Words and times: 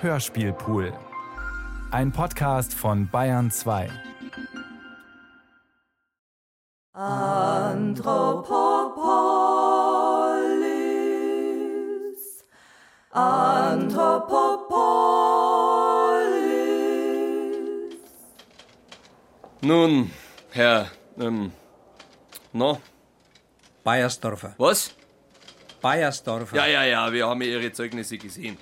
Hörspielpool. 0.00 0.92
Ein 1.90 2.12
Podcast 2.12 2.72
von 2.72 3.08
Bayern 3.08 3.50
2. 3.50 3.90
Anthropopolis. 11.08 12.44
Anthropopolis. 13.10 14.36
Nun, 19.62 20.10
Herr, 20.52 20.90
ähm, 21.18 21.52
no, 22.52 22.80
Bayersdorfer. 23.82 24.54
was? 24.58 24.94
Bayersdorfer. 25.80 26.56
Ja, 26.56 26.66
ja, 26.66 26.84
ja, 26.84 27.12
wir 27.12 27.26
haben 27.26 27.40
ja 27.42 27.48
Ihre 27.48 27.72
Zeugnisse 27.72 28.18
gesehen. 28.18 28.56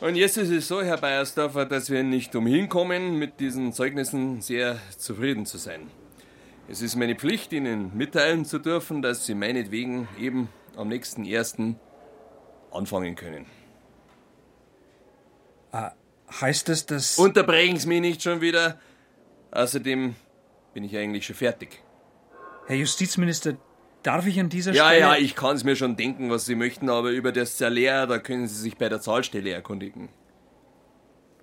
Und 0.00 0.14
jetzt 0.14 0.38
ist 0.38 0.48
es 0.48 0.66
so, 0.66 0.82
Herr 0.82 0.96
Beiersdorfer, 0.96 1.66
dass 1.66 1.90
wir 1.90 2.02
nicht 2.02 2.34
umhin 2.34 2.70
kommen, 2.70 3.18
mit 3.18 3.38
diesen 3.38 3.74
Zeugnissen 3.74 4.40
sehr 4.40 4.78
zufrieden 4.96 5.44
zu 5.44 5.58
sein. 5.58 5.90
Es 6.68 6.80
ist 6.80 6.96
meine 6.96 7.16
Pflicht, 7.16 7.52
Ihnen 7.52 7.94
mitteilen 7.94 8.46
zu 8.46 8.58
dürfen, 8.58 9.02
dass 9.02 9.26
Sie 9.26 9.34
meinetwegen 9.34 10.08
eben 10.18 10.48
am 10.74 10.88
nächsten 10.88 11.26
ersten 11.26 11.78
anfangen 12.70 13.14
können. 13.14 13.44
Heißt 16.40 16.70
es, 16.70 16.86
dass. 16.86 17.18
Unterbrechen 17.18 17.76
Sie 17.76 17.88
mich 17.88 18.00
nicht 18.00 18.22
schon 18.22 18.40
wieder. 18.40 18.80
Außerdem 19.50 20.14
bin 20.72 20.84
ich 20.84 20.96
eigentlich 20.96 21.26
schon 21.26 21.36
fertig. 21.36 21.82
Herr 22.66 22.76
Justizminister, 22.76 23.58
darf 24.02 24.26
ich 24.26 24.38
an 24.40 24.48
dieser 24.48 24.72
Ja, 24.72 24.86
Stelle. 24.86 25.00
ja, 25.00 25.16
ich 25.16 25.34
kann 25.34 25.56
es 25.56 25.64
mir 25.64 25.76
schon 25.76 25.96
denken, 25.96 26.30
was 26.30 26.46
Sie 26.46 26.54
möchten, 26.54 26.88
aber 26.90 27.10
über 27.10 27.32
das 27.32 27.58
Salär, 27.58 28.06
da 28.06 28.18
können 28.18 28.46
Sie 28.48 28.54
sich 28.60 28.76
bei 28.76 28.88
der 28.88 29.00
Zahlstelle 29.00 29.50
erkundigen. 29.52 30.08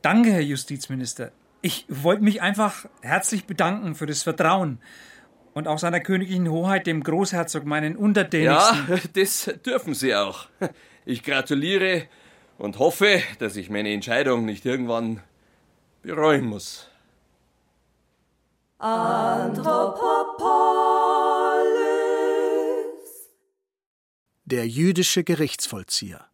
Danke, 0.01 0.31
Herr 0.31 0.41
Justizminister. 0.41 1.31
Ich 1.61 1.85
wollte 1.89 2.23
mich 2.23 2.41
einfach 2.41 2.85
herzlich 3.01 3.45
bedanken 3.45 3.95
für 3.95 4.05
das 4.05 4.23
Vertrauen 4.23 4.79
und 5.53 5.67
auch 5.67 5.79
seiner 5.79 5.99
königlichen 5.99 6.49
Hoheit, 6.49 6.87
dem 6.87 7.03
Großherzog, 7.03 7.65
meinen 7.65 7.93
Ja, 7.93 7.99
Untertänigsten. 7.99 9.01
das 9.15 9.51
dürfen 9.65 9.93
Sie 9.95 10.15
auch. 10.15 10.45
Ich 11.05 11.23
gratuliere 11.23 12.03
und 12.57 12.79
hoffe, 12.79 13.21
dass 13.39 13.55
ich 13.55 13.69
meine 13.69 13.91
Entscheidung 13.91 14.45
nicht 14.45 14.65
irgendwann 14.65 15.21
bereuen 16.03 16.45
muss. 16.45 16.89
Anthropopolis. 18.79 21.36
Der 24.49 24.65
jüdische 24.65 25.25
Gerichtsvollzieher. 25.25 26.25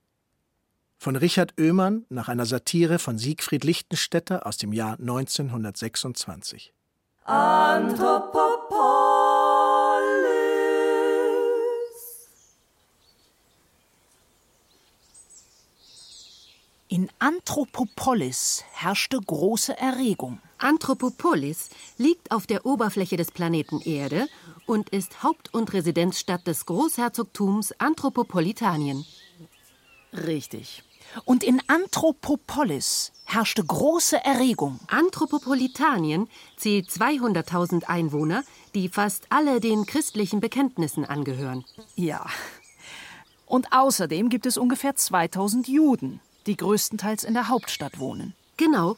Von 0.99 1.15
Richard 1.15 1.55
Oehmann 1.59 2.05
nach 2.09 2.27
einer 2.27 2.45
Satire 2.45 2.99
von 2.99 3.17
Siegfried 3.17 3.63
Lichtenstädter 3.63 4.45
aus 4.45 4.57
dem 4.57 4.71
Jahr 4.71 4.99
1926. 4.99 6.75
Anthropopolis. 7.23 8.53
In 16.89 17.09
Anthropopolis 17.17 18.63
herrschte 18.73 19.19
große 19.19 19.75
Erregung. 19.75 20.39
Anthropopolis 20.63 21.69
liegt 21.97 22.31
auf 22.31 22.47
der 22.47 22.65
Oberfläche 22.65 23.17
des 23.17 23.31
Planeten 23.31 23.81
Erde 23.81 24.27
und 24.65 24.89
ist 24.89 25.21
Haupt- 25.21 25.53
und 25.53 25.73
Residenzstadt 25.73 26.47
des 26.47 26.65
Großherzogtums 26.65 27.73
Anthropopolitanien. 27.79 29.05
Richtig. 30.13 30.83
Und 31.25 31.43
in 31.43 31.61
Anthropopolis 31.67 33.11
herrschte 33.25 33.63
große 33.63 34.23
Erregung. 34.23 34.79
Anthropopolitanien 34.87 36.29
zählt 36.57 36.89
200.000 36.89 37.83
Einwohner, 37.85 38.43
die 38.73 38.89
fast 38.89 39.25
alle 39.29 39.59
den 39.59 39.85
christlichen 39.85 40.39
Bekenntnissen 40.39 41.05
angehören. 41.05 41.65
Ja. 41.95 42.25
Und 43.45 43.67
außerdem 43.71 44.29
gibt 44.29 44.45
es 44.45 44.57
ungefähr 44.57 44.95
2000 44.95 45.67
Juden, 45.67 46.19
die 46.47 46.57
größtenteils 46.57 47.23
in 47.23 47.33
der 47.33 47.49
Hauptstadt 47.49 47.99
wohnen. 47.99 48.33
Genau, 48.57 48.97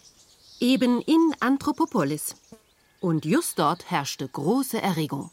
eben 0.60 1.02
in 1.02 1.34
Anthropopolis. 1.40 2.36
Und 3.00 3.26
just 3.26 3.60
dort 3.60 3.90
herrschte 3.92 4.28
große 4.28 4.82
Erregung. 4.82 5.30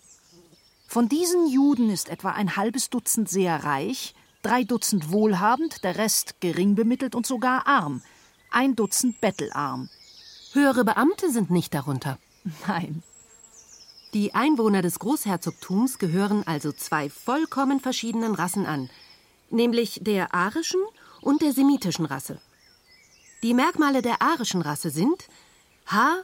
Von 0.87 1.09
diesen 1.09 1.49
Juden 1.49 1.88
ist 1.91 2.09
etwa 2.09 2.31
ein 2.31 2.56
halbes 2.56 2.91
Dutzend 2.91 3.28
sehr 3.28 3.65
reich, 3.65 4.15
drei 4.43 4.65
Dutzend 4.65 5.11
wohlhabend, 5.11 5.84
der 5.84 5.97
Rest 5.97 6.41
gering 6.41 6.75
bemittelt 6.75 7.15
und 7.15 7.27
sogar 7.27 7.66
arm. 7.66 8.03
Ein 8.50 8.77
Dutzend 8.77 9.21
bettelarm. 9.21 9.88
Höhere 10.53 10.84
Beamte 10.84 11.31
sind 11.31 11.50
nicht 11.50 11.72
darunter. 11.72 12.19
Nein. 12.66 13.03
Die 14.12 14.34
Einwohner 14.34 14.82
des 14.82 14.99
Großherzogtums 14.99 15.99
gehören 15.99 16.47
also 16.47 16.72
zwei 16.72 17.09
vollkommen 17.09 17.81
verschiedenen 17.81 18.34
Rassen 18.34 18.66
an, 18.66 18.91
nämlich 19.49 20.00
der 20.03 20.34
arischen 20.34 20.82
und 21.22 21.41
der 21.41 21.53
semitischen 21.53 22.05
Rasse. 22.05 22.38
Die 23.42 23.54
Merkmale 23.54 24.03
der 24.03 24.22
arischen 24.22 24.62
Rasse 24.62 24.91
sind 24.91 25.26
Haar, 25.86 26.22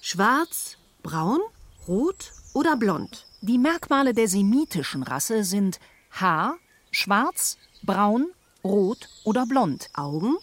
schwarz, 0.00 0.78
braun, 1.00 1.38
rot 1.86 2.32
oder 2.54 2.76
blond. 2.76 3.24
Die 3.40 3.56
Merkmale 3.56 4.12
der 4.12 4.26
semitischen 4.26 5.04
Rasse 5.04 5.44
sind 5.44 5.78
Haar, 6.10 6.56
schwarz, 6.90 7.56
braun, 7.84 8.32
rot 8.64 9.08
oder 9.22 9.46
blond. 9.46 9.90
Augen, 9.94 10.38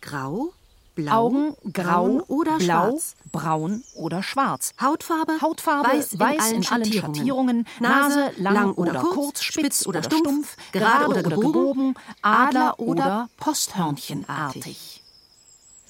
grau, 0.00 0.52
blau, 0.96 1.26
Augen 1.26 1.54
grau 1.72 2.06
braun 2.06 2.20
oder 2.22 2.58
blau, 2.58 2.90
schwarz. 2.90 3.14
braun 3.30 3.84
oder 3.94 4.24
schwarz. 4.24 4.72
Hautfarbe, 4.80 5.40
Hautfarbe 5.40 5.90
weiß, 5.90 6.12
in, 6.14 6.66
allen, 6.66 6.92
Schattierungen. 6.92 7.68
Nase 7.78 8.32
lang, 8.38 8.74
oder, 8.74 9.00
kurz, 9.00 9.44
spitz 9.44 9.86
oder 9.86 10.02
stumpf, 10.02 10.56
gerade 10.72 11.06
oder 11.06 11.22
gebogen, 11.22 11.94
Adler 12.20 12.80
oder 12.80 13.28
posthörnchenartig. 13.36 14.97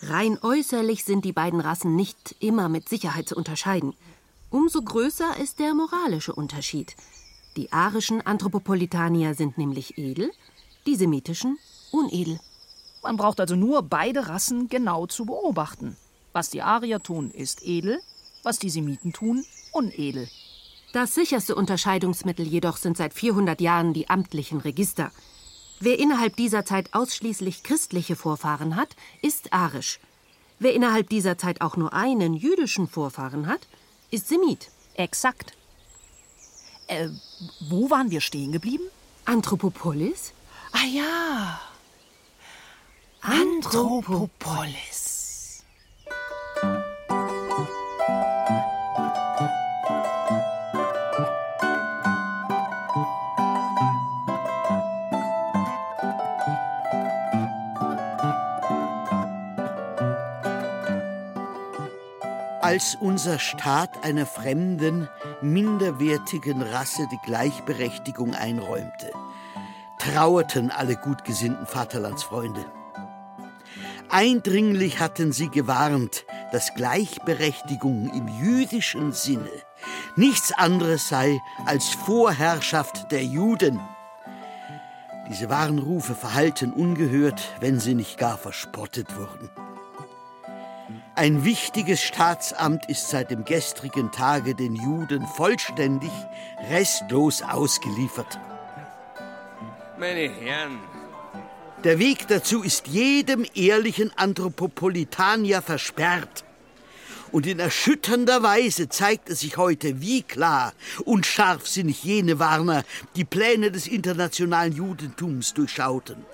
Rein 0.02 0.38
äußerlich 0.40 1.04
sind 1.04 1.24
die 1.24 1.32
beiden 1.32 1.60
Rassen 1.60 1.96
nicht 1.96 2.36
immer 2.40 2.68
mit 2.68 2.88
Sicherheit 2.88 3.28
zu 3.28 3.36
unterscheiden. 3.36 3.94
Umso 4.50 4.80
größer 4.80 5.36
ist 5.38 5.58
der 5.58 5.74
moralische 5.74 6.34
Unterschied. 6.34 6.94
Die 7.56 7.72
arischen 7.72 8.24
Anthropopolitanier 8.24 9.34
sind 9.34 9.58
nämlich 9.58 9.98
edel, 9.98 10.30
die 10.86 10.94
semitischen 10.94 11.58
unedel. 11.90 12.38
Man 13.02 13.16
braucht 13.16 13.40
also 13.40 13.56
nur 13.56 13.82
beide 13.82 14.28
Rassen 14.28 14.68
genau 14.68 15.06
zu 15.06 15.26
beobachten. 15.26 15.96
Was 16.32 16.50
die 16.50 16.62
Arier 16.62 17.02
tun, 17.02 17.30
ist 17.30 17.64
edel, 17.66 18.00
was 18.42 18.58
die 18.58 18.70
Semiten 18.70 19.12
tun, 19.12 19.44
unedel. 19.72 20.28
Das 20.92 21.14
sicherste 21.14 21.54
Unterscheidungsmittel 21.54 22.46
jedoch 22.46 22.76
sind 22.76 22.96
seit 22.96 23.12
400 23.12 23.60
Jahren 23.60 23.92
die 23.92 24.08
amtlichen 24.08 24.60
Register. 24.60 25.10
Wer 25.80 25.98
innerhalb 25.98 26.36
dieser 26.36 26.64
Zeit 26.64 26.92
ausschließlich 26.92 27.62
christliche 27.62 28.16
Vorfahren 28.16 28.74
hat, 28.76 28.96
ist 29.22 29.52
arisch. 29.52 30.00
Wer 30.58 30.74
innerhalb 30.74 31.08
dieser 31.08 31.38
Zeit 31.38 31.60
auch 31.60 31.76
nur 31.76 31.92
einen 31.92 32.34
jüdischen 32.34 32.88
Vorfahren 32.88 33.46
hat, 33.46 33.60
ist 34.10 34.28
Semit. 34.28 34.70
Exakt. 34.94 35.52
Äh, 36.88 37.10
wo 37.60 37.90
waren 37.90 38.10
wir 38.10 38.20
stehen 38.20 38.50
geblieben? 38.50 38.84
Anthropopolis? 39.24 40.32
Ah 40.72 40.86
ja. 40.92 41.60
Anthropopolis. 43.20 45.07
Als 62.78 62.94
unser 62.94 63.40
Staat 63.40 64.04
einer 64.04 64.24
fremden, 64.24 65.08
minderwertigen 65.42 66.62
Rasse 66.62 67.08
die 67.10 67.18
Gleichberechtigung 67.24 68.36
einräumte, 68.36 69.10
trauerten 69.98 70.70
alle 70.70 70.94
gutgesinnten 70.94 71.66
Vaterlandsfreunde. 71.66 72.64
Eindringlich 74.10 75.00
hatten 75.00 75.32
sie 75.32 75.48
gewarnt, 75.48 76.24
dass 76.52 76.72
Gleichberechtigung 76.74 78.12
im 78.14 78.28
jüdischen 78.28 79.10
Sinne 79.10 79.50
nichts 80.14 80.52
anderes 80.52 81.08
sei 81.08 81.40
als 81.66 81.88
Vorherrschaft 81.88 83.10
der 83.10 83.24
Juden. 83.24 83.80
Diese 85.28 85.50
Warnrufe 85.50 86.14
verhallten 86.14 86.72
ungehört, 86.72 87.42
wenn 87.58 87.80
sie 87.80 87.96
nicht 87.96 88.18
gar 88.18 88.38
verspottet 88.38 89.16
wurden. 89.16 89.50
Ein 91.18 91.44
wichtiges 91.44 92.00
Staatsamt 92.00 92.88
ist 92.88 93.10
seit 93.10 93.32
dem 93.32 93.44
gestrigen 93.44 94.12
Tage 94.12 94.54
den 94.54 94.76
Juden 94.76 95.26
vollständig, 95.26 96.12
restlos 96.70 97.42
ausgeliefert. 97.42 98.38
Meine 99.98 100.30
Herren, 100.30 100.78
Der 101.82 101.98
Weg 101.98 102.28
dazu 102.28 102.62
ist 102.62 102.86
jedem 102.86 103.44
ehrlichen 103.56 104.12
Anthropopolitanier 104.16 105.60
versperrt. 105.60 106.44
Und 107.32 107.48
in 107.48 107.58
erschütternder 107.58 108.44
Weise 108.44 108.88
zeigt 108.88 109.28
es 109.28 109.40
sich 109.40 109.56
heute, 109.56 110.00
wie 110.00 110.22
klar 110.22 110.72
und 111.04 111.26
scharfsinnig 111.26 112.04
jene 112.04 112.38
Warner 112.38 112.84
die 113.16 113.24
Pläne 113.24 113.72
des 113.72 113.88
internationalen 113.88 114.72
Judentums 114.72 115.52
durchschauten. 115.52 116.24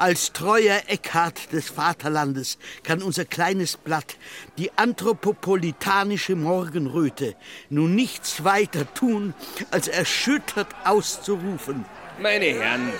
Als 0.00 0.32
treuer 0.32 0.80
Eckhart 0.86 1.52
des 1.52 1.68
Vaterlandes 1.68 2.56
kann 2.82 3.02
unser 3.02 3.26
kleines 3.26 3.76
Blatt, 3.76 4.16
die 4.56 4.70
anthropopolitanische 4.78 6.36
Morgenröte, 6.36 7.36
nun 7.68 7.96
nichts 7.96 8.42
weiter 8.42 8.94
tun, 8.94 9.34
als 9.70 9.88
erschüttert 9.88 10.68
auszurufen. 10.86 11.84
Meine 12.18 12.46
Herren, 12.46 12.90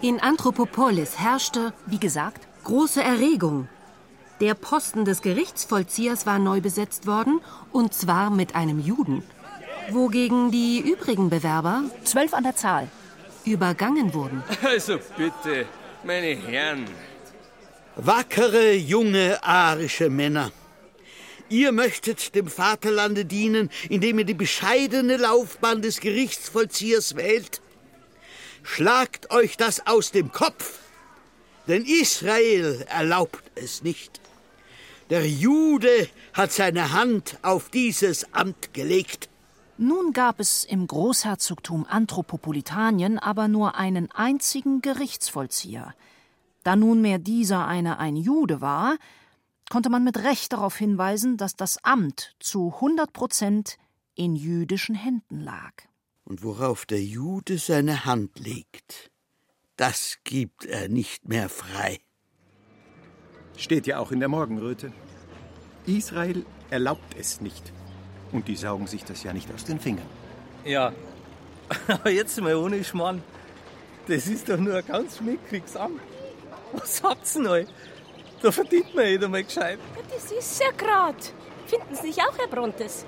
In 0.00 0.18
Anthropopolis 0.18 1.18
herrschte, 1.18 1.74
Wie 1.84 2.00
gesagt, 2.00 2.48
große 2.64 3.02
Erregung. 3.02 3.68
Der 4.40 4.54
Posten 4.54 5.04
des 5.04 5.20
Gerichtsvollziehers 5.20 6.24
war 6.24 6.38
neu 6.38 6.62
besetzt 6.62 7.06
worden, 7.06 7.42
und 7.70 7.92
zwar 7.92 8.30
mit 8.30 8.54
einem 8.54 8.80
Juden. 8.80 9.22
Wogegen 9.90 10.50
die 10.50 10.80
übrigen 10.80 11.28
Bewerber 11.28 11.82
zwölf 12.02 12.32
an 12.32 12.44
der 12.44 12.56
Zahl. 12.56 12.88
Übergangen 13.46 14.12
wurden. 14.12 14.42
also 14.62 14.98
bitte, 15.16 15.66
meine 16.04 16.36
Herren, 16.36 16.86
Wackere, 17.98 18.74
junge, 18.74 19.42
arische 19.42 20.10
Männer. 20.10 20.52
Ihr 21.48 21.72
möchtet 21.72 22.34
dem 22.34 22.46
Vaterlande 22.46 23.24
dienen, 23.24 23.70
indem 23.88 24.18
ihr 24.18 24.26
die 24.26 24.34
bescheidene 24.34 25.16
Laufbahn 25.16 25.80
des 25.80 26.00
Gerichtsvollziehers 26.00 27.16
wählt? 27.16 27.62
Schlagt 28.62 29.30
euch 29.30 29.56
das 29.56 29.86
aus 29.86 30.10
dem 30.10 30.30
Kopf, 30.30 30.80
denn 31.68 31.86
Israel 31.86 32.84
erlaubt 32.90 33.44
es 33.54 33.82
nicht. 33.82 34.20
Der 35.08 35.26
Jude 35.26 36.08
hat 36.34 36.52
seine 36.52 36.92
Hand 36.92 37.38
auf 37.40 37.70
dieses 37.70 38.30
Amt 38.34 38.74
gelegt. 38.74 39.30
Nun 39.78 40.14
gab 40.14 40.40
es 40.40 40.64
im 40.64 40.86
Großherzogtum 40.86 41.84
Anthropopolitanien 41.86 43.18
aber 43.18 43.46
nur 43.46 43.74
einen 43.74 44.10
einzigen 44.10 44.80
Gerichtsvollzieher. 44.80 45.94
Da 46.62 46.76
nunmehr 46.76 47.18
dieser 47.18 47.66
eine 47.66 47.98
ein 47.98 48.16
Jude 48.16 48.62
war, 48.62 48.96
konnte 49.68 49.90
man 49.90 50.02
mit 50.02 50.16
Recht 50.18 50.52
darauf 50.54 50.76
hinweisen, 50.76 51.36
dass 51.36 51.56
das 51.56 51.84
Amt 51.84 52.34
zu 52.40 52.72
100 52.76 53.12
Prozent 53.12 53.76
in 54.14 54.34
jüdischen 54.34 54.94
Händen 54.94 55.40
lag. 55.40 55.72
Und 56.24 56.42
worauf 56.42 56.86
der 56.86 57.02
Jude 57.02 57.58
seine 57.58 58.06
Hand 58.06 58.38
legt, 58.38 59.10
das 59.76 60.16
gibt 60.24 60.64
er 60.64 60.88
nicht 60.88 61.28
mehr 61.28 61.50
frei. 61.50 62.00
Steht 63.58 63.86
ja 63.86 63.98
auch 63.98 64.10
in 64.10 64.20
der 64.20 64.28
Morgenröte. 64.28 64.90
Israel 65.84 66.46
erlaubt 66.70 67.14
es 67.18 67.42
nicht. 67.42 67.72
Und 68.32 68.48
die 68.48 68.56
saugen 68.56 68.86
sich 68.86 69.04
das 69.04 69.22
ja 69.22 69.32
nicht 69.32 69.52
aus 69.52 69.64
den 69.64 69.80
Fingern. 69.80 70.06
Ja, 70.64 70.92
aber 71.88 72.10
jetzt 72.10 72.40
mal 72.40 72.54
ohne 72.54 72.82
Schmarrn. 72.84 73.22
Das 74.08 74.26
ist 74.26 74.48
doch 74.48 74.58
nur 74.58 74.76
ein 74.76 74.86
ganz 74.86 75.20
mickriges 75.20 75.76
Amt. 75.76 76.00
Was 76.72 77.02
habt's 77.02 77.34
denn 77.34 77.46
euch? 77.46 77.66
Da 78.42 78.52
verdient 78.52 78.94
man 78.94 79.06
jeder 79.06 79.28
mal 79.28 79.42
gescheit. 79.42 79.78
Das 80.10 80.30
ist 80.30 80.60
ja 80.60 80.70
grad. 80.76 81.32
Finden 81.66 81.94
Sie 81.94 82.08
nicht 82.08 82.20
auch, 82.20 82.36
Herr 82.38 82.46
Brontes? 82.46 83.04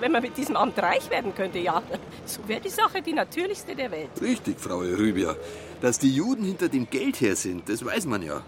Wenn 0.00 0.12
man 0.12 0.22
mit 0.22 0.36
diesem 0.36 0.56
Amt 0.56 0.78
reich 0.78 1.08
werden 1.10 1.34
könnte, 1.34 1.58
ja. 1.58 1.82
So 2.24 2.46
wäre 2.46 2.60
die 2.60 2.70
Sache 2.70 3.02
die 3.02 3.12
natürlichste 3.12 3.74
der 3.74 3.90
Welt. 3.90 4.10
Richtig, 4.20 4.60
Frau 4.60 4.78
Rübia. 4.78 5.36
Dass 5.80 5.98
die 5.98 6.14
Juden 6.14 6.44
hinter 6.44 6.68
dem 6.68 6.88
Geld 6.90 7.20
her 7.20 7.36
sind, 7.36 7.68
das 7.68 7.84
weiß 7.84 8.06
man 8.06 8.22
ja. 8.22 8.42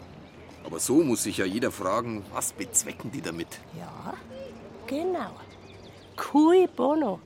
Aber 0.64 0.78
so 0.78 1.02
muss 1.02 1.22
sich 1.22 1.38
ja 1.38 1.44
jeder 1.44 1.70
fragen, 1.70 2.24
was 2.32 2.52
bezwecken 2.52 3.10
die 3.10 3.22
damit? 3.22 3.48
Ja, 3.78 4.14
genau. 4.86 5.30
Cui 6.20 6.68
bono. 6.76 7.18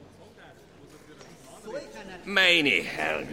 meine 2.24 2.70
Herren, 2.70 3.28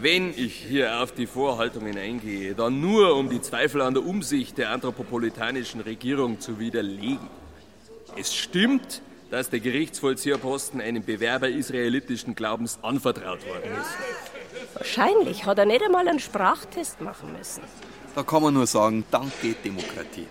wenn 0.00 0.30
ich 0.36 0.54
hier 0.54 1.00
auf 1.00 1.12
die 1.12 1.26
Vorhaltungen 1.26 1.96
eingehe, 1.96 2.54
dann 2.54 2.80
nur 2.80 3.16
um 3.16 3.30
die 3.30 3.40
Zweifel 3.40 3.80
an 3.80 3.94
der 3.94 4.04
Umsicht 4.04 4.58
der 4.58 4.70
anthropopolitanischen 4.70 5.80
Regierung 5.80 6.38
zu 6.38 6.58
widerlegen. 6.58 7.30
Es 8.16 8.34
stimmt, 8.34 9.00
dass 9.30 9.48
der 9.48 9.60
Gerichtsvollzieherposten 9.60 10.80
einem 10.80 11.02
Bewerber 11.02 11.48
israelitischen 11.48 12.34
Glaubens 12.34 12.78
anvertraut 12.82 13.44
worden 13.48 13.72
ist. 13.80 14.74
Wahrscheinlich 14.74 15.46
hat 15.46 15.58
er 15.58 15.64
nicht 15.64 15.82
einmal 15.82 16.06
einen 16.06 16.20
Sprachtest 16.20 17.00
machen 17.00 17.32
müssen. 17.32 17.62
Da 18.14 18.22
kann 18.22 18.42
man 18.42 18.54
nur 18.54 18.66
sagen, 18.66 19.04
danke 19.10 19.54
Demokratie. 19.64 20.26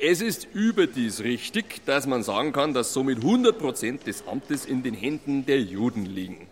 Es 0.00 0.20
ist 0.20 0.46
überdies 0.54 1.24
richtig, 1.24 1.84
dass 1.84 2.06
man 2.06 2.22
sagen 2.22 2.52
kann, 2.52 2.72
dass 2.72 2.92
somit 2.92 3.18
100% 3.18 4.04
des 4.04 4.28
Amtes 4.28 4.64
in 4.64 4.84
den 4.84 4.94
Händen 4.94 5.44
der 5.44 5.60
Juden 5.60 6.06
liegen. 6.06 6.46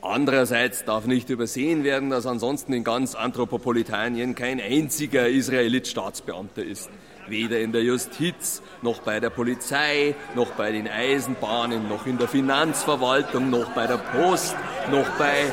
Andererseits 0.00 0.84
darf 0.84 1.06
nicht 1.06 1.28
übersehen 1.28 1.82
werden, 1.82 2.08
dass 2.08 2.24
ansonsten 2.24 2.72
in 2.72 2.84
ganz 2.84 3.16
Anthropopolitanien 3.16 4.36
kein 4.36 4.60
einziger 4.60 5.28
Israelit 5.28 5.88
Staatsbeamter 5.88 6.62
ist. 6.62 6.88
Weder 7.26 7.58
in 7.58 7.72
der 7.72 7.82
Justiz, 7.82 8.62
noch 8.80 9.00
bei 9.00 9.18
der 9.18 9.30
Polizei, 9.30 10.14
noch 10.36 10.52
bei 10.52 10.70
den 10.70 10.86
Eisenbahnen, 10.86 11.88
noch 11.88 12.06
in 12.06 12.16
der 12.16 12.28
Finanzverwaltung, 12.28 13.50
noch 13.50 13.72
bei 13.72 13.88
der 13.88 13.98
Post, 13.98 14.54
noch 14.92 15.08
bei... 15.18 15.52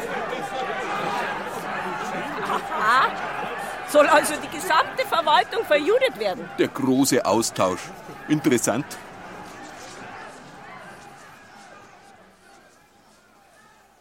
Aha. 2.44 3.36
Soll 3.95 4.07
also 4.07 4.33
die 4.44 4.53
gesamte 4.53 5.06
Verwaltung 5.07 5.63
verjudet 5.63 6.19
werden? 6.19 6.50
Der 6.59 6.68
große 6.68 7.25
Austausch. 7.25 7.80
Interessant. 8.27 8.86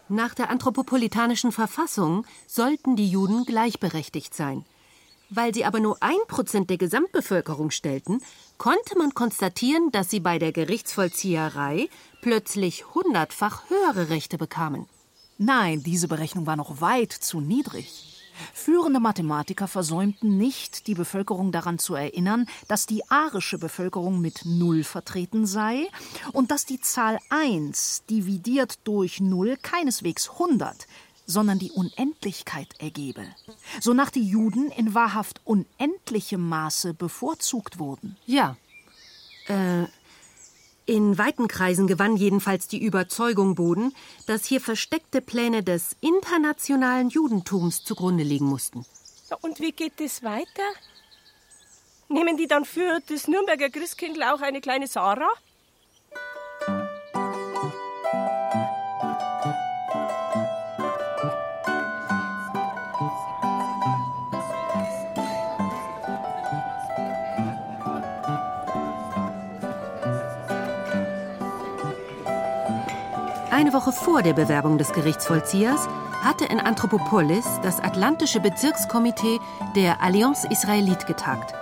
Nach 0.09 0.35
der 0.35 0.51
anthropopolitanischen 0.51 1.53
Verfassung 1.53 2.27
sollten 2.49 2.97
die 2.97 3.09
Juden 3.09 3.45
gleichberechtigt 3.45 4.35
sein. 4.35 4.65
Weil 5.31 5.55
sie 5.55 5.65
aber 5.65 5.79
nur 5.79 5.97
ein 6.01 6.25
Prozent 6.27 6.71
der 6.71 6.79
Gesamtbevölkerung 6.79 7.71
stellten, 7.71 8.21
konnte 8.59 8.99
man 8.99 9.15
konstatieren, 9.15 9.93
dass 9.93 10.11
sie 10.11 10.19
bei 10.19 10.41
der 10.41 10.51
Gerichtsvollzieherei 10.51 11.89
plötzlich 12.21 12.93
hundertfach 12.97 13.71
höhere 13.71 14.09
Rechte 14.09 14.39
bekamen. 14.39 14.89
Nein, 15.39 15.85
diese 15.85 16.09
Berechnung 16.09 16.47
war 16.47 16.57
noch 16.57 16.81
weit 16.81 17.13
zu 17.13 17.41
niedrig. 17.41 18.14
Führende 18.53 19.01
Mathematiker 19.01 19.69
versäumten 19.69 20.37
nicht, 20.37 20.87
die 20.87 20.95
Bevölkerung 20.95 21.53
daran 21.53 21.79
zu 21.79 21.95
erinnern, 21.95 22.47
dass 22.69 22.87
die 22.87 23.09
arische 23.11 23.59
Bevölkerung 23.59 24.21
mit 24.21 24.45
Null 24.45 24.85
vertreten 24.85 25.47
sei 25.47 25.89
und 26.33 26.51
dass 26.51 26.67
die 26.67 26.81
Zahl 26.81 27.19
1 27.31 28.05
dividiert 28.11 28.79
durch 28.85 29.21
Null 29.21 29.57
keineswegs 29.61 30.31
100, 30.31 30.87
sondern 31.27 31.59
die 31.59 31.71
Unendlichkeit 31.71 32.69
ergebe, 32.79 33.27
sonach 33.81 34.11
die 34.11 34.29
Juden 34.29 34.71
in 34.71 34.95
wahrhaft 34.95 35.41
unendlichem 35.45 36.47
Maße 36.47 36.95
bevorzugt 36.95 37.79
wurden. 37.79 38.17
Ja. 38.27 38.57
Äh, 39.47 39.85
in 40.87 41.17
weiten 41.19 41.49
Kreisen 41.49 41.87
gewann 41.87 42.17
jedenfalls 42.17 42.69
die 42.69 42.83
Überzeugung 42.83 43.55
Boden, 43.55 43.95
dass 44.27 44.45
hier 44.45 44.61
versteckte 44.61 45.21
Pläne 45.21 45.63
des 45.63 45.97
internationalen 46.01 47.09
Judentums 47.09 47.85
zugrunde 47.85 48.25
liegen 48.25 48.47
mussten. 48.47 48.85
Und 49.41 49.61
wie 49.61 49.73
geht 49.73 50.01
es 50.01 50.23
weiter? 50.23 50.63
Nehmen 52.09 52.37
die 52.37 52.47
dann 52.47 52.65
für 52.65 53.01
das 53.09 53.29
Nürnberger 53.29 53.71
Christkindl 53.71 54.23
auch 54.23 54.41
eine 54.41 54.61
kleine 54.61 54.87
Sarah? 54.87 55.31
Eine 73.55 73.73
Woche 73.73 73.93
vor 73.93 74.23
der 74.23 74.33
Bewerbung 74.33 74.79
des 74.79 74.93
Gerichtsvollziehers 74.93 75.87
hatte 76.25 76.45
in 76.45 76.59
Anthropopolis 76.59 77.47
das 77.63 77.79
Atlantische 77.79 78.41
Bezirkskomitee 78.41 79.39
der 79.77 80.03
Allianz 80.03 80.43
Israelite 80.43 81.07
getagt. 81.07 81.55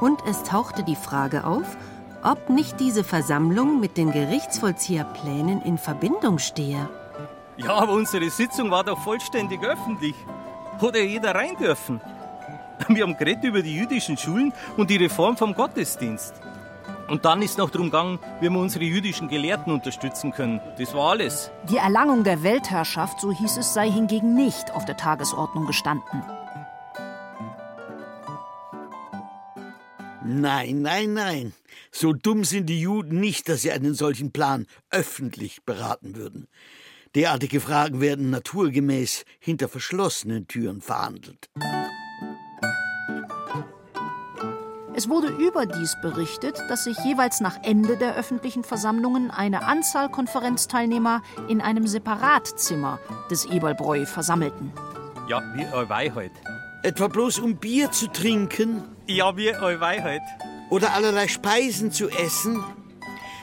Und 0.00 0.22
es 0.26 0.42
tauchte 0.42 0.84
die 0.84 0.96
Frage 0.96 1.44
auf, 1.44 1.76
ob 2.22 2.48
nicht 2.48 2.80
diese 2.80 3.04
Versammlung 3.04 3.78
mit 3.78 3.98
den 3.98 4.10
Gerichtsvollzieherplänen 4.10 5.60
in 5.60 5.76
Verbindung 5.76 6.38
stehe. 6.38 6.88
Ja, 7.58 7.74
aber 7.74 7.92
unsere 7.92 8.30
Sitzung 8.30 8.70
war 8.70 8.84
doch 8.84 8.98
vollständig 8.98 9.62
öffentlich. 9.62 10.14
Ja 10.80 11.04
jeder 11.04 11.34
rein 11.34 11.58
dürfen. 11.60 12.00
Wir 12.88 13.02
haben 13.02 13.18
geredet 13.18 13.44
über 13.44 13.60
die 13.60 13.76
jüdischen 13.76 14.16
Schulen 14.16 14.54
und 14.78 14.88
die 14.88 14.96
Reform 14.96 15.36
vom 15.36 15.52
Gottesdienst. 15.52 16.32
Und 17.08 17.24
dann 17.24 17.40
ist 17.40 17.56
noch 17.56 17.70
darum 17.70 17.86
gegangen, 17.86 18.18
wie 18.40 18.50
wir 18.50 18.58
unsere 18.58 18.84
jüdischen 18.84 19.28
Gelehrten 19.28 19.72
unterstützen 19.72 20.30
können. 20.30 20.60
Das 20.78 20.92
war 20.94 21.10
alles. 21.10 21.50
Die 21.70 21.78
Erlangung 21.78 22.22
der 22.22 22.42
Weltherrschaft, 22.42 23.20
so 23.20 23.32
hieß 23.32 23.56
es, 23.56 23.72
sei 23.72 23.90
hingegen 23.90 24.34
nicht 24.34 24.70
auf 24.72 24.84
der 24.84 24.98
Tagesordnung 24.98 25.66
gestanden. 25.66 26.22
Nein, 30.22 30.82
nein, 30.82 31.14
nein. 31.14 31.54
So 31.90 32.12
dumm 32.12 32.44
sind 32.44 32.66
die 32.66 32.82
Juden 32.82 33.18
nicht, 33.18 33.48
dass 33.48 33.62
sie 33.62 33.72
einen 33.72 33.94
solchen 33.94 34.30
Plan 34.30 34.66
öffentlich 34.90 35.64
beraten 35.64 36.16
würden. 36.16 36.46
Derartige 37.14 37.60
Fragen 37.60 38.02
werden 38.02 38.28
naturgemäß 38.28 39.24
hinter 39.38 39.68
verschlossenen 39.68 40.46
Türen 40.46 40.82
verhandelt. 40.82 41.48
Es 44.98 45.08
wurde 45.08 45.28
überdies 45.28 45.96
berichtet, 46.02 46.60
dass 46.68 46.82
sich 46.82 46.98
jeweils 47.04 47.38
nach 47.38 47.62
Ende 47.62 47.96
der 47.96 48.16
öffentlichen 48.16 48.64
Versammlungen 48.64 49.30
eine 49.30 49.62
Anzahl 49.62 50.08
Konferenzteilnehmer 50.08 51.22
in 51.46 51.60
einem 51.60 51.86
Separatzimmer 51.86 52.98
des 53.30 53.44
Eberlbräu 53.44 54.06
versammelten. 54.06 54.72
Ja, 55.28 55.40
wie 55.54 55.64
Euwei 55.72 56.10
halt. 56.10 56.32
Etwa 56.82 57.06
bloß 57.06 57.38
um 57.38 57.58
Bier 57.58 57.92
zu 57.92 58.08
trinken? 58.08 58.82
Ja, 59.06 59.36
wie 59.36 59.54
Euwei 59.54 60.02
halt. 60.02 60.22
Oder 60.68 60.92
allerlei 60.94 61.28
Speisen 61.28 61.92
zu 61.92 62.08
essen? 62.08 62.64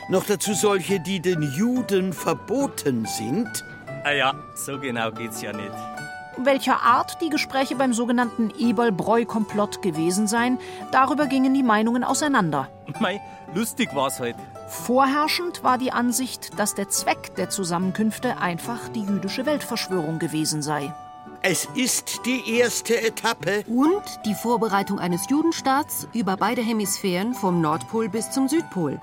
Noch 0.09 0.25
dazu 0.25 0.53
solche, 0.53 0.99
die 0.99 1.21
den 1.21 1.41
Juden 1.41 2.11
verboten 2.11 3.05
sind? 3.05 3.63
Ah 4.03 4.11
ja, 4.11 4.33
so 4.55 4.77
genau 4.77 5.09
geht's 5.09 5.41
ja 5.41 5.53
nicht. 5.53 5.94
Welcher 6.37 6.81
Art 6.81 7.21
die 7.21 7.29
Gespräche 7.29 7.75
beim 7.75 7.93
sogenannten 7.93 8.51
Eberl-Breu-Komplott 8.57 9.81
gewesen 9.81 10.27
seien, 10.27 10.59
darüber 10.91 11.27
gingen 11.27 11.53
die 11.53 11.63
Meinungen 11.63 12.03
auseinander. 12.03 12.69
Mei, 12.99 13.21
lustig 13.53 13.95
war's 13.95 14.19
halt. 14.19 14.35
Vorherrschend 14.67 15.63
war 15.63 15.77
die 15.77 15.91
Ansicht, 15.91 16.59
dass 16.59 16.75
der 16.75 16.89
Zweck 16.89 17.35
der 17.35 17.49
Zusammenkünfte 17.49 18.37
einfach 18.37 18.89
die 18.89 19.03
jüdische 19.03 19.45
Weltverschwörung 19.45 20.19
gewesen 20.19 20.61
sei. 20.61 20.93
Es 21.41 21.67
ist 21.75 22.21
die 22.25 22.57
erste 22.57 22.99
Etappe. 22.99 23.63
Und 23.67 24.01
die 24.25 24.33
Vorbereitung 24.33 24.99
eines 24.99 25.29
Judenstaats 25.29 26.07
über 26.13 26.37
beide 26.37 26.61
Hemisphären 26.61 27.33
vom 27.33 27.61
Nordpol 27.61 28.09
bis 28.09 28.31
zum 28.31 28.47
Südpol. 28.47 28.99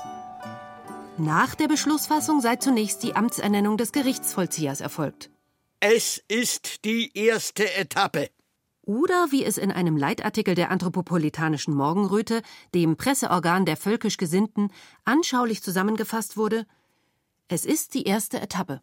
Nach 1.19 1.55
der 1.55 1.69
Beschlussfassung 1.69 2.41
sei 2.41 2.57
zunächst 2.57 3.03
die 3.05 3.15
Amtsernennung 3.15 3.77
des 3.77 3.93
Gerichtsvollziehers 3.93 4.81
erfolgt. 4.81 5.31
Es 5.85 6.23
ist 6.29 6.85
die 6.85 7.11
erste 7.13 7.75
Etappe. 7.75 8.31
Oder 8.83 9.33
wie 9.33 9.45
es 9.45 9.59
in 9.59 9.73
einem 9.73 9.97
Leitartikel 9.97 10.55
der 10.55 10.71
Anthropopolitanischen 10.71 11.75
Morgenröte, 11.75 12.43
dem 12.73 12.97
Presseorgan 12.97 13.67
der 13.67 13.77
völkisch 13.77 14.17
Gesinnten, 14.17 14.71
anschaulich 15.05 15.61
zusammengefasst 15.61 16.37
wurde: 16.37 16.67
Es 17.49 17.65
ist 17.65 17.95
die 17.95 18.05
erste 18.05 18.41
Etappe. 18.41 18.81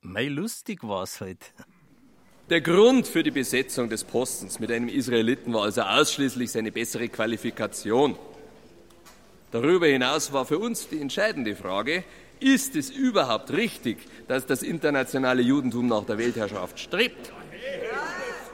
Mei, 0.00 0.28
lustig 0.28 0.82
war's 0.82 1.20
halt. 1.20 1.52
Der 2.48 2.62
Grund 2.62 3.06
für 3.06 3.22
die 3.22 3.30
Besetzung 3.30 3.90
des 3.90 4.04
Postens 4.04 4.58
mit 4.58 4.70
einem 4.70 4.88
Israeliten 4.88 5.52
war 5.52 5.64
also 5.64 5.82
ausschließlich 5.82 6.50
seine 6.52 6.72
bessere 6.72 7.10
Qualifikation. 7.10 8.16
Darüber 9.50 9.88
hinaus 9.88 10.32
war 10.32 10.46
für 10.46 10.58
uns 10.58 10.88
die 10.88 11.02
entscheidende 11.02 11.54
Frage, 11.54 12.02
ist 12.44 12.76
es 12.76 12.90
überhaupt 12.90 13.50
richtig, 13.52 13.96
dass 14.28 14.44
das 14.44 14.62
internationale 14.62 15.40
Judentum 15.40 15.86
nach 15.86 16.04
der 16.04 16.18
Weltherrschaft 16.18 16.78
strebt? 16.78 17.32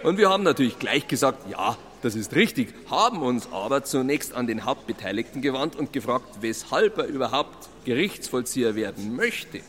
Und 0.04 0.16
wir 0.16 0.30
haben 0.30 0.44
natürlich 0.44 0.78
gleich 0.78 1.08
gesagt, 1.08 1.50
ja, 1.50 1.76
das 2.00 2.14
ist 2.14 2.34
richtig, 2.36 2.72
haben 2.88 3.20
uns 3.20 3.48
aber 3.52 3.82
zunächst 3.82 4.32
an 4.32 4.46
den 4.46 4.64
Hauptbeteiligten 4.64 5.42
gewandt 5.42 5.74
und 5.74 5.92
gefragt, 5.92 6.38
weshalb 6.40 6.98
er 6.98 7.06
überhaupt 7.06 7.68
Gerichtsvollzieher 7.84 8.76
werden 8.76 9.16
möchte. 9.16 9.60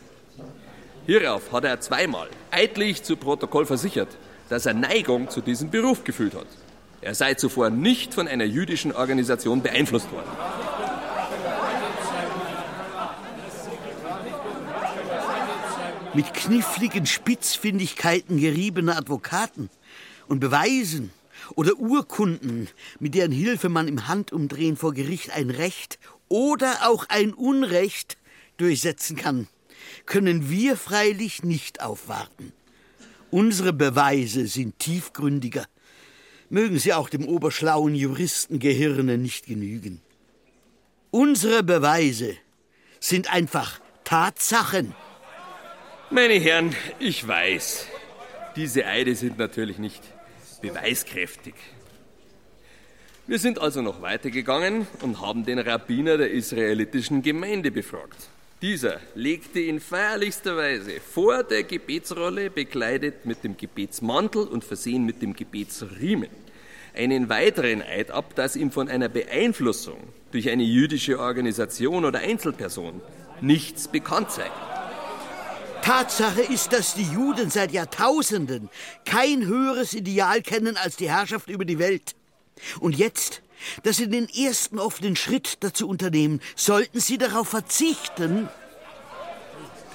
Hierauf 1.06 1.50
hat 1.50 1.64
er 1.64 1.80
zweimal 1.80 2.28
eidlich 2.52 3.02
zu 3.02 3.16
Protokoll 3.16 3.66
versichert, 3.66 4.08
dass 4.48 4.66
er 4.66 4.74
Neigung 4.74 5.30
zu 5.30 5.40
diesem 5.40 5.70
Beruf 5.70 6.04
gefühlt 6.04 6.34
hat. 6.34 6.46
Er 7.00 7.16
sei 7.16 7.34
zuvor 7.34 7.70
nicht 7.70 8.14
von 8.14 8.28
einer 8.28 8.44
jüdischen 8.44 8.92
Organisation 8.92 9.62
beeinflusst 9.62 10.10
worden. 10.12 10.61
Mit 16.14 16.34
kniffligen 16.34 17.06
Spitzfindigkeiten 17.06 18.38
geriebener 18.38 18.98
Advokaten 18.98 19.70
und 20.28 20.40
Beweisen 20.40 21.10
oder 21.54 21.78
Urkunden, 21.78 22.68
mit 23.00 23.14
deren 23.14 23.32
Hilfe 23.32 23.70
man 23.70 23.88
im 23.88 24.08
Handumdrehen 24.08 24.76
vor 24.76 24.92
Gericht 24.92 25.30
ein 25.30 25.48
Recht 25.48 25.98
oder 26.28 26.88
auch 26.88 27.06
ein 27.08 27.32
Unrecht 27.32 28.18
durchsetzen 28.58 29.16
kann, 29.16 29.48
können 30.04 30.50
wir 30.50 30.76
freilich 30.76 31.44
nicht 31.44 31.82
aufwarten. 31.82 32.52
Unsere 33.30 33.72
Beweise 33.72 34.46
sind 34.46 34.78
tiefgründiger, 34.78 35.64
mögen 36.50 36.78
sie 36.78 36.92
auch 36.92 37.08
dem 37.08 37.26
oberschlauen 37.26 37.94
Juristengehirne 37.94 39.16
nicht 39.16 39.46
genügen. 39.46 40.02
Unsere 41.10 41.62
Beweise 41.62 42.36
sind 43.00 43.32
einfach 43.32 43.80
Tatsachen. 44.04 44.94
Meine 46.12 46.34
Herren, 46.34 46.76
ich 46.98 47.26
weiß, 47.26 47.86
diese 48.54 48.84
Eide 48.84 49.14
sind 49.14 49.38
natürlich 49.38 49.78
nicht 49.78 50.02
beweiskräftig. 50.60 51.54
Wir 53.26 53.38
sind 53.38 53.58
also 53.58 53.80
noch 53.80 54.02
weitergegangen 54.02 54.86
und 55.00 55.22
haben 55.22 55.46
den 55.46 55.58
Rabbiner 55.58 56.18
der 56.18 56.30
israelitischen 56.30 57.22
Gemeinde 57.22 57.70
befragt. 57.70 58.28
Dieser 58.60 59.00
legte 59.14 59.60
in 59.60 59.80
feierlichster 59.80 60.54
Weise 60.54 61.00
vor 61.00 61.44
der 61.44 61.62
Gebetsrolle, 61.62 62.50
bekleidet 62.50 63.24
mit 63.24 63.42
dem 63.42 63.56
Gebetsmantel 63.56 64.42
und 64.42 64.64
versehen 64.64 65.06
mit 65.06 65.22
dem 65.22 65.34
Gebetsriemen, 65.34 66.28
einen 66.94 67.30
weiteren 67.30 67.80
Eid 67.80 68.10
ab, 68.10 68.34
dass 68.34 68.54
ihm 68.54 68.70
von 68.70 68.90
einer 68.90 69.08
Beeinflussung 69.08 69.96
durch 70.30 70.50
eine 70.50 70.62
jüdische 70.62 71.18
Organisation 71.18 72.04
oder 72.04 72.18
Einzelperson 72.18 73.00
nichts 73.40 73.88
bekannt 73.88 74.30
sei. 74.30 74.50
Tatsache 75.82 76.42
ist, 76.42 76.72
dass 76.72 76.94
die 76.94 77.02
Juden 77.02 77.50
seit 77.50 77.72
Jahrtausenden 77.72 78.70
kein 79.04 79.44
höheres 79.44 79.94
Ideal 79.94 80.40
kennen 80.40 80.76
als 80.76 80.96
die 80.96 81.10
Herrschaft 81.10 81.48
über 81.48 81.64
die 81.64 81.80
Welt. 81.80 82.14
Und 82.78 82.96
jetzt, 82.96 83.42
dass 83.82 83.96
sie 83.96 84.08
den 84.08 84.28
ersten 84.28 84.78
offenen 84.78 85.16
Schritt 85.16 85.58
dazu 85.60 85.88
unternehmen, 85.88 86.40
sollten 86.54 87.00
sie 87.00 87.18
darauf 87.18 87.48
verzichten? 87.48 88.48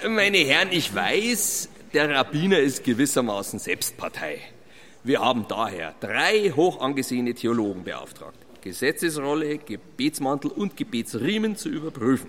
Meine 0.07 0.39
Herren, 0.39 0.69
ich 0.71 0.93
weiß, 0.93 1.69
der 1.93 2.09
Rabbiner 2.09 2.59
ist 2.59 2.83
gewissermaßen 2.83 3.59
Selbstpartei. 3.59 4.41
Wir 5.03 5.21
haben 5.21 5.45
daher 5.47 5.95
drei 6.01 6.51
hoch 6.53 6.81
angesehene 6.81 7.33
Theologen 7.33 7.85
beauftragt, 7.85 8.37
Gesetzesrolle, 8.61 9.57
Gebetsmantel 9.57 10.51
und 10.51 10.75
Gebetsriemen 10.75 11.55
zu 11.55 11.69
überprüfen. 11.69 12.27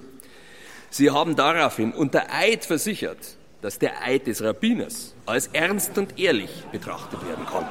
Sie 0.91 1.11
haben 1.11 1.35
daraufhin 1.35 1.93
unter 1.93 2.33
Eid 2.33 2.65
versichert, 2.65 3.38
dass 3.61 3.79
der 3.79 4.03
Eid 4.03 4.27
des 4.27 4.43
Rabbiners 4.43 5.15
als 5.27 5.49
ernst 5.49 5.97
und 5.99 6.19
ehrlich 6.19 6.51
betrachtet 6.71 7.27
werden 7.27 7.45
kann. 7.47 7.67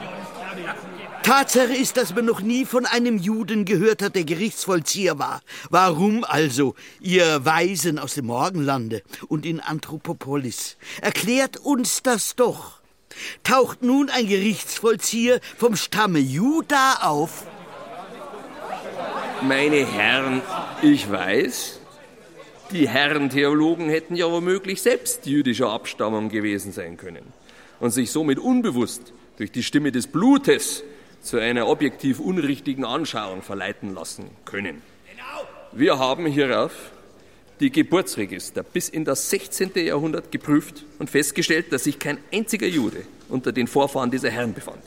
Tatsache 1.23 1.73
ist, 1.73 1.97
dass 1.97 2.15
man 2.15 2.25
noch 2.25 2.41
nie 2.41 2.65
von 2.65 2.85
einem 2.85 3.17
Juden 3.17 3.65
gehört 3.65 4.01
hat, 4.01 4.15
der 4.15 4.23
Gerichtsvollzieher 4.23 5.19
war. 5.19 5.41
Warum 5.69 6.23
also, 6.23 6.75
ihr 7.01 7.43
Weisen 7.45 7.99
aus 7.99 8.13
dem 8.13 8.27
Morgenlande 8.27 9.01
und 9.27 9.45
in 9.45 9.59
Anthropopolis? 9.59 10.77
Erklärt 11.01 11.57
uns 11.57 12.01
das 12.01 12.35
doch. 12.35 12.79
Taucht 13.43 13.81
nun 13.81 14.09
ein 14.09 14.27
Gerichtsvollzieher 14.27 15.39
vom 15.57 15.75
Stamme 15.75 16.19
Juda 16.19 16.99
auf? 17.01 17.45
Meine 19.41 19.85
Herren, 19.85 20.41
ich 20.81 21.11
weiß, 21.11 21.79
die 22.71 22.87
Herren 22.87 23.29
Theologen 23.29 23.89
hätten 23.89 24.15
ja 24.15 24.31
womöglich 24.31 24.81
selbst 24.81 25.25
jüdischer 25.25 25.69
Abstammung 25.69 26.29
gewesen 26.29 26.71
sein 26.71 26.97
können 26.97 27.33
und 27.79 27.91
sich 27.91 28.11
somit 28.11 28.39
unbewusst 28.39 29.13
durch 29.37 29.51
die 29.51 29.63
Stimme 29.63 29.91
des 29.91 30.07
Blutes 30.07 30.83
zu 31.21 31.37
einer 31.37 31.67
objektiv 31.67 32.19
unrichtigen 32.19 32.85
Anschauung 32.85 33.41
verleiten 33.41 33.93
lassen 33.93 34.29
können. 34.45 34.81
Wir 35.71 35.99
haben 35.99 36.25
hierauf 36.25 36.71
die 37.59 37.71
Geburtsregister 37.71 38.63
bis 38.63 38.89
in 38.89 39.03
das 39.03 39.29
16. 39.29 39.71
Jahrhundert 39.75 40.31
geprüft 40.31 40.85
und 40.99 41.09
festgestellt, 41.09 41.71
dass 41.71 41.85
sich 41.85 41.99
kein 41.99 42.19
einziger 42.31 42.67
Jude 42.67 43.03
unter 43.29 43.51
den 43.51 43.67
Vorfahren 43.67 44.11
dieser 44.11 44.29
Herren 44.29 44.53
befand. 44.53 44.83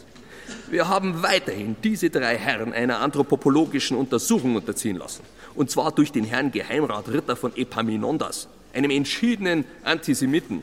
Wir 0.71 0.89
haben 0.89 1.23
weiterhin 1.23 1.77
diese 1.83 2.11
drei 2.11 2.37
Herren 2.37 2.73
einer 2.73 3.01
anthropologischen 3.01 3.97
Untersuchung 3.97 4.55
unterziehen 4.55 4.97
lassen. 4.97 5.23
Und 5.61 5.71
zwar 5.71 5.93
durch 5.93 6.11
den 6.11 6.25
Herrn 6.25 6.52
Geheimrat 6.52 7.11
Ritter 7.11 7.37
von 7.37 7.55
Epaminondas, 7.55 8.49
einem 8.73 8.90
entschiedenen 8.90 9.67
Antisemiten. 9.85 10.62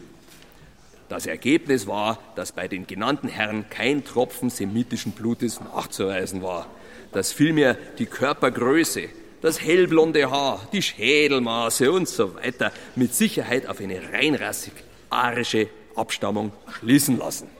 Das 1.07 1.27
Ergebnis 1.27 1.85
war, 1.85 2.17
dass 2.35 2.51
bei 2.51 2.67
den 2.67 2.87
genannten 2.87 3.27
Herren 3.27 3.69
kein 3.69 4.03
Tropfen 4.03 4.49
semitischen 4.49 5.11
Blutes 5.11 5.61
nachzuweisen 5.61 6.41
war, 6.41 6.65
dass 7.11 7.31
vielmehr 7.31 7.77
die 7.99 8.07
Körpergröße, 8.07 9.09
das 9.43 9.61
hellblonde 9.61 10.31
Haar, 10.31 10.67
die 10.73 10.81
Schädelmaße 10.81 11.91
und 11.91 12.09
so 12.09 12.33
weiter 12.33 12.71
mit 12.95 13.13
Sicherheit 13.13 13.67
auf 13.67 13.79
eine 13.79 14.01
reinrassig 14.11 14.73
arische 15.11 15.67
Abstammung 15.95 16.51
schließen 16.79 17.19
lassen. 17.19 17.56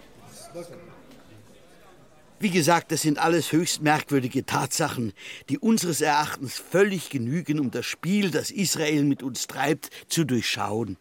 Wie 2.40 2.52
gesagt, 2.52 2.92
das 2.92 3.02
sind 3.02 3.18
alles 3.18 3.52
höchst 3.52 3.82
merkwürdige 3.82 4.46
Tatsachen, 4.46 5.14
die 5.50 5.58
unseres 5.58 6.02
Erachtens 6.02 6.60
völlig 6.60 7.10
genügen, 7.10 7.60
um 7.60 7.72
das 7.72 7.88
Spiel, 7.88 8.30
das 8.30 8.52
Israel 8.52 9.04
mit 9.06 9.24
uns 9.24 9.48
treibt, 9.48 9.90
zu 10.08 10.24
durchschauen. 10.24 10.98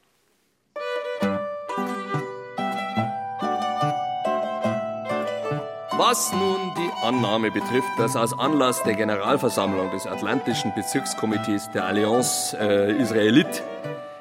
Was 5.98 6.32
nun 6.32 6.72
die 6.76 6.90
Annahme 7.02 7.50
betrifft, 7.50 7.88
dass 7.98 8.16
aus 8.16 8.32
Anlass 8.32 8.82
der 8.82 8.94
Generalversammlung 8.94 9.90
des 9.90 10.06
Atlantischen 10.06 10.74
Bezirkskomitees 10.74 11.70
der 11.72 11.84
Allianz 11.84 12.56
äh, 12.58 12.96
Israelite 13.00 13.62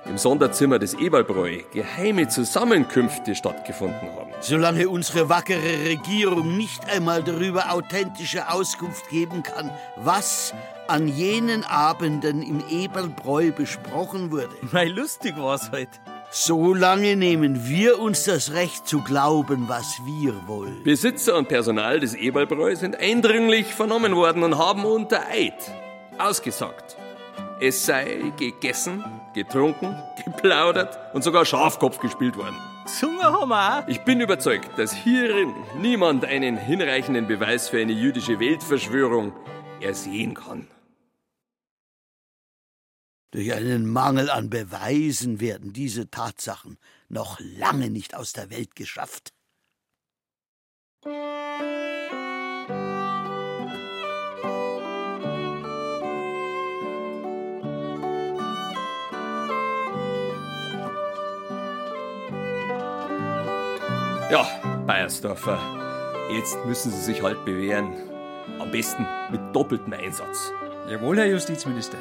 im 0.06 0.18
Sonderzimmer 0.18 0.80
des 0.80 0.94
Eberlbräu 0.94 1.60
geheime 1.74 2.28
Zusammenkünfte 2.28 3.36
stattgefunden 3.36 4.10
haben. 4.16 4.32
Solange 4.42 4.88
unsere 4.90 5.30
wackere 5.30 5.88
Regierung 5.88 6.56
nicht 6.58 6.88
einmal 6.90 7.24
darüber 7.24 7.72
authentische 7.72 8.50
Auskunft 8.50 9.10
geben 9.10 9.44
kann, 9.44 9.72
was 9.96 10.54
an 10.88 11.08
jenen 11.08 11.64
Abenden 11.64 12.42
im 12.42 12.64
Eberlbräu 12.70 13.52
besprochen 13.52 14.32
wurde. 14.32 14.56
Mei, 14.72 14.86
lustig 14.86 15.36
war's 15.38 15.72
halt. 15.72 15.90
Solange 16.32 17.16
nehmen 17.16 17.68
wir 17.68 18.00
uns 18.00 18.26
das 18.26 18.52
Recht 18.52 18.88
zu 18.88 19.02
glauben, 19.02 19.70
was 19.70 20.00
wir 20.06 20.34
wollen. 20.48 20.84
Besitzer 20.84 21.38
und 21.38 21.48
Personal 21.48 22.00
des 22.00 22.14
Eberlbräu 22.14 22.76
sind 22.76 23.00
eindringlich 23.00 23.74
vernommen 23.74 24.16
worden 24.16 24.44
und 24.44 24.58
haben 24.58 24.84
unter 24.86 25.28
Eid 25.30 25.54
ausgesagt. 26.18 26.98
Es 27.60 27.86
sei 27.86 28.34
gegessen, 28.38 29.04
getrunken, 29.34 29.96
geplaudert 30.26 31.00
und 31.14 31.24
sogar 31.24 31.46
Schafkopf 31.46 32.00
gespielt 32.00 32.36
worden. 32.36 32.58
Gesungen 32.84 33.24
haben 33.24 33.50
wir 33.50 33.80
auch. 33.80 33.88
Ich 33.88 34.02
bin 34.02 34.20
überzeugt, 34.20 34.78
dass 34.78 34.94
hierin 34.94 35.54
niemand 35.80 36.26
einen 36.26 36.58
hinreichenden 36.58 37.28
Beweis 37.28 37.70
für 37.70 37.80
eine 37.80 37.94
jüdische 37.94 38.40
Weltverschwörung 38.40 39.34
ersehen 39.80 40.34
kann. 40.34 40.68
Durch 43.32 43.54
einen 43.54 43.86
Mangel 43.86 44.30
an 44.30 44.50
Beweisen 44.50 45.40
werden 45.40 45.72
diese 45.72 46.10
Tatsachen 46.10 46.78
noch 47.08 47.40
lange 47.40 47.90
nicht 47.90 48.16
aus 48.16 48.34
der 48.34 48.50
Welt 48.50 48.76
geschafft. 48.76 49.34
Ja, 64.32 64.48
Bayersdorfer, 64.88 65.60
jetzt 66.32 66.58
müssen 66.66 66.92
Sie 66.92 67.02
sich 67.02 67.22
halt 67.22 67.46
bewähren. 67.46 67.94
Am 68.60 68.72
besten 68.72 69.06
mit 69.32 69.40
doppeltem 69.54 69.94
Einsatz. 69.94 70.52
Jawohl, 70.90 71.18
Herr 71.18 71.28
Justizminister. 71.28 72.00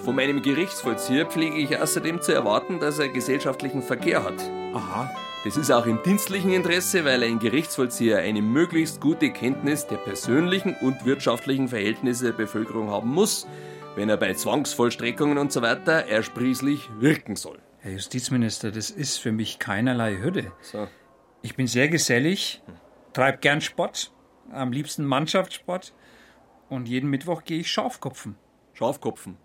Von 0.00 0.16
meinem 0.16 0.42
Gerichtsvollzieher 0.42 1.24
pflege 1.24 1.56
ich 1.56 1.80
außerdem 1.80 2.20
zu 2.20 2.32
erwarten, 2.32 2.78
dass 2.78 2.98
er 2.98 3.08
gesellschaftlichen 3.08 3.82
Verkehr 3.82 4.22
hat. 4.22 4.38
Aha. 4.74 5.10
Das 5.44 5.56
ist 5.56 5.70
auch 5.70 5.86
im 5.86 6.02
dienstlichen 6.02 6.52
Interesse, 6.52 7.06
weil 7.06 7.22
ein 7.22 7.38
Gerichtsvollzieher 7.38 8.18
eine 8.18 8.42
möglichst 8.42 9.00
gute 9.00 9.30
Kenntnis 9.30 9.86
der 9.86 9.96
persönlichen 9.96 10.76
und 10.82 11.06
wirtschaftlichen 11.06 11.68
Verhältnisse 11.68 12.26
der 12.26 12.32
Bevölkerung 12.32 12.90
haben 12.90 13.08
muss, 13.08 13.46
wenn 13.96 14.10
er 14.10 14.18
bei 14.18 14.34
Zwangsvollstreckungen 14.34 15.38
und 15.38 15.52
so 15.52 15.62
weiter 15.62 16.06
ersprießlich 16.06 16.90
wirken 16.98 17.36
soll. 17.36 17.58
Herr 17.78 17.92
Justizminister, 17.92 18.70
das 18.70 18.90
ist 18.90 19.16
für 19.16 19.32
mich 19.32 19.58
keinerlei 19.58 20.18
Hürde. 20.18 20.52
So. 20.60 20.86
Ich 21.44 21.56
bin 21.56 21.66
sehr 21.66 21.88
gesellig, 21.90 22.62
treib 23.12 23.42
gern 23.42 23.60
Sport, 23.60 24.14
am 24.50 24.72
liebsten 24.72 25.04
Mannschaftssport 25.04 25.92
und 26.70 26.88
jeden 26.88 27.10
Mittwoch 27.10 27.44
gehe 27.44 27.60
ich 27.60 27.70
Schafkopfen. 27.70 28.36
Schafkopfen? 28.72 29.36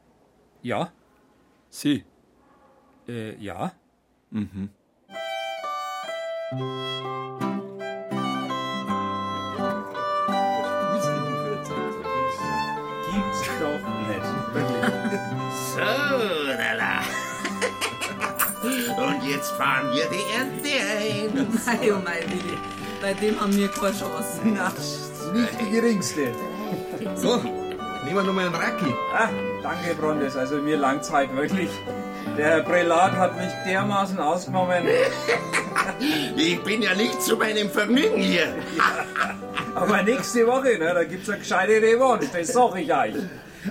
Ja? 0.62 0.94
Sie? 1.70 2.06
Äh, 3.06 3.36
ja. 3.36 3.74
Mhm. 4.32 4.70
Gibt's 13.12 13.50
doch 13.60 13.99
jetzt 19.30 19.52
fahren 19.52 19.92
wir 19.94 20.06
die 20.10 20.24
Ernte 20.38 20.70
ein. 20.98 21.48
Mei, 21.66 21.94
oh 21.94 22.00
mei, 22.04 22.22
Willi. 22.28 22.58
Bei 23.02 23.14
dem 23.14 23.40
haben 23.40 23.56
wir 23.56 23.68
keine 23.70 23.98
Chance. 23.98 24.40
Na, 24.44 24.72
Nicht 25.34 25.62
die 25.62 25.72
geringste. 25.72 26.34
So, 27.16 27.38
nehmen 27.38 28.16
wir 28.16 28.24
nochmal 28.24 28.48
einen 28.48 28.56
Racki. 28.56 28.94
Ah, 29.14 29.30
danke, 29.62 29.96
Brondes. 29.96 30.36
Also 30.36 30.58
mir 30.58 30.78
langt's 30.78 31.12
halt 31.12 31.34
wirklich. 31.36 31.70
Der 32.38 32.48
Herr 32.48 32.64
Prälat 32.64 33.14
hat 33.14 33.38
mich 33.38 33.52
dermaßen 33.66 34.20
ausgenommen. 34.20 34.84
Ich 36.36 36.62
bin 36.64 36.82
ja 36.82 36.94
nicht 36.94 37.22
zu 37.22 37.36
meinem 37.36 37.70
Vergnügen 37.70 38.20
hier. 38.22 38.54
Aber 39.76 40.02
nächste 40.04 40.46
Woche, 40.46 40.78
ne, 40.78 40.94
da 40.94 41.04
gibt's 41.04 41.30
eine 41.30 41.40
gescheite 41.40 41.82
Revanche, 41.82 42.28
das 42.32 42.48
sag 42.50 42.76
ich 42.78 42.94
euch. 42.94 43.16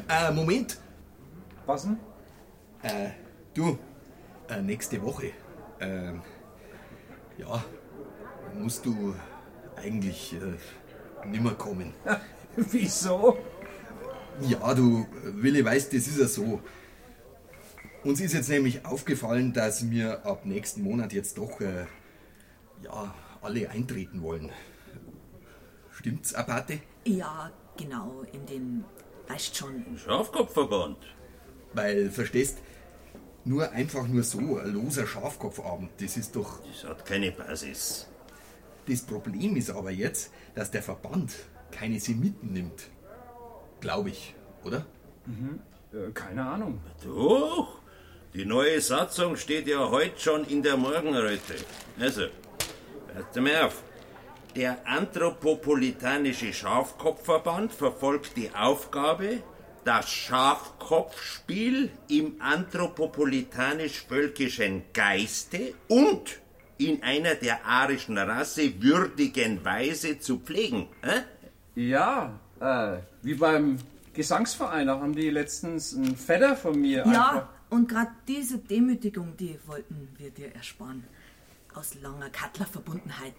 Äh, 0.09 0.33
Moment. 0.33 0.79
Was 1.67 1.83
denn? 1.83 1.99
Äh, 2.83 3.11
du, 3.55 3.79
äh, 4.49 4.61
nächste 4.63 5.01
Woche. 5.03 5.33
Ähm, 5.81 6.23
ja, 7.39 7.65
musst 8.55 8.85
du 8.85 9.15
eigentlich 9.77 10.35
äh, 10.35 11.27
nimmer 11.27 11.55
kommen. 11.55 11.95
Wieso? 12.57 13.39
Ja, 14.41 14.75
du, 14.75 15.07
Willi, 15.23 15.65
weißt, 15.65 15.93
das 15.93 16.07
ist 16.07 16.19
ja 16.19 16.27
so. 16.27 16.61
Uns 18.05 18.21
ist 18.21 18.33
jetzt 18.33 18.49
nämlich 18.49 18.85
aufgefallen, 18.85 19.53
dass 19.53 19.91
wir 19.91 20.25
ab 20.25 20.45
nächsten 20.45 20.83
Monat 20.83 21.13
jetzt 21.13 21.39
doch, 21.39 21.61
äh, 21.61 21.87
ja, 22.83 23.15
alle 23.43 23.71
eintreten 23.71 24.23
wollen. 24.23 24.51
Stimmt's, 25.91 26.35
Abate? 26.35 26.81
Ja, 27.05 27.51
genau, 27.77 28.23
in 28.33 28.47
den, 28.47 28.85
weißt 29.27 29.57
schon. 29.57 29.85
Schafkopfverband. 29.97 30.99
Weil, 31.75 32.11
verstehst, 32.11 32.59
nur 33.49 33.71
einfach 33.73 34.07
nur 34.07 34.23
so, 34.23 34.59
ein 34.59 34.73
loser 34.73 35.07
Schafkopfabend, 35.07 35.91
das 36.01 36.17
ist 36.17 36.37
doch. 36.37 36.61
Das 36.67 36.89
hat 36.89 37.07
keine 37.07 37.33
Basis. 37.33 38.07
Das 38.87 39.03
Problem 39.03 39.57
ist 39.57 39.71
aber 39.71 39.91
jetzt, 39.91 40.31
dass 40.55 40.71
der 40.71 40.83
Verband 40.83 41.35
keine 41.71 41.99
Semiten 41.99 42.53
nimmt. 42.53 42.89
Glaube 43.81 44.11
ich, 44.11 44.35
oder? 44.65 44.87
Mhm. 45.27 45.61
Äh, 45.93 46.11
keine 46.13 46.45
Ahnung. 46.47 46.81
Doch. 47.05 47.81
Die 48.35 48.45
neue 48.45 48.81
Satzung 48.81 49.37
steht 49.37 49.67
ja 49.67 49.91
heute 49.91 50.21
schon 50.21 50.45
in 50.45 50.63
der 50.63 50.77
Morgenröte. 50.77 51.55
Also, 51.99 52.27
passt 53.15 53.37
mal 53.37 53.63
auf. 53.63 53.83
Der 54.55 54.87
Anthropopolitanische 54.87 56.53
Schafkopfverband 56.53 57.73
verfolgt 57.73 58.37
die 58.37 58.51
Aufgabe, 58.55 59.43
das 59.89 60.11
Schafkopfspiel 60.11 61.91
im 62.09 62.43
anthropopolitanisch-völkischen 62.43 64.83
Geiste 64.93 65.73
und 65.89 66.41
in 66.77 67.03
einer 67.03 67.37
der 67.37 67.65
arischen 67.65 68.19
Rasse 68.19 68.83
würdigen 68.83 69.65
Weise 69.65 70.19
zu 70.19 70.41
pflegen. 70.41 70.89
Hä? 71.03 71.23
Ja, 71.75 72.39
äh, 72.61 72.99
wie 73.23 73.33
beim 73.33 73.79
Gesangsverein, 74.13 74.89
da 74.89 75.01
haben 75.01 75.15
die 75.15 75.31
letztens 75.31 75.97
einen 75.97 76.17
Vetter 76.17 76.55
von 76.55 76.79
mir 76.79 77.07
einfach... 77.07 77.35
Ja, 77.35 77.49
und 77.71 77.89
gerade 77.89 78.11
diese 78.27 78.59
Demütigung, 78.59 79.39
die 79.39 79.59
wollten 79.67 80.11
wir 80.19 80.31
dir 80.31 80.55
ersparen. 80.55 81.05
Aus 81.75 81.95
langer 81.95 82.29
Kattlerverbundenheit. 82.29 83.33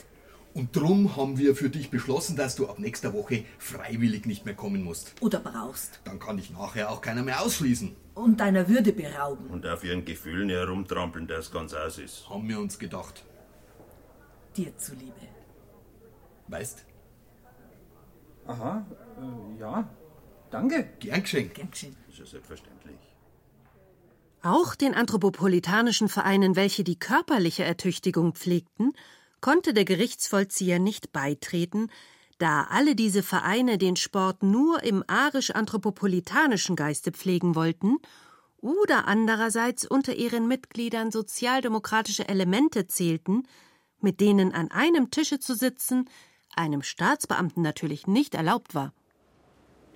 Und 0.54 0.76
drum 0.76 1.16
haben 1.16 1.38
wir 1.38 1.56
für 1.56 1.70
dich 1.70 1.90
beschlossen, 1.90 2.36
dass 2.36 2.56
du 2.56 2.68
ab 2.68 2.80
nächster 2.80 3.14
Woche 3.14 3.44
freiwillig 3.60 4.26
nicht 4.26 4.46
mehr 4.46 4.56
kommen 4.56 4.84
musst. 4.84 5.14
Oder 5.22 5.40
brauchst. 5.40 6.02
Dann 6.04 6.20
kann 6.20 6.38
dich 6.38 6.50
nachher 6.50 6.92
auch 6.92 7.02
keiner 7.02 7.24
mehr 7.24 7.42
ausschließen. 7.42 7.96
Und 8.16 8.40
deiner 8.40 8.68
Würde 8.68 8.92
berauben. 8.92 9.48
Und 9.48 9.66
auf 9.66 9.84
ihren 9.84 10.06
Gefühlen 10.06 10.50
herumtrampeln, 10.50 11.28
dass 11.28 11.52
ganz 11.52 11.74
aus 11.74 12.00
ist. 12.00 12.30
Haben 12.30 12.50
wir 12.50 12.60
uns 12.60 12.80
gedacht. 12.80 13.24
Dir 14.58 14.76
zuliebe. 14.78 15.14
Weißt? 16.48 16.86
Aha, 18.48 18.86
äh, 19.20 19.60
ja. 19.60 19.88
Danke. 20.50 20.90
Gern 21.00 21.22
geschenkt. 21.22 21.54
Gern 21.54 21.70
geschenkt. 21.70 21.98
Das 22.08 22.16
ist 22.16 22.20
ja 22.20 22.26
selbstverständlich. 22.26 22.98
Auch 24.42 24.74
den 24.74 24.96
anthropopolitanischen 24.96 26.10
Vereinen, 26.10 26.56
welche 26.56 26.84
die 26.84 26.98
körperliche 26.98 27.64
Ertüchtigung 27.64 28.34
pflegten, 28.34 28.94
konnte 29.41 29.73
der 29.73 29.86
Gerichtsvollzieher 29.86 30.80
nicht 30.80 31.12
beitreten, 31.12 31.89
da 32.38 32.67
alle 32.69 32.95
diese 32.95 33.23
Vereine 33.23 33.78
den 33.78 33.95
Sport 33.95 34.43
nur 34.43 34.84
im 34.84 35.04
arisch-anthropopolitanischen 35.08 36.75
Geiste 36.75 37.12
pflegen 37.12 37.56
wollten 37.56 37.97
oder 38.58 39.08
andererseits 39.08 39.86
unter 39.86 40.15
ihren 40.15 40.47
Mitgliedern 40.47 41.12
sozialdemokratische 41.12 42.28
Elemente 42.28 42.88
zählten, 42.88 43.43
mit 43.99 44.21
denen 44.21 44.54
an 44.54 44.71
einem 44.71 45.12
Tische 45.12 45.39
zu 45.39 45.54
sitzen 45.54 46.10
einem 46.56 46.82
Staatsbeamten 46.82 47.63
natürlich 47.63 48.08
nicht 48.08 48.36
erlaubt 48.36 48.75
war. 48.75 48.93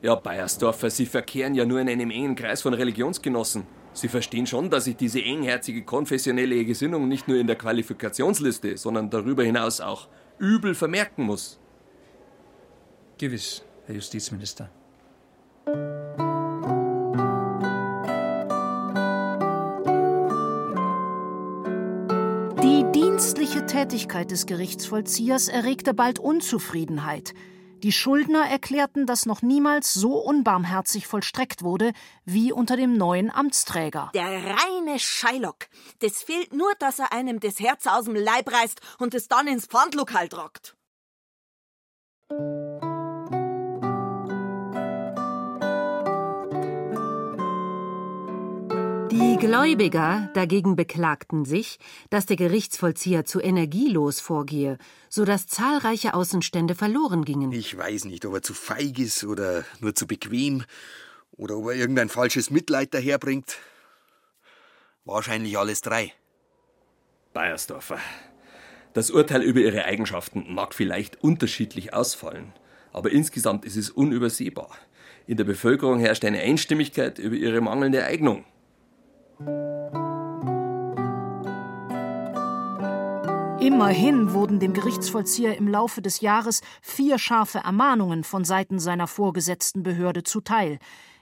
Ja, 0.01 0.15
Bayersdorfer, 0.15 0.89
Sie 0.89 1.05
verkehren 1.05 1.55
ja 1.55 1.65
nur 1.65 1.79
in 1.79 1.89
einem 1.89 2.11
engen 2.11 2.35
Kreis 2.35 2.61
von 2.61 2.73
Religionsgenossen. 2.73 3.65
Sie 3.93 4.07
verstehen 4.07 4.47
schon, 4.47 4.69
dass 4.69 4.87
ich 4.87 4.95
diese 4.95 5.21
engherzige 5.21 5.83
konfessionelle 5.83 6.65
Gesinnung 6.65 7.07
nicht 7.07 7.27
nur 7.27 7.37
in 7.37 7.47
der 7.47 7.55
Qualifikationsliste, 7.55 8.77
sondern 8.77 9.09
darüber 9.09 9.43
hinaus 9.43 9.81
auch 9.81 10.07
übel 10.39 10.73
vermerken 10.73 11.25
muss. 11.25 11.59
Gewiss, 13.17 13.63
Herr 13.85 13.95
Justizminister. 13.95 14.69
Die 22.63 22.91
dienstliche 22.93 23.65
Tätigkeit 23.65 24.31
des 24.31 24.47
Gerichtsvollziehers 24.47 25.47
erregte 25.47 25.93
bald 25.93 26.17
Unzufriedenheit. 26.17 27.33
Die 27.83 27.91
Schuldner 27.91 28.49
erklärten, 28.49 29.05
dass 29.05 29.25
noch 29.25 29.41
niemals 29.41 29.93
so 29.93 30.17
unbarmherzig 30.17 31.05
vollstreckt 31.05 31.63
wurde 31.63 31.91
wie 32.23 32.53
unter 32.53 32.77
dem 32.77 32.95
neuen 32.95 33.29
Amtsträger. 33.29 34.09
Der 34.13 34.23
reine 34.23 34.99
Shylock. 34.99 35.67
Das 35.99 36.23
fehlt 36.23 36.53
nur, 36.53 36.73
dass 36.79 36.99
er 36.99 37.11
einem 37.11 37.41
das 37.41 37.59
Herz 37.59 37.85
aus 37.85 38.05
dem 38.05 38.15
Leib 38.15 38.49
reißt 38.51 38.79
und 38.99 39.13
es 39.13 39.27
dann 39.27 39.47
ins 39.47 39.65
Pfandlokal 39.65 40.29
tragt. 40.29 40.77
Die 49.23 49.37
Gläubiger 49.37 50.29
dagegen 50.33 50.75
beklagten 50.75 51.45
sich, 51.45 51.79
dass 52.09 52.25
der 52.25 52.35
Gerichtsvollzieher 52.35 53.23
zu 53.23 53.39
energielos 53.39 54.19
vorgehe, 54.19 54.77
so 55.07 55.23
dass 55.23 55.47
zahlreiche 55.47 56.13
Außenstände 56.13 56.75
verloren 56.75 57.23
gingen. 57.23 57.53
Ich 57.53 57.77
weiß 57.77 58.03
nicht, 58.03 58.25
ob 58.25 58.33
er 58.33 58.41
zu 58.41 58.53
feig 58.53 58.99
ist 58.99 59.23
oder 59.23 59.63
nur 59.79 59.95
zu 59.95 60.07
bequem 60.07 60.65
oder 61.31 61.57
ob 61.57 61.67
er 61.67 61.75
irgendein 61.75 62.09
falsches 62.09 62.49
Mitleid 62.49 62.93
daherbringt. 62.93 63.55
Wahrscheinlich 65.05 65.57
alles 65.57 65.81
drei. 65.81 66.11
Bayersdorfer, 67.31 67.99
das 68.93 69.09
Urteil 69.09 69.41
über 69.41 69.61
Ihre 69.61 69.85
Eigenschaften 69.85 70.53
mag 70.53 70.73
vielleicht 70.73 71.23
unterschiedlich 71.23 71.93
ausfallen, 71.93 72.51
aber 72.91 73.09
insgesamt 73.09 73.63
ist 73.63 73.77
es 73.77 73.89
unübersehbar. 73.89 74.71
In 75.27 75.37
der 75.37 75.45
Bevölkerung 75.45 75.99
herrscht 75.99 76.25
eine 76.25 76.41
Einstimmigkeit 76.41 77.19
über 77.19 77.37
Ihre 77.37 77.61
mangelnde 77.61 78.03
Eignung. 78.03 78.43
Immerhin 83.63 84.33
wurden 84.33 84.59
dem 84.59 84.73
Gerichtsvollzieher 84.73 85.57
im 85.57 85.69
Laufe 85.69 86.01
des 86.01 86.19
Jahres 86.19 86.61
vier 86.81 87.17
scharfe 87.17 87.59
Ermahnungen 87.59 88.25
von 88.25 88.43
Seiten 88.43 88.77
seiner 88.77 89.07
vorgesetzten 89.07 89.83
Behörde 89.83 90.23
zuteil. 90.23 90.79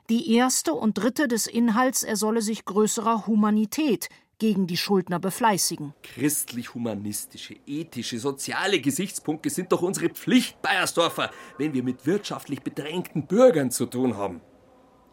Die 0.09 0.33
erste 0.33 0.73
und 0.73 0.97
dritte 0.97 1.27
des 1.27 1.45
Inhalts, 1.45 2.01
er 2.01 2.15
solle 2.15 2.41
sich 2.41 2.65
größerer 2.65 3.27
Humanität 3.27 4.09
gegen 4.39 4.65
die 4.65 4.75
Schuldner 4.75 5.19
befleißigen. 5.19 5.93
Christlich-humanistische, 6.01 7.57
ethische, 7.67 8.17
soziale 8.17 8.81
Gesichtspunkte 8.81 9.51
sind 9.51 9.71
doch 9.71 9.83
unsere 9.83 10.09
Pflicht, 10.09 10.59
Bayersdorfer, 10.63 11.29
wenn 11.59 11.73
wir 11.73 11.83
mit 11.83 12.07
wirtschaftlich 12.07 12.63
bedrängten 12.63 13.27
Bürgern 13.27 13.69
zu 13.69 13.85
tun 13.85 14.17
haben. 14.17 14.41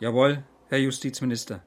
Jawohl, 0.01 0.45
Herr 0.69 0.79
Justizminister. 0.79 1.63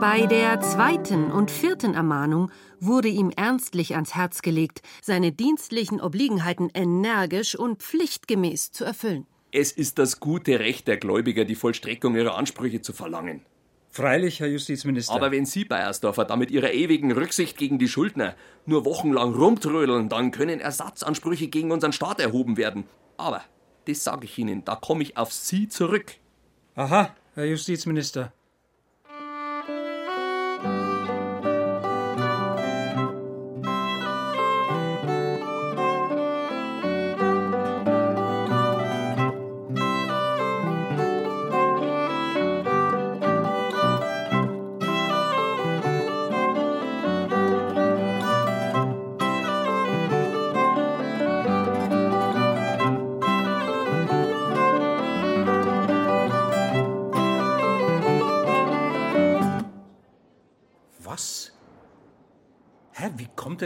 Bei 0.00 0.26
der 0.26 0.60
zweiten 0.60 1.32
und 1.32 1.50
vierten 1.50 1.94
Ermahnung 1.94 2.52
wurde 2.78 3.08
ihm 3.08 3.32
ernstlich 3.34 3.96
ans 3.96 4.14
Herz 4.14 4.42
gelegt, 4.42 4.80
seine 5.02 5.32
dienstlichen 5.32 6.00
Obliegenheiten 6.00 6.70
energisch 6.72 7.56
und 7.56 7.82
pflichtgemäß 7.82 8.70
zu 8.70 8.84
erfüllen. 8.84 9.26
Es 9.50 9.72
ist 9.72 9.98
das 9.98 10.20
gute 10.20 10.60
Recht 10.60 10.86
der 10.86 10.98
Gläubiger, 10.98 11.44
die 11.44 11.56
Vollstreckung 11.56 12.14
ihrer 12.14 12.36
Ansprüche 12.36 12.80
zu 12.80 12.92
verlangen. 12.92 13.42
Freilich, 13.90 14.38
Herr 14.38 14.46
Justizminister. 14.46 15.14
Aber 15.14 15.32
wenn 15.32 15.46
Sie, 15.46 15.64
Bayersdorfer, 15.64 16.24
da 16.24 16.36
mit 16.36 16.52
Ihrer 16.52 16.72
ewigen 16.72 17.10
Rücksicht 17.10 17.56
gegen 17.58 17.80
die 17.80 17.88
Schuldner 17.88 18.36
nur 18.66 18.84
wochenlang 18.84 19.34
rumtrödeln, 19.34 20.08
dann 20.08 20.30
können 20.30 20.60
Ersatzansprüche 20.60 21.48
gegen 21.48 21.72
unseren 21.72 21.92
Staat 21.92 22.20
erhoben 22.20 22.56
werden. 22.56 22.84
Aber, 23.16 23.42
das 23.86 24.04
sage 24.04 24.26
ich 24.26 24.38
Ihnen, 24.38 24.64
da 24.64 24.76
komme 24.76 25.02
ich 25.02 25.16
auf 25.16 25.32
Sie 25.32 25.68
zurück. 25.68 26.14
Aha, 26.78 27.02
uh, 27.02 27.06
Herr 27.34 27.48
Justizminister. 27.48 28.32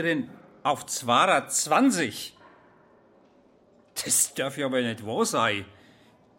Denn 0.03 0.29
auf 0.63 0.85
220? 0.85 2.37
Das 4.03 4.33
darf 4.33 4.57
ja 4.57 4.65
aber 4.65 4.81
nicht 4.81 5.05
wahr 5.05 5.25
sein. 5.25 5.65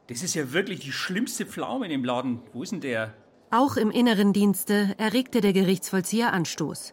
Das 0.08 0.22
ist 0.22 0.34
ja 0.34 0.52
wirklich 0.52 0.80
die 0.80 0.92
schlimmste 0.92 1.46
Pflaume 1.46 1.86
in 1.86 1.90
dem 1.90 2.04
Laden. 2.04 2.40
Wo 2.52 2.62
ist 2.62 2.72
denn 2.72 2.80
der? 2.80 3.14
Auch 3.50 3.76
im 3.76 3.90
inneren 3.90 4.32
Dienste 4.32 4.94
erregte 4.98 5.40
der 5.40 5.52
Gerichtsvollzieher 5.52 6.32
Anstoß. 6.32 6.92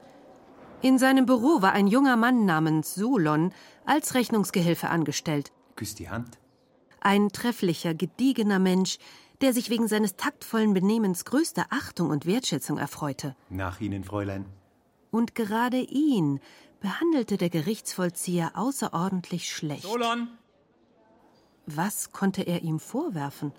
In 0.82 0.98
seinem 0.98 1.26
Büro 1.26 1.62
war 1.62 1.74
ein 1.74 1.88
junger 1.88 2.16
Mann 2.16 2.46
namens 2.46 2.96
Solon 2.96 3.54
als 3.86 4.16
Rechnungsgehilfe 4.16 4.90
angestellt. 4.90 5.52
Küss 5.76 5.96
die 5.96 6.10
Hand. 6.10 6.40
Ein 7.02 7.30
trefflicher, 7.30 7.94
gediegener 7.94 8.60
Mensch, 8.60 8.98
der 9.42 9.54
sich 9.54 9.70
wegen 9.70 9.88
seines 9.88 10.16
taktvollen 10.16 10.74
Benehmens 10.74 11.26
größter 11.26 11.66
Achtung 11.70 12.10
und 12.10 12.26
Wertschätzung 12.26 12.78
erfreute. 12.78 13.36
Nach 13.50 13.82
Ihnen, 13.82 14.04
Fräulein. 14.04 14.46
Und 15.12 15.36
gerade 15.36 15.78
ihn 15.78 16.40
behandelte 16.80 17.38
der 17.38 17.50
Gerichtsvollzieher 17.50 18.54
außerordentlich 18.56 19.50
schlecht. 19.54 19.84
Solon! 19.84 20.30
Was 21.68 22.12
konnte 22.12 22.42
er 22.42 22.64
ihm 22.64 22.80
vorwerfen? 22.80 23.54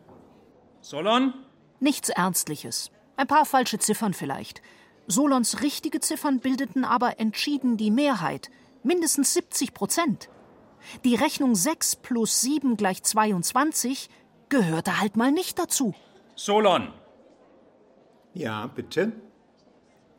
Solon? 0.80 1.34
Nichts 1.78 2.08
Ernstliches. 2.08 2.90
Ein 3.16 3.26
paar 3.26 3.44
falsche 3.44 3.78
Ziffern 3.78 4.14
vielleicht. 4.14 4.60
Solons 5.06 5.62
richtige 5.62 6.00
Ziffern 6.00 6.40
bildeten 6.40 6.84
aber 6.84 7.20
entschieden 7.20 7.76
die 7.76 7.90
Mehrheit. 7.90 8.50
Mindestens 8.82 9.34
70 9.34 9.74
Prozent. 9.74 10.28
Die 11.04 11.14
Rechnung 11.14 11.54
6 11.54 11.96
plus 11.96 12.40
7 12.40 12.76
gleich 12.76 13.02
22 13.02 14.10
gehörte 14.48 15.00
halt 15.00 15.16
mal 15.16 15.30
nicht 15.30 15.58
dazu. 15.58 15.94
Solon! 16.34 16.92
Ja, 18.34 18.66
bitte? 18.66 19.12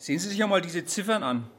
Sehen 0.03 0.19
Sie 0.19 0.27
sich 0.27 0.43
einmal 0.43 0.59
diese 0.59 0.83
Ziffern 0.83 1.23
an. 1.23 1.49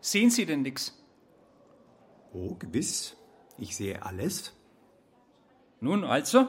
Sehen 0.00 0.30
Sie 0.30 0.46
denn 0.46 0.62
nix? 0.62 0.96
Oh, 2.32 2.54
gewiss. 2.54 3.16
Ich 3.58 3.74
sehe 3.74 4.00
alles. 4.00 4.52
Nun, 5.80 6.04
also? 6.04 6.46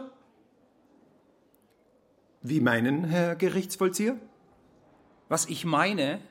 Wie 2.44 2.60
meinen, 2.60 3.06
Herr 3.06 3.36
Gerichtsvollzieher? 3.36 4.16
Was 5.28 5.48
ich 5.48 5.66
meine? 5.66 6.22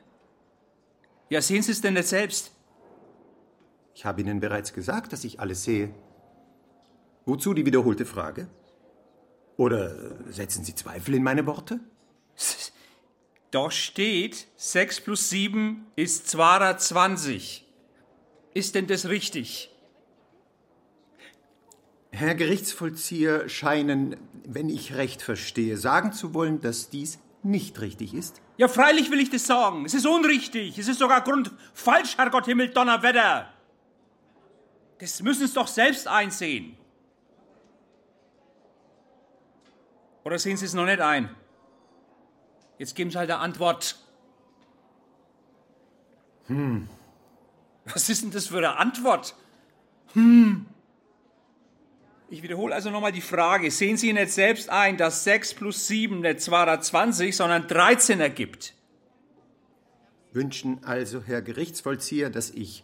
Ja, 1.29 1.41
sehen 1.41 1.63
Sie 1.63 1.73
es 1.73 1.81
denn 1.81 1.95
nicht 1.95 2.07
selbst? 2.07 2.53
Ich 3.93 4.05
habe 4.05 4.21
Ihnen 4.21 4.39
bereits 4.39 4.71
gesagt, 4.71 5.11
dass 5.11 5.25
ich 5.25 5.41
alles 5.41 5.65
sehe. 5.65 5.93
Wozu 7.25 7.53
die 7.53 7.65
wiederholte 7.65 8.05
Frage? 8.05 8.47
Oder 9.57 10.31
setzen 10.31 10.63
Sie 10.63 10.75
Zweifel 10.75 11.15
in 11.15 11.23
meine 11.23 11.45
Worte? 11.45 11.81
Da 13.55 13.71
steht, 13.71 14.47
6 14.57 14.99
plus 14.99 15.29
7 15.29 15.87
ist 15.95 16.27
220. 16.27 17.65
Ist 18.53 18.75
denn 18.75 18.85
das 18.85 19.07
richtig? 19.07 19.73
Herr 22.11 22.35
Gerichtsvollzieher 22.35 23.47
scheinen, 23.47 24.17
wenn 24.43 24.67
ich 24.67 24.95
recht 24.95 25.21
verstehe, 25.21 25.77
sagen 25.77 26.11
zu 26.11 26.33
wollen, 26.33 26.59
dass 26.59 26.89
dies 26.89 27.19
nicht 27.43 27.79
richtig 27.79 28.13
ist. 28.13 28.41
Ja, 28.57 28.67
freilich 28.67 29.09
will 29.09 29.21
ich 29.21 29.29
das 29.29 29.47
sagen. 29.47 29.85
Es 29.85 29.93
ist 29.93 30.05
unrichtig. 30.05 30.77
Es 30.77 30.89
ist 30.89 30.99
sogar 30.99 31.23
grundfalsch, 31.23 32.17
Herrgott 32.17 32.47
Himmel, 32.47 32.71
Donnerwetter. 32.71 33.53
Das 34.99 35.21
müssen 35.21 35.47
Sie 35.47 35.53
doch 35.53 35.67
selbst 35.67 36.09
einsehen. 36.09 36.75
Oder 40.25 40.39
sehen 40.39 40.57
Sie 40.57 40.65
es 40.65 40.73
noch 40.73 40.85
nicht 40.85 40.99
ein? 40.99 41.33
Jetzt 42.77 42.95
geben 42.95 43.11
Sie 43.11 43.17
halt 43.17 43.29
eine 43.29 43.39
Antwort. 43.39 43.97
Hm. 46.47 46.87
Was 47.85 48.09
ist 48.09 48.23
denn 48.23 48.31
das 48.31 48.47
für 48.47 48.57
eine 48.57 48.77
Antwort? 48.77 49.35
Hm. 50.13 50.65
Ich 52.29 52.41
wiederhole 52.41 52.73
also 52.73 52.89
nochmal 52.89 53.11
die 53.11 53.21
Frage. 53.21 53.69
Sehen 53.69 53.97
Sie 53.97 54.11
nicht 54.11 54.31
selbst 54.31 54.69
ein, 54.69 54.97
dass 54.97 55.23
6 55.23 55.53
plus 55.53 55.87
7 55.87 56.21
nicht 56.21 56.41
220, 56.41 57.35
sondern 57.35 57.67
13 57.67 58.19
ergibt? 58.19 58.73
Wünschen 60.33 60.83
also, 60.83 61.21
Herr 61.23 61.41
Gerichtsvollzieher, 61.41 62.29
dass 62.29 62.49
ich 62.49 62.83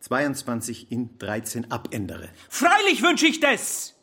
22 0.00 0.92
in 0.92 1.18
13 1.18 1.72
abändere? 1.72 2.28
Freilich 2.48 3.02
wünsche 3.02 3.26
ich 3.26 3.40
das! 3.40 3.94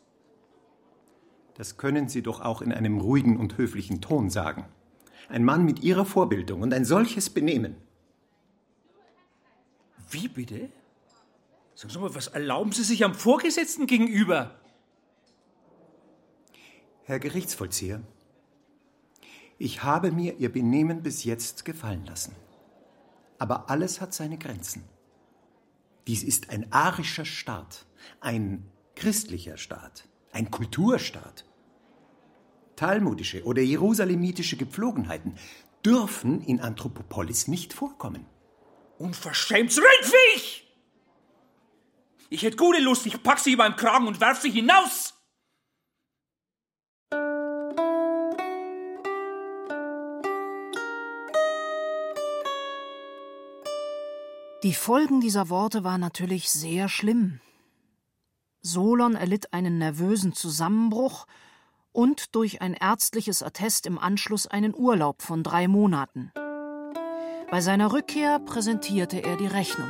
Das 1.54 1.76
können 1.76 2.08
Sie 2.08 2.22
doch 2.22 2.40
auch 2.40 2.60
in 2.60 2.72
einem 2.72 2.98
ruhigen 2.98 3.36
und 3.36 3.56
höflichen 3.58 4.00
Ton 4.00 4.30
sagen. 4.30 4.66
Ein 5.32 5.44
Mann 5.44 5.64
mit 5.64 5.82
Ihrer 5.82 6.04
Vorbildung 6.04 6.60
und 6.60 6.74
ein 6.74 6.84
solches 6.84 7.30
Benehmen. 7.30 7.76
Wie 10.10 10.28
bitte? 10.28 10.68
Sagen 11.74 11.90
Sie 11.90 11.98
mal, 11.98 12.14
was 12.14 12.26
erlauben 12.26 12.72
Sie 12.72 12.82
sich 12.82 13.02
am 13.02 13.14
Vorgesetzten 13.14 13.86
gegenüber? 13.86 14.60
Herr 17.04 17.18
Gerichtsvollzieher, 17.18 18.02
ich 19.56 19.82
habe 19.82 20.12
mir 20.12 20.36
Ihr 20.36 20.52
Benehmen 20.52 21.02
bis 21.02 21.24
jetzt 21.24 21.64
gefallen 21.64 22.04
lassen. 22.04 22.36
Aber 23.38 23.70
alles 23.70 24.02
hat 24.02 24.12
seine 24.12 24.36
Grenzen. 24.36 24.84
Dies 26.06 26.22
ist 26.22 26.50
ein 26.50 26.70
arischer 26.74 27.24
Staat, 27.24 27.86
ein 28.20 28.70
christlicher 28.96 29.56
Staat, 29.56 30.06
ein 30.30 30.50
Kulturstaat. 30.50 31.46
Talmudische 32.82 33.44
oder 33.44 33.62
jerusalemitische 33.62 34.56
Gepflogenheiten 34.56 35.36
dürfen 35.86 36.40
in 36.40 36.60
Anthropopolis 36.60 37.46
nicht 37.46 37.72
vorkommen. 37.72 38.26
Unverschämtes 38.98 39.78
Rindviech! 39.78 40.66
Ich 42.28 42.42
hätte 42.42 42.56
gute 42.56 42.80
Lust, 42.80 43.06
ich 43.06 43.22
pack 43.22 43.38
sie 43.38 43.54
beim 43.54 43.76
Kragen 43.76 44.08
und 44.08 44.20
werf 44.20 44.40
sie 44.40 44.50
hinaus! 44.50 45.14
Die 54.64 54.74
Folgen 54.74 55.20
dieser 55.20 55.50
Worte 55.50 55.84
waren 55.84 56.00
natürlich 56.00 56.50
sehr 56.50 56.88
schlimm. 56.88 57.40
Solon 58.60 59.14
erlitt 59.14 59.52
einen 59.52 59.78
nervösen 59.78 60.32
Zusammenbruch 60.32 61.28
und 61.92 62.34
durch 62.34 62.62
ein 62.62 62.74
ärztliches 62.74 63.42
Attest 63.42 63.86
im 63.86 63.98
Anschluss 63.98 64.46
einen 64.46 64.74
Urlaub 64.74 65.22
von 65.22 65.42
drei 65.42 65.68
Monaten. 65.68 66.32
Bei 67.50 67.60
seiner 67.60 67.92
Rückkehr 67.92 68.38
präsentierte 68.38 69.22
er 69.22 69.36
die 69.36 69.46
Rechnung. 69.46 69.88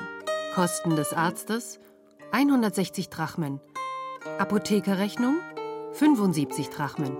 Kosten 0.54 0.96
des 0.96 1.12
Arztes 1.12 1.78
160 2.32 3.08
Drachmen. 3.08 3.60
Apothekerrechnung 4.38 5.36
75 5.92 6.70
Drachmen. 6.70 7.16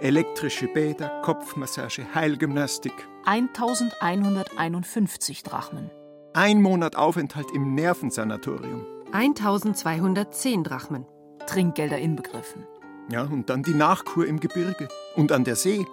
Elektrische 0.00 0.68
Bäder, 0.68 1.22
Kopfmassage, 1.22 2.06
Heilgymnastik. 2.14 2.92
1151 3.24 5.42
Drachmen. 5.42 5.90
Ein 6.34 6.62
Monat 6.62 6.94
Aufenthalt 6.96 7.50
im 7.52 7.74
Nervensanatorium. 7.74 8.86
1210 9.12 10.64
Drachmen. 10.64 11.06
Trinkgelder 11.46 11.98
inbegriffen. 11.98 12.66
Ja, 13.10 13.22
und 13.22 13.48
dann 13.48 13.62
die 13.62 13.74
Nachkur 13.74 14.26
im 14.26 14.38
Gebirge 14.38 14.88
und 15.16 15.32
an 15.32 15.44
der 15.44 15.56
See, 15.56 15.86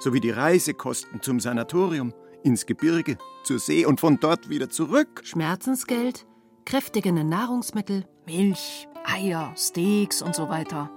sowie 0.00 0.20
die 0.20 0.30
Reisekosten 0.30 1.22
zum 1.22 1.38
Sanatorium, 1.38 2.12
ins 2.42 2.66
Gebirge, 2.66 3.18
zur 3.44 3.58
See 3.58 3.86
und 3.86 4.00
von 4.00 4.18
dort 4.18 4.48
wieder 4.48 4.68
zurück. 4.68 5.22
Schmerzensgeld, 5.24 6.26
kräftigende 6.64 7.24
Nahrungsmittel, 7.24 8.04
Milch, 8.26 8.88
Eier, 9.04 9.54
Steaks 9.56 10.22
und 10.22 10.34
so 10.34 10.48
weiter. 10.48 10.90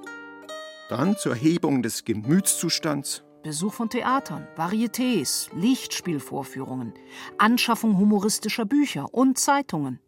Dann 0.90 1.16
zur 1.18 1.36
Hebung 1.36 1.84
des 1.84 2.04
Gemütszustands. 2.04 3.24
Besuch 3.44 3.74
von 3.74 3.90
Theatern, 3.90 4.48
Varietés, 4.58 5.50
Lichtspielvorführungen, 5.56 6.94
Anschaffung 7.38 7.98
humoristischer 7.98 8.66
Bücher 8.66 9.14
und 9.14 9.38
Zeitungen. 9.38 10.00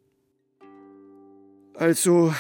Also 1.76 2.34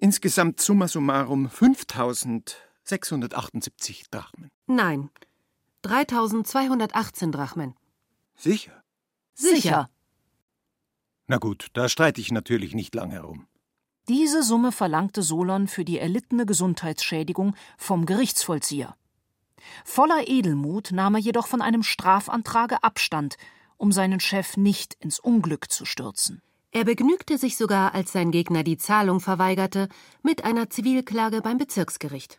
insgesamt 0.00 0.60
summa 0.60 0.88
summarum 0.88 1.50
5678 1.50 4.10
Drachmen. 4.10 4.50
Nein, 4.66 5.10
3218 5.82 7.32
Drachmen. 7.32 7.74
Sicher? 8.36 8.82
Sicher. 9.34 9.90
Na 11.26 11.38
gut, 11.38 11.68
da 11.74 11.88
streite 11.88 12.20
ich 12.20 12.30
natürlich 12.32 12.74
nicht 12.74 12.94
lang 12.94 13.10
herum. 13.10 13.46
Diese 14.08 14.42
Summe 14.42 14.72
verlangte 14.72 15.22
Solon 15.22 15.68
für 15.68 15.84
die 15.84 15.98
erlittene 15.98 16.46
Gesundheitsschädigung 16.46 17.54
vom 17.76 18.06
Gerichtsvollzieher. 18.06 18.96
Voller 19.84 20.28
Edelmut 20.28 20.92
nahm 20.92 21.16
er 21.16 21.20
jedoch 21.20 21.46
von 21.46 21.60
einem 21.60 21.82
Strafantrage 21.82 22.82
Abstand, 22.82 23.36
um 23.76 23.92
seinen 23.92 24.20
Chef 24.20 24.56
nicht 24.56 24.94
ins 24.94 25.20
Unglück 25.20 25.70
zu 25.70 25.84
stürzen. 25.84 26.40
Er 26.78 26.84
begnügte 26.84 27.38
sich 27.38 27.56
sogar, 27.56 27.92
als 27.92 28.12
sein 28.12 28.30
Gegner 28.30 28.62
die 28.62 28.78
Zahlung 28.78 29.18
verweigerte, 29.18 29.88
mit 30.22 30.44
einer 30.44 30.70
Zivilklage 30.70 31.40
beim 31.42 31.58
Bezirksgericht. 31.58 32.38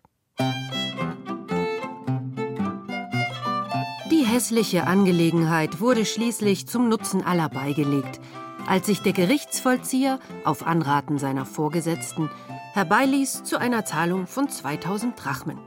Die 4.09 4.25
hässliche 4.25 4.87
Angelegenheit 4.87 5.81
wurde 5.81 6.05
schließlich 6.05 6.67
zum 6.67 6.87
Nutzen 6.87 7.21
aller 7.21 7.49
beigelegt, 7.49 8.21
als 8.65 8.85
sich 8.85 9.01
der 9.01 9.11
Gerichtsvollzieher 9.11 10.21
auf 10.45 10.65
Anraten 10.65 11.17
seiner 11.17 11.45
Vorgesetzten 11.45 12.29
herbeiließ 12.71 13.43
zu 13.43 13.57
einer 13.57 13.83
Zahlung 13.83 14.25
von 14.25 14.47
2000 14.47 15.21
Drachmen. 15.21 15.57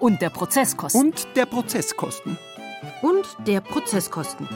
Und 0.00 0.20
der 0.20 0.30
Prozesskosten. 0.30 1.00
Und 1.00 1.28
der 1.36 1.46
Prozesskosten. 1.46 2.36
Und 3.02 3.36
der 3.46 3.60
Prozesskosten. 3.60 4.48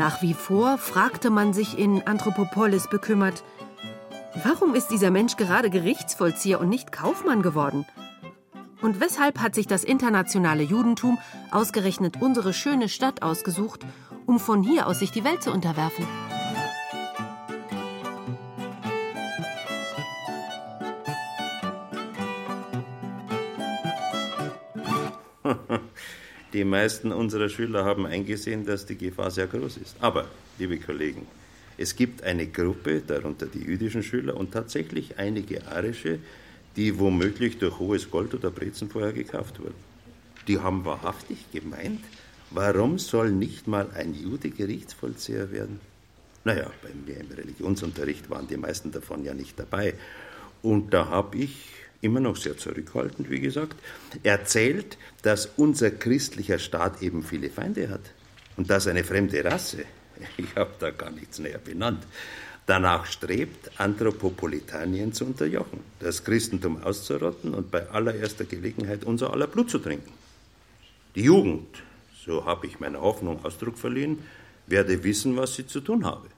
Nach 0.00 0.22
wie 0.22 0.32
vor 0.32 0.78
fragte 0.78 1.28
man 1.28 1.52
sich 1.52 1.76
in 1.78 2.06
Anthropopolis 2.06 2.88
bekümmert, 2.88 3.44
warum 4.44 4.74
ist 4.74 4.88
dieser 4.88 5.10
Mensch 5.10 5.36
gerade 5.36 5.68
Gerichtsvollzieher 5.68 6.58
und 6.58 6.70
nicht 6.70 6.90
Kaufmann 6.90 7.42
geworden? 7.42 7.84
Und 8.80 8.98
weshalb 8.98 9.40
hat 9.40 9.54
sich 9.54 9.66
das 9.66 9.84
internationale 9.84 10.62
Judentum 10.62 11.18
ausgerechnet 11.50 12.22
unsere 12.22 12.54
schöne 12.54 12.88
Stadt 12.88 13.20
ausgesucht, 13.20 13.84
um 14.24 14.40
von 14.40 14.62
hier 14.62 14.86
aus 14.86 15.00
sich 15.00 15.10
die 15.10 15.22
Welt 15.22 15.42
zu 15.42 15.52
unterwerfen? 15.52 16.06
Die 26.52 26.64
meisten 26.64 27.12
unserer 27.12 27.48
Schüler 27.48 27.84
haben 27.84 28.06
eingesehen, 28.06 28.66
dass 28.66 28.84
die 28.84 28.96
Gefahr 28.96 29.30
sehr 29.30 29.46
groß 29.46 29.76
ist. 29.76 29.96
Aber, 30.00 30.26
liebe 30.58 30.78
Kollegen, 30.78 31.26
es 31.78 31.94
gibt 31.94 32.24
eine 32.24 32.46
Gruppe, 32.46 33.02
darunter 33.06 33.46
die 33.46 33.60
jüdischen 33.60 34.02
Schüler 34.02 34.36
und 34.36 34.52
tatsächlich 34.52 35.18
einige 35.18 35.66
arische, 35.68 36.18
die 36.76 36.98
womöglich 36.98 37.58
durch 37.58 37.78
hohes 37.78 38.10
Gold 38.10 38.34
oder 38.34 38.50
Brezen 38.50 38.90
vorher 38.90 39.12
gekauft 39.12 39.60
wurden. 39.60 39.74
Die 40.48 40.58
haben 40.58 40.84
wahrhaftig 40.84 41.50
gemeint, 41.52 42.00
warum 42.50 42.98
soll 42.98 43.30
nicht 43.30 43.68
mal 43.68 43.88
ein 43.94 44.14
Jude 44.14 44.50
Gerichtsvollzieher 44.50 45.52
werden? 45.52 45.80
Naja, 46.44 46.70
bei 46.82 46.90
mir 47.06 47.20
im 47.20 47.30
Religionsunterricht 47.30 48.28
waren 48.28 48.48
die 48.48 48.56
meisten 48.56 48.90
davon 48.90 49.24
ja 49.24 49.34
nicht 49.34 49.58
dabei. 49.58 49.94
Und 50.62 50.92
da 50.92 51.08
habe 51.08 51.38
ich 51.38 51.79
immer 52.00 52.20
noch 52.20 52.36
sehr 52.36 52.56
zurückhaltend, 52.56 53.30
wie 53.30 53.40
gesagt, 53.40 53.76
erzählt, 54.22 54.96
dass 55.22 55.46
unser 55.56 55.90
christlicher 55.90 56.58
Staat 56.58 57.02
eben 57.02 57.22
viele 57.22 57.50
Feinde 57.50 57.90
hat. 57.90 58.12
Und 58.56 58.70
dass 58.70 58.86
eine 58.86 59.04
fremde 59.04 59.44
Rasse, 59.44 59.84
ich 60.36 60.54
habe 60.56 60.72
da 60.78 60.90
gar 60.90 61.10
nichts 61.10 61.38
näher 61.38 61.58
benannt, 61.58 62.04
danach 62.66 63.06
strebt, 63.06 63.70
Anthropopolitanien 63.78 65.12
zu 65.12 65.24
unterjochen, 65.24 65.80
das 65.98 66.24
Christentum 66.24 66.82
auszurotten 66.82 67.54
und 67.54 67.70
bei 67.70 67.88
allererster 67.90 68.44
Gelegenheit 68.44 69.04
unser 69.04 69.32
aller 69.32 69.46
Blut 69.46 69.70
zu 69.70 69.78
trinken. 69.78 70.12
Die 71.16 71.22
Jugend, 71.22 71.82
so 72.24 72.44
habe 72.44 72.66
ich 72.66 72.78
meiner 72.78 73.00
Hoffnung 73.00 73.44
Ausdruck 73.44 73.76
verliehen, 73.76 74.20
werde 74.66 75.02
wissen, 75.02 75.36
was 75.36 75.56
sie 75.56 75.66
zu 75.66 75.80
tun 75.80 76.04
habe. 76.04 76.28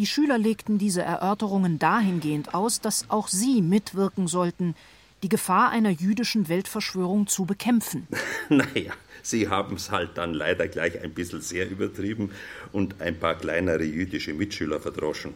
Die 0.00 0.06
Schüler 0.06 0.38
legten 0.38 0.78
diese 0.78 1.02
Erörterungen 1.02 1.78
dahingehend 1.78 2.54
aus, 2.54 2.80
dass 2.80 3.10
auch 3.10 3.28
sie 3.28 3.60
mitwirken 3.60 4.28
sollten, 4.28 4.74
die 5.22 5.28
Gefahr 5.28 5.68
einer 5.68 5.90
jüdischen 5.90 6.48
Weltverschwörung 6.48 7.26
zu 7.26 7.44
bekämpfen. 7.44 8.08
naja, 8.48 8.94
sie 9.22 9.48
haben 9.48 9.76
es 9.76 9.90
halt 9.90 10.16
dann 10.16 10.32
leider 10.32 10.68
gleich 10.68 10.98
ein 11.02 11.12
bisschen 11.12 11.42
sehr 11.42 11.68
übertrieben 11.68 12.30
und 12.72 12.98
ein 13.02 13.20
paar 13.20 13.34
kleinere 13.34 13.84
jüdische 13.84 14.32
Mitschüler 14.32 14.80
verdroschen. 14.80 15.34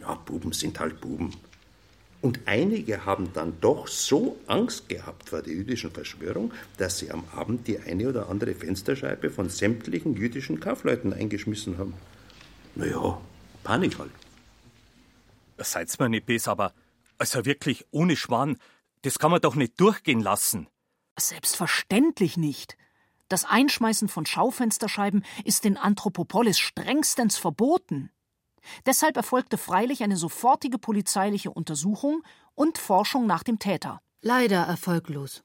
Ja, 0.00 0.14
Buben 0.14 0.52
sind 0.52 0.78
halt 0.78 1.00
Buben. 1.00 1.34
Und 2.20 2.38
einige 2.44 3.04
haben 3.04 3.32
dann 3.34 3.54
doch 3.60 3.88
so 3.88 4.38
Angst 4.46 4.88
gehabt 4.90 5.30
vor 5.30 5.42
der 5.42 5.54
jüdischen 5.54 5.90
Verschwörung, 5.90 6.52
dass 6.78 7.00
sie 7.00 7.10
am 7.10 7.24
Abend 7.34 7.66
die 7.66 7.80
eine 7.80 8.08
oder 8.08 8.28
andere 8.28 8.54
Fensterscheibe 8.54 9.28
von 9.28 9.48
sämtlichen 9.48 10.14
jüdischen 10.14 10.60
Kaufleuten 10.60 11.12
eingeschmissen 11.12 11.78
haben. 11.78 11.94
Naja, 12.76 13.20
Panik 13.62 13.98
halt. 13.98 14.12
Seid's 15.58 15.98
mir 15.98 16.08
nicht 16.08 16.26
besser, 16.26 16.52
aber 16.52 16.72
also 17.18 17.44
wirklich 17.44 17.86
ohne 17.92 18.16
Schwan, 18.16 18.58
das 19.02 19.18
kann 19.18 19.30
man 19.30 19.40
doch 19.40 19.54
nicht 19.54 19.80
durchgehen 19.80 20.20
lassen. 20.20 20.66
Selbstverständlich 21.18 22.36
nicht. 22.36 22.76
Das 23.28 23.44
Einschmeißen 23.44 24.08
von 24.08 24.26
Schaufensterscheiben 24.26 25.24
ist 25.44 25.64
in 25.64 25.76
Anthropopolis 25.76 26.58
strengstens 26.58 27.38
verboten. 27.38 28.10
Deshalb 28.86 29.16
erfolgte 29.16 29.58
freilich 29.58 30.02
eine 30.02 30.16
sofortige 30.16 30.78
polizeiliche 30.78 31.50
Untersuchung 31.50 32.22
und 32.54 32.78
Forschung 32.78 33.26
nach 33.26 33.42
dem 33.42 33.58
Täter. 33.58 34.00
Leider 34.20 34.62
erfolglos. 34.62 35.42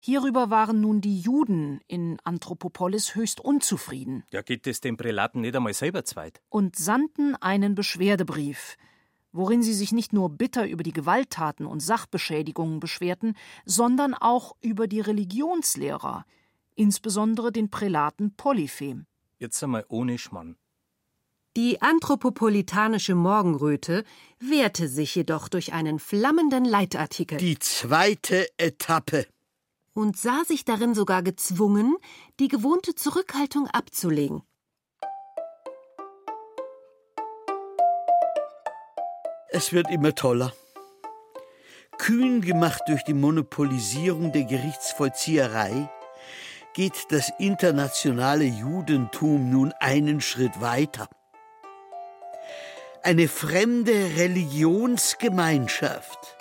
Hierüber 0.00 0.48
waren 0.50 0.80
nun 0.80 1.00
die 1.00 1.18
Juden 1.20 1.80
in 1.88 2.18
Anthropopolis 2.24 3.14
höchst 3.14 3.40
unzufrieden 3.40 4.24
Ja, 4.32 4.42
geht 4.42 4.66
es 4.66 4.80
den 4.80 4.96
Prälaten 4.96 5.40
nicht 5.40 5.56
einmal 5.56 5.74
selber 5.74 6.04
zweit? 6.04 6.40
und 6.48 6.76
sandten 6.76 7.34
einen 7.36 7.74
Beschwerdebrief, 7.74 8.76
worin 9.32 9.62
sie 9.62 9.74
sich 9.74 9.92
nicht 9.92 10.12
nur 10.12 10.30
bitter 10.30 10.66
über 10.68 10.82
die 10.82 10.92
Gewalttaten 10.92 11.66
und 11.66 11.80
Sachbeschädigungen 11.80 12.80
beschwerten, 12.80 13.34
sondern 13.64 14.14
auch 14.14 14.56
über 14.60 14.86
die 14.86 15.00
Religionslehrer, 15.00 16.24
insbesondere 16.76 17.50
den 17.52 17.70
Prälaten 17.70 18.34
Polyphem. 18.36 19.06
Jetzt 19.38 19.62
einmal 19.62 19.84
ohne 19.88 20.16
Schmann. 20.18 20.56
Die 21.56 21.82
anthropopolitanische 21.82 23.16
Morgenröte 23.16 24.04
wehrte 24.38 24.86
sich 24.88 25.14
jedoch 25.16 25.48
durch 25.48 25.72
einen 25.72 25.98
flammenden 25.98 26.64
Leitartikel. 26.64 27.38
Die 27.38 27.58
zweite 27.58 28.46
Etappe. 28.58 29.26
Und 29.98 30.16
sah 30.16 30.44
sich 30.46 30.64
darin 30.64 30.94
sogar 30.94 31.24
gezwungen, 31.24 31.96
die 32.38 32.46
gewohnte 32.46 32.94
Zurückhaltung 32.94 33.66
abzulegen. 33.66 34.44
Es 39.48 39.72
wird 39.72 39.90
immer 39.90 40.14
toller. 40.14 40.52
Kühn 41.98 42.42
gemacht 42.42 42.82
durch 42.86 43.02
die 43.02 43.12
Monopolisierung 43.12 44.30
der 44.30 44.44
Gerichtsvollzieherei, 44.44 45.90
geht 46.74 47.10
das 47.10 47.32
internationale 47.40 48.44
Judentum 48.44 49.50
nun 49.50 49.72
einen 49.80 50.20
Schritt 50.20 50.60
weiter. 50.60 51.08
Eine 53.02 53.26
fremde 53.26 54.16
Religionsgemeinschaft 54.16 56.37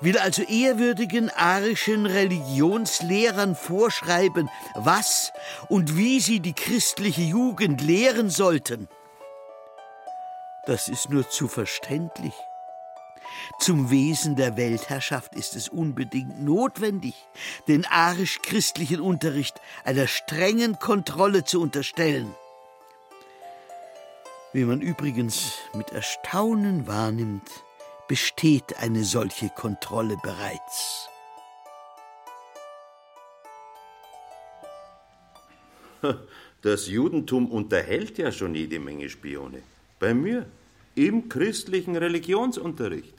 will 0.00 0.18
also 0.18 0.42
ehrwürdigen 0.42 1.30
arischen 1.30 2.06
Religionslehrern 2.06 3.54
vorschreiben, 3.54 4.48
was 4.74 5.32
und 5.68 5.96
wie 5.96 6.20
sie 6.20 6.40
die 6.40 6.52
christliche 6.52 7.22
Jugend 7.22 7.80
lehren 7.80 8.30
sollten. 8.30 8.88
Das 10.66 10.88
ist 10.88 11.10
nur 11.10 11.28
zu 11.28 11.48
verständlich. 11.48 12.34
Zum 13.58 13.90
Wesen 13.90 14.36
der 14.36 14.56
Weltherrschaft 14.56 15.34
ist 15.34 15.56
es 15.56 15.68
unbedingt 15.68 16.42
notwendig, 16.42 17.14
den 17.68 17.84
arisch-christlichen 17.86 19.00
Unterricht 19.00 19.60
einer 19.84 20.06
strengen 20.06 20.78
Kontrolle 20.78 21.44
zu 21.44 21.60
unterstellen. 21.60 22.34
Wie 24.52 24.64
man 24.64 24.80
übrigens 24.80 25.54
mit 25.74 25.90
Erstaunen 25.90 26.86
wahrnimmt, 26.86 27.50
besteht 28.08 28.78
eine 28.78 29.04
solche 29.04 29.48
Kontrolle 29.48 30.16
bereits. 30.22 31.08
Das 36.62 36.88
Judentum 36.88 37.50
unterhält 37.50 38.16
ja 38.18 38.32
schon 38.32 38.54
jede 38.54 38.78
Menge 38.78 39.08
Spione. 39.08 39.62
Bei 39.98 40.14
mir. 40.14 40.46
Im 40.96 41.28
christlichen 41.28 41.96
Religionsunterricht. 41.96 43.14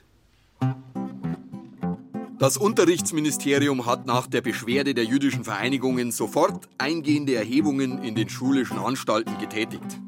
Das 2.40 2.58
Unterrichtsministerium 2.58 3.86
hat 3.86 4.06
nach 4.06 4.28
der 4.28 4.42
Beschwerde 4.42 4.94
der 4.94 5.04
jüdischen 5.04 5.44
Vereinigungen 5.44 6.12
sofort 6.12 6.70
eingehende 6.78 7.36
Erhebungen 7.36 8.04
in 8.04 8.16
den 8.16 8.30
schulischen 8.30 8.78
Anstalten 8.78 9.38
getätigt. 9.40 10.00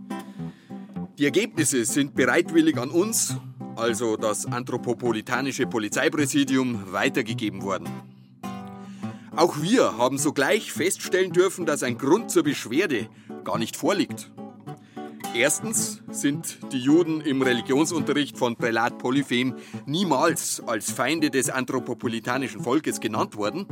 Die 1.18 1.26
Ergebnisse 1.26 1.84
sind 1.84 2.16
bereitwillig 2.16 2.78
an 2.78 2.90
uns, 2.90 3.38
also 3.78 4.18
das 4.18 4.46
anthropopolitanische 4.46 5.68
Polizeipräsidium, 5.68 6.92
weitergegeben 6.92 7.62
worden. 7.62 7.88
Auch 9.36 9.62
wir 9.62 9.98
haben 9.98 10.18
sogleich 10.18 10.74
feststellen 10.74 11.32
dürfen, 11.32 11.66
dass 11.66 11.84
ein 11.84 11.98
Grund 11.98 12.32
zur 12.32 12.44
Beschwerde 12.44 13.08
gar 13.44 13.60
nicht 13.60 13.76
vorliegt. 13.76 14.32
Erstens 15.36 16.02
sind 16.10 16.58
die 16.72 16.80
Juden 16.80 17.22
im 17.22 17.44
Religionsunterricht 17.44 18.38
von 18.38 18.56
Prälat 18.56 18.98
Polyphem 18.98 19.56
niemals 19.86 20.64
als 20.66 20.92
Feinde 20.92 21.30
des 21.30 21.52
anthropopolitanischen 21.52 22.62
Volkes 22.64 23.00
genannt 23.00 23.36
worden. 23.36 23.68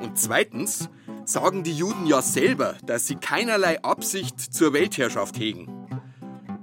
Und 0.00 0.18
zweitens 0.18 0.88
sagen 1.24 1.62
die 1.62 1.76
Juden 1.76 2.06
ja 2.06 2.20
selber, 2.20 2.74
dass 2.84 3.06
sie 3.06 3.14
keinerlei 3.14 3.80
Absicht 3.84 4.40
zur 4.40 4.72
Weltherrschaft 4.72 5.38
hegen. 5.38 5.81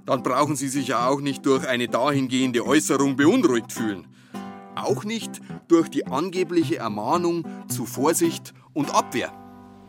Dann 0.10 0.24
brauchen 0.24 0.56
sie 0.56 0.70
sich 0.70 0.88
ja 0.88 1.08
auch 1.08 1.22
nicht 1.22 1.46
durch 1.46 1.68
eine 1.68 1.88
dahingehende 1.88 2.66
Äußerung 2.66 3.16
beunruhigt 3.16 3.72
fühlen. 3.72 4.08
Auch 4.74 5.04
nicht 5.04 5.40
durch 5.68 5.88
die 5.88 6.08
angebliche 6.08 6.78
Ermahnung 6.78 7.46
zu 7.68 7.86
Vorsicht 7.86 8.56
und 8.74 8.90
Abwehr. 8.90 9.32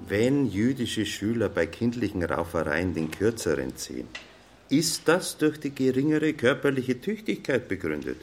Wenn 0.06 0.44
jüdische 0.44 1.06
Schüler 1.06 1.48
bei 1.48 1.64
kindlichen 1.64 2.22
Raufereien 2.22 2.92
den 2.92 3.11
Kürzeren 3.11 3.76
ziehen, 3.76 4.09
ist 4.68 5.09
das 5.09 5.38
durch 5.38 5.59
die 5.59 5.74
geringere 5.74 6.35
körperliche 6.35 7.00
Tüchtigkeit 7.00 7.66
begründet. 7.66 8.20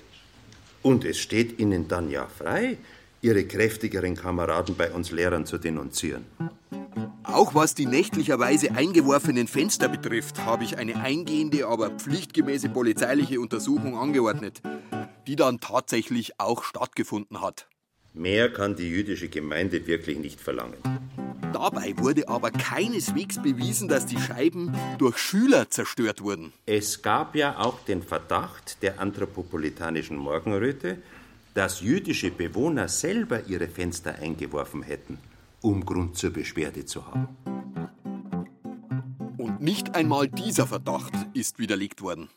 Und 0.83 1.03
es 1.03 1.17
steht 1.17 1.57
ihnen 1.57 1.87
dann 1.87 2.11
ja 2.11 2.27
frei, 2.27 2.77
ihre 3.21 3.45
kräftigeren 3.45 4.15
Kameraden 4.15 4.75
bei 4.75 4.91
uns 4.91 5.11
Lehrern 5.11 5.45
zu 5.45 5.57
denunzieren. 5.57 6.25
Auch 7.23 7.53
was 7.53 7.75
die 7.75 7.85
nächtlicherweise 7.85 8.71
eingeworfenen 8.71 9.47
Fenster 9.47 9.89
betrifft, 9.89 10.45
habe 10.45 10.63
ich 10.63 10.77
eine 10.77 10.95
eingehende, 10.97 11.67
aber 11.67 11.91
pflichtgemäße 11.91 12.69
polizeiliche 12.69 13.39
Untersuchung 13.39 13.97
angeordnet, 13.97 14.61
die 15.27 15.35
dann 15.35 15.59
tatsächlich 15.59 16.39
auch 16.39 16.63
stattgefunden 16.63 17.41
hat. 17.41 17.67
Mehr 18.13 18.51
kann 18.51 18.75
die 18.75 18.89
jüdische 18.89 19.27
Gemeinde 19.27 19.85
wirklich 19.85 20.17
nicht 20.17 20.39
verlangen. 20.41 20.77
Dabei 21.53 21.93
wurde 21.97 22.27
aber 22.27 22.51
keineswegs 22.51 23.41
bewiesen, 23.41 23.87
dass 23.87 24.05
die 24.05 24.19
Scheiben 24.19 24.73
durch 24.97 25.17
Schüler 25.17 25.69
zerstört 25.69 26.21
wurden. 26.21 26.53
Es 26.65 27.01
gab 27.01 27.35
ja 27.35 27.59
auch 27.59 27.79
den 27.85 28.03
Verdacht 28.03 28.81
der 28.81 28.99
anthropopolitanischen 28.99 30.17
Morgenröte, 30.17 30.97
dass 31.57 31.81
jüdische 31.81 32.29
Bewohner 32.29 32.87
selber 32.87 33.47
ihre 33.47 33.67
Fenster 33.67 34.13
eingeworfen 34.13 34.83
hätten, 34.83 35.17
um 35.63 35.83
Grund 35.83 36.15
zur 36.15 36.29
Beschwerde 36.29 36.85
zu 36.85 37.07
haben. 37.07 37.29
Und 39.39 39.59
nicht 39.59 39.95
einmal 39.95 40.27
dieser 40.27 40.67
Verdacht 40.67 41.13
ist 41.33 41.57
widerlegt 41.57 42.03
worden. 42.03 42.29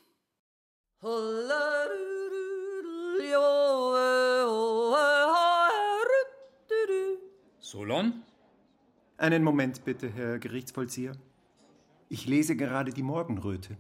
Solon? 7.61 8.23
Einen 9.19 9.45
Moment 9.45 9.85
bitte, 9.85 10.09
Herr 10.09 10.39
Gerichtsvollzieher. 10.39 11.13
Ich 12.09 12.25
lese 12.25 12.57
gerade 12.57 12.91
die 12.91 13.03
Morgenröte. 13.03 13.77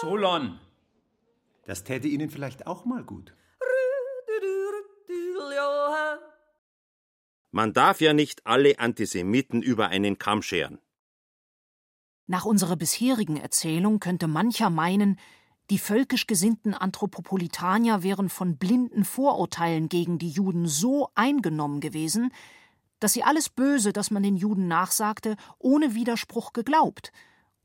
Solon! 0.00 0.58
Das 1.66 1.82
täte 1.82 2.06
Ihnen 2.06 2.30
vielleicht 2.30 2.66
auch 2.68 2.84
mal 2.84 3.02
gut. 3.02 3.34
Man 7.50 7.72
darf 7.72 8.00
ja 8.00 8.12
nicht 8.12 8.46
alle 8.46 8.78
Antisemiten 8.78 9.62
über 9.62 9.88
einen 9.88 10.18
Kamm 10.18 10.42
scheren. 10.42 10.78
Nach 12.28 12.44
unserer 12.44 12.76
bisherigen 12.76 13.36
Erzählung 13.36 13.98
könnte 13.98 14.28
mancher 14.28 14.70
meinen, 14.70 15.18
die 15.70 15.78
völkisch 15.78 16.28
gesinnten 16.28 16.74
Anthropopolitanier 16.74 18.04
wären 18.04 18.28
von 18.28 18.56
blinden 18.56 19.04
Vorurteilen 19.04 19.88
gegen 19.88 20.18
die 20.18 20.30
Juden 20.30 20.68
so 20.68 21.08
eingenommen 21.16 21.80
gewesen, 21.80 22.32
dass 23.00 23.12
sie 23.12 23.24
alles 23.24 23.48
Böse, 23.48 23.92
das 23.92 24.12
man 24.12 24.22
den 24.22 24.36
Juden 24.36 24.68
nachsagte, 24.68 25.36
ohne 25.58 25.94
Widerspruch 25.94 26.52
geglaubt 26.52 27.10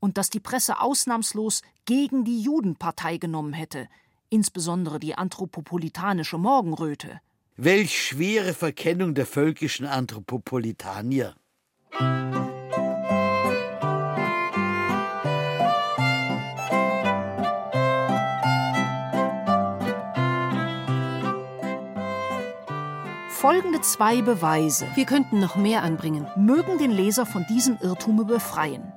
und 0.02 0.18
dass 0.18 0.30
die 0.30 0.40
Presse 0.40 0.80
ausnahmslos 0.80 1.62
gegen 1.84 2.24
die 2.24 2.42
Juden 2.42 2.74
Partei 2.74 3.18
genommen 3.18 3.52
hätte, 3.52 3.88
insbesondere 4.30 4.98
die 4.98 5.14
anthropopolitanische 5.14 6.38
Morgenröte. 6.38 7.20
Welch 7.56 8.02
schwere 8.08 8.52
Verkennung 8.52 9.14
der 9.14 9.26
völkischen 9.26 9.86
Anthropopolitanier. 9.86 11.36
Folgende 23.28 23.80
zwei 23.82 24.22
Beweise. 24.22 24.88
Wir 24.96 25.04
könnten 25.04 25.38
noch 25.38 25.54
mehr 25.54 25.82
anbringen. 25.82 26.26
Mögen 26.36 26.78
den 26.78 26.90
Leser 26.90 27.24
von 27.24 27.46
diesem 27.48 27.78
Irrtume 27.80 28.24
befreien. 28.24 28.92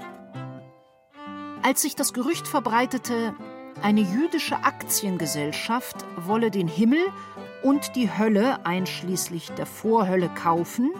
Als 1.65 1.81
sich 1.81 1.95
das 1.95 2.13
Gerücht 2.13 2.47
verbreitete, 2.47 3.33
eine 3.81 4.01
jüdische 4.01 4.57
Aktiengesellschaft 4.57 5.95
wolle 6.15 6.51
den 6.51 6.67
Himmel 6.67 6.99
und 7.63 7.95
die 7.95 8.15
Hölle 8.15 8.63
einschließlich 8.67 9.49
der 9.53 9.65
Vorhölle 9.65 10.29
kaufen, 10.29 10.91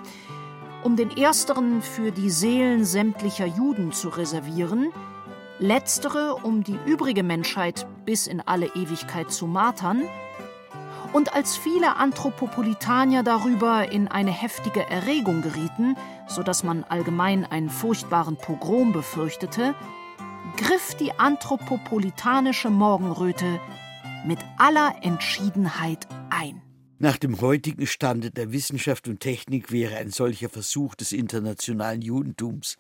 um 0.84 0.96
den 0.96 1.16
ersteren 1.16 1.84
für 1.84 2.12
die 2.12 2.32
Seelen 2.32 2.84
sämtlicher 2.84 3.46
Juden 3.46 3.92
zu 3.92 4.10
reservieren, 4.10 4.92
letztere 5.60 6.34
um 6.34 6.64
die 6.64 6.80
übrige 6.88 7.22
Menschheit 7.22 7.86
bis 8.04 8.26
in 8.26 8.42
alle 8.42 8.66
Ewigkeit 8.74 9.32
zu 9.32 9.46
martern, 9.46 10.02
und 11.14 11.36
als 11.36 11.56
viele 11.56 11.96
Anthropopolitanier 11.98 13.22
darüber 13.22 13.92
in 13.92 14.08
eine 14.08 14.32
heftige 14.32 14.90
Erregung 14.90 15.44
gerieten, 15.44 15.96
so 16.28 16.42
dass 16.42 16.64
man 16.64 16.84
allgemein 16.86 17.46
einen 17.46 17.70
furchtbaren 17.70 18.36
Pogrom 18.36 18.94
befürchtete, 18.94 19.76
griff 20.56 20.96
die 20.96 21.12
anthropopolitanische 21.12 22.70
Morgenröte 22.70 23.60
mit 24.26 24.40
aller 24.58 24.96
Entschiedenheit 25.02 26.08
ein. 26.30 26.62
Nach 26.98 27.18
dem 27.18 27.42
heutigen 27.42 27.88
Stande 27.88 28.32
der 28.32 28.52
Wissenschaft 28.52 29.08
und 29.08 29.20
Technik 29.20 29.72
wäre 29.72 29.98
ein 29.98 30.12
solcher 30.12 30.50
Versuch 30.50 30.96
des 30.96 31.12
internationalen 31.12 32.02
Judentums 32.02 32.78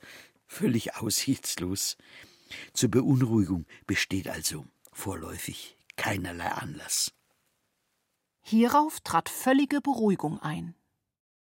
völlig 0.47 0.95
aussichtslos. 0.95 1.97
Zur 2.73 2.89
Beunruhigung 2.91 3.65
besteht 3.85 4.29
also 4.29 4.65
vorläufig 4.93 5.77
keinerlei 5.97 6.47
Anlass. 6.47 7.11
Hierauf 8.41 8.99
trat 9.01 9.27
völlige 9.27 9.81
Beruhigung 9.81 10.39
ein. 10.39 10.75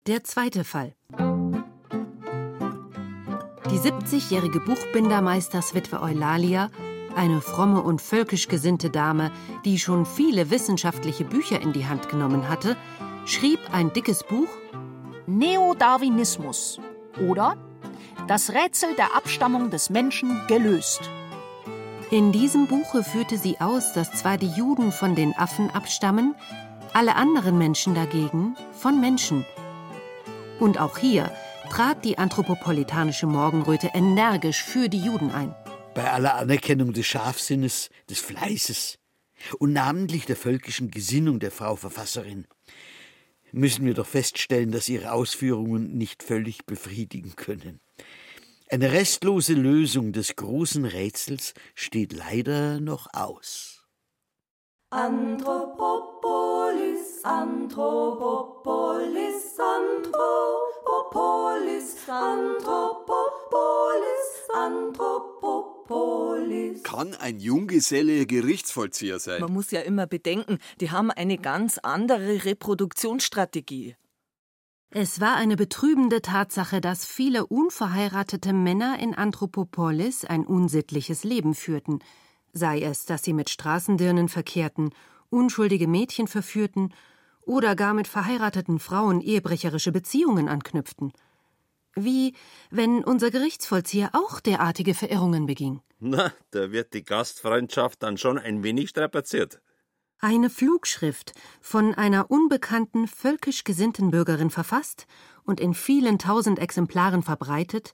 Der 0.06 0.24
zweite 0.24 0.64
Fall. 0.64 0.96
Die 3.72 3.78
70-jährige 3.78 4.60
Buchbindermeisterswitwe 4.62 6.02
Eulalia, 6.02 6.72
eine 7.16 7.40
fromme 7.40 7.84
und 7.84 8.02
völkisch 8.02 8.48
gesinnte 8.48 8.90
Dame, 8.90 9.32
die 9.64 9.78
schon 9.78 10.08
viele 10.08 10.50
wissenschaftliche 10.50 11.24
Bücher 11.24 11.62
in 11.62 11.72
die 11.72 11.86
Hand 11.86 12.10
genommen 12.10 12.50
hatte, 12.50 12.76
schrieb 13.26 13.60
ein 13.72 13.94
dickes 13.94 14.24
Buch 14.24 14.50
Neodarwinismus 15.28 16.80
oder 17.30 17.58
Das 18.28 18.50
Rätsel 18.50 18.96
der 18.96 19.16
Abstammung 19.16 19.70
des 19.70 19.92
Menschen 19.92 20.42
gelöst. 20.48 21.02
In 22.10 22.32
diesem 22.32 22.66
Buche 22.66 23.04
führte 23.04 23.38
sie 23.38 23.60
aus, 23.60 23.94
dass 23.94 24.12
zwar 24.14 24.38
die 24.38 24.50
Juden 24.50 24.92
von 24.92 25.14
den 25.14 25.38
Affen 25.38 25.70
abstammen, 25.70 26.34
alle 26.94 27.16
anderen 27.16 27.60
Menschen 27.60 27.94
dagegen 27.94 28.56
von 28.72 29.00
Menschen. 29.00 29.46
Und 30.60 30.80
auch 30.80 30.98
hier 30.98 31.32
trat 31.70 32.04
die 32.04 32.18
anthropopolitanische 32.18 33.28
Morgenröte 33.28 33.92
energisch 33.94 34.64
für 34.64 34.90
die 34.90 35.00
Juden 35.00 35.32
ein. 35.32 35.56
Bei 35.94 36.12
aller 36.12 36.36
Anerkennung 36.36 36.94
des 36.94 37.06
Scharfsinnes, 37.06 37.90
des 38.10 38.20
Fleißes 38.20 38.98
und 39.60 39.74
namentlich 39.74 40.26
der 40.26 40.36
völkischen 40.36 40.92
Gesinnung 40.92 41.40
der 41.40 41.52
Frau 41.52 41.76
Verfasserin 41.76 42.48
müssen 43.52 43.86
wir 43.86 43.94
doch 43.94 44.08
feststellen, 44.08 44.72
dass 44.72 44.90
ihre 44.90 45.12
Ausführungen 45.12 45.98
nicht 45.98 46.24
völlig 46.24 46.66
befriedigen 46.66 47.36
können. 47.36 47.80
Eine 48.70 48.92
restlose 48.92 49.54
Lösung 49.54 50.12
des 50.14 50.36
großen 50.36 50.86
Rätsels 50.86 51.54
steht 51.74 52.14
leider 52.14 52.80
noch 52.80 53.08
aus. 53.14 53.79
Anthropopolis, 54.92 57.24
Anthropopolis, 57.24 59.60
Anthropopolis, 59.60 62.10
Anthropopolis, 62.10 64.50
Anthropopolis. 64.52 66.82
Kann 66.82 67.14
ein 67.14 67.40
Junggeselle 67.40 68.26
Gerichtsvollzieher 68.26 69.20
sein? 69.20 69.42
Man 69.42 69.54
muss 69.54 69.70
ja 69.70 69.82
immer 69.82 70.08
bedenken, 70.08 70.58
die 70.82 70.90
haben 70.90 71.12
eine 71.12 71.38
ganz 71.38 71.78
andere 71.78 72.46
Reproduktionsstrategie. 72.46 73.96
Es 74.90 75.22
war 75.22 75.36
eine 75.36 75.56
betrübende 75.56 76.24
Tatsache, 76.24 76.82
dass 76.82 77.06
viele 77.06 77.46
unverheiratete 77.46 78.54
Männer 78.54 78.98
in 79.00 79.14
Anthropopolis 79.14 80.26
ein 80.26 80.48
unsittliches 80.48 81.24
Leben 81.24 81.54
führten, 81.54 82.00
sei 82.54 82.82
es, 82.82 83.06
dass 83.06 83.24
sie 83.24 83.34
mit 83.34 83.50
Straßendirnen 83.50 84.30
verkehrten, 84.30 84.92
unschuldige 85.30 85.88
Mädchen 85.88 86.28
verführten 86.28 86.94
oder 87.42 87.76
gar 87.76 87.94
mit 87.94 88.08
verheirateten 88.08 88.80
Frauen 88.80 89.22
ehebrecherische 89.22 89.92
Beziehungen 89.92 90.48
anknüpften. 90.48 91.12
Wie 91.96 92.34
wenn 92.70 93.04
unser 93.04 93.32
Gerichtsvollzieher 93.32 94.12
auch 94.14 94.40
derartige 94.40 94.94
Verirrungen 94.94 95.46
beging. 95.46 95.82
Na, 96.00 96.32
da 96.52 96.72
wird 96.72 96.94
die 96.94 97.04
Gastfreundschaft 97.04 98.04
dann 98.04 98.18
schon 98.18 98.38
ein 98.38 98.64
wenig 98.64 98.90
strapaziert. 98.90 99.62
Eine 100.22 100.50
Flugschrift, 100.50 101.34
von 101.62 101.96
einer 101.96 102.30
unbekannten, 102.30 103.08
völkisch 103.08 103.64
gesinnten 103.64 104.12
Bürgerin 104.12 104.50
verfasst 104.50 105.08
und 105.44 105.60
in 105.60 105.74
vielen 105.74 106.20
tausend 106.20 106.60
Exemplaren 106.60 107.24
verbreitet, 107.24 107.94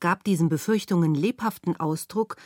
gab 0.00 0.24
diesen 0.24 0.48
Befürchtungen 0.48 1.14
lebhaften 1.14 1.78
Ausdruck 1.78 2.36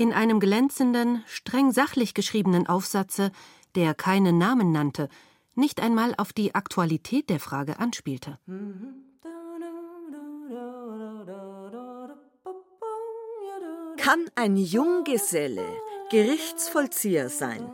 in 0.00 0.14
einem 0.14 0.40
glänzenden, 0.40 1.22
streng 1.26 1.72
sachlich 1.72 2.14
geschriebenen 2.14 2.66
Aufsatze, 2.66 3.32
der 3.74 3.92
keinen 3.94 4.38
Namen 4.38 4.72
nannte, 4.72 5.10
nicht 5.54 5.78
einmal 5.78 6.14
auf 6.16 6.32
die 6.32 6.54
Aktualität 6.54 7.28
der 7.28 7.38
Frage 7.38 7.78
anspielte. 7.78 8.38
Kann 13.98 14.30
ein 14.36 14.56
Junggeselle 14.56 15.66
Gerichtsvollzieher 16.10 17.28
sein? 17.28 17.70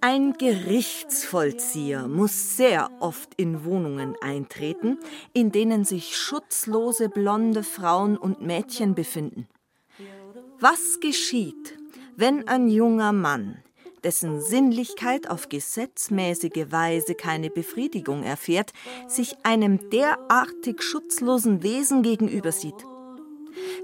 Ein 0.00 0.32
Gerichtsvollzieher 0.32 2.08
muss 2.08 2.56
sehr 2.56 2.90
oft 3.00 3.34
in 3.36 3.64
Wohnungen 3.66 4.16
eintreten, 4.22 4.98
in 5.34 5.52
denen 5.52 5.84
sich 5.84 6.16
schutzlose 6.16 7.10
blonde 7.10 7.62
Frauen 7.62 8.16
und 8.16 8.40
Mädchen 8.40 8.94
befinden. 8.94 9.46
Was 10.66 10.98
geschieht, 10.98 11.78
wenn 12.16 12.48
ein 12.48 12.68
junger 12.68 13.12
Mann, 13.12 13.58
dessen 14.02 14.40
Sinnlichkeit 14.40 15.28
auf 15.28 15.50
gesetzmäßige 15.50 16.70
Weise 16.70 17.14
keine 17.14 17.50
Befriedigung 17.50 18.22
erfährt, 18.22 18.72
sich 19.06 19.36
einem 19.42 19.90
derartig 19.90 20.82
schutzlosen 20.82 21.62
Wesen 21.62 22.02
gegenüber 22.02 22.50
sieht? 22.50 22.82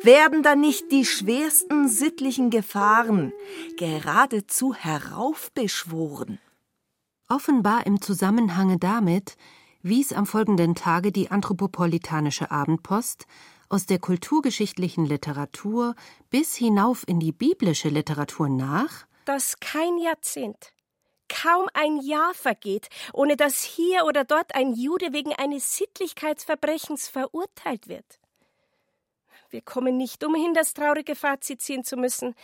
Werden 0.00 0.42
da 0.42 0.56
nicht 0.56 0.90
die 0.90 1.04
schwersten 1.04 1.86
sittlichen 1.86 2.48
Gefahren 2.48 3.34
geradezu 3.76 4.72
heraufbeschworen? 4.72 6.38
Offenbar 7.28 7.84
im 7.84 8.00
Zusammenhange 8.00 8.78
damit 8.78 9.36
wies 9.82 10.14
am 10.14 10.24
folgenden 10.24 10.74
Tage 10.74 11.12
die 11.12 11.30
Anthropopolitanische 11.30 12.50
Abendpost 12.50 13.26
aus 13.70 13.86
der 13.86 14.00
kulturgeschichtlichen 14.00 15.06
Literatur 15.06 15.94
bis 16.28 16.54
hinauf 16.56 17.04
in 17.06 17.20
die 17.20 17.32
biblische 17.32 17.88
Literatur 17.88 18.48
nach, 18.48 19.06
dass 19.24 19.60
kein 19.60 19.96
Jahrzehnt, 19.96 20.72
kaum 21.28 21.68
ein 21.72 21.98
Jahr 22.02 22.34
vergeht, 22.34 22.88
ohne 23.12 23.36
dass 23.36 23.62
hier 23.62 24.04
oder 24.04 24.24
dort 24.24 24.54
ein 24.54 24.74
Jude 24.74 25.12
wegen 25.12 25.32
eines 25.32 25.76
Sittlichkeitsverbrechens 25.76 27.08
verurteilt 27.08 27.88
wird. 27.88 28.18
Wir 29.50 29.62
kommen 29.62 29.96
nicht 29.96 30.24
umhin, 30.24 30.52
das 30.52 30.74
traurige 30.74 31.14
Fazit 31.14 31.62
ziehen 31.62 31.84
zu 31.84 31.96
müssen, 31.96 32.34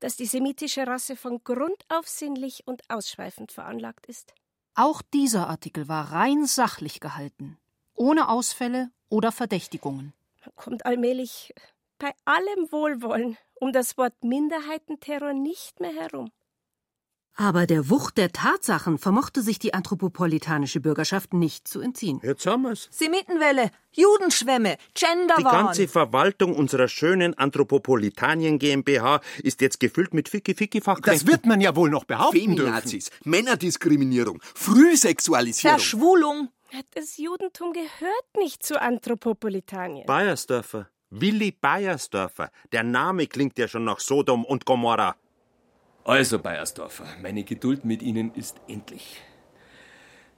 dass 0.00 0.16
die 0.16 0.26
semitische 0.26 0.86
Rasse 0.86 1.16
von 1.16 1.42
Grund 1.44 1.84
auf 1.88 2.06
sinnlich 2.06 2.66
und 2.66 2.82
ausschweifend 2.88 3.52
veranlagt 3.52 4.06
ist. 4.06 4.34
Auch 4.74 5.02
dieser 5.02 5.48
Artikel 5.48 5.88
war 5.88 6.12
rein 6.12 6.46
sachlich 6.46 7.00
gehalten, 7.00 7.58
ohne 7.94 8.28
Ausfälle 8.28 8.90
oder 9.08 9.32
Verdächtigungen. 9.32 10.12
Kommt 10.56 10.86
allmählich 10.86 11.54
bei 11.98 12.12
allem 12.24 12.70
Wohlwollen 12.70 13.36
um 13.54 13.72
das 13.72 13.98
Wort 13.98 14.14
Minderheitenterror 14.22 15.32
nicht 15.32 15.80
mehr 15.80 15.92
herum. 15.92 16.30
Aber 17.40 17.66
der 17.66 17.88
Wucht 17.88 18.18
der 18.18 18.32
Tatsachen 18.32 18.98
vermochte 18.98 19.42
sich 19.42 19.60
die 19.60 19.72
anthropopolitanische 19.72 20.80
Bürgerschaft 20.80 21.34
nicht 21.34 21.68
zu 21.68 21.80
entziehen. 21.80 22.20
Jetzt 22.24 22.44
haben 22.46 22.62
wir's. 22.64 22.88
Semitenwelle, 22.90 23.70
Judenschwämme, 23.92 24.76
Die 24.96 25.04
Genderwahn. 25.06 25.66
ganze 25.66 25.86
Verwaltung 25.86 26.56
unserer 26.56 26.88
schönen 26.88 27.34
Anthropopolitanien 27.38 28.58
GmbH 28.58 29.20
ist 29.40 29.60
jetzt 29.60 29.78
gefüllt 29.78 30.14
mit 30.14 30.28
Ficky-Ficky-Fachkräften. 30.28 31.26
Das 31.26 31.32
wird 31.32 31.46
man 31.46 31.60
ja 31.60 31.76
wohl 31.76 31.90
noch 31.90 32.02
behaupten 32.04 32.38
Feminazis, 32.40 33.10
Männerdiskriminierung, 33.22 34.40
Frühsexualisierung. 34.56 35.78
Verschwulung. 35.78 36.48
Das 36.94 37.16
Judentum 37.16 37.72
gehört 37.72 38.36
nicht 38.36 38.62
zu 38.62 38.80
Anthropopolitanien. 38.80 40.06
Bayersdorfer. 40.06 40.90
Willi 41.10 41.52
Bayersdorfer. 41.52 42.50
Der 42.72 42.82
Name 42.82 43.26
klingt 43.26 43.58
ja 43.58 43.66
schon 43.66 43.84
nach 43.84 44.00
Sodom 44.00 44.44
und 44.44 44.66
Gomorra. 44.66 45.16
Also, 46.04 46.38
Bayersdorfer, 46.38 47.06
meine 47.22 47.44
Geduld 47.44 47.84
mit 47.84 48.02
Ihnen 48.02 48.34
ist 48.34 48.60
endlich. 48.66 49.20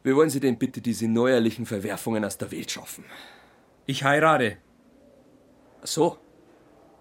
Wie 0.03 0.15
wollen 0.15 0.31
Sie 0.31 0.41
denn 0.41 0.59
bitte 0.59 0.81
diese 0.81 1.09
neuerlichen 1.09 1.67
Verwerfungen 1.67 2.25
aus 2.25 2.39
der 2.39 2.51
Welt 2.51 2.71
schaffen? 2.71 3.05
Ich 3.87 4.05
heirate. 4.05 4.59
Ach 5.83 5.87
so. 5.87 6.19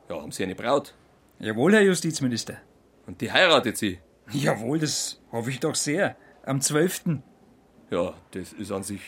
Ja, 0.10 0.22
haben 0.22 0.32
Sie 0.32 0.44
eine 0.44 0.56
Braut? 0.56 0.96
Jawohl, 1.40 1.74
Herr 1.74 1.82
Justizminister. 1.82 2.58
Und 3.06 3.22
die 3.22 3.32
heiratet 3.32 3.78
Sie? 3.78 4.00
Jawohl, 4.32 4.80
das 4.80 5.22
hoffe 5.32 5.50
ich 5.52 5.60
doch 5.60 5.76
sehr. 5.76 6.16
Am 6.44 6.62
12. 6.62 7.20
Ja, 7.92 8.14
das 8.32 8.54
ist 8.54 8.72
an 8.72 8.84
sich 8.84 9.02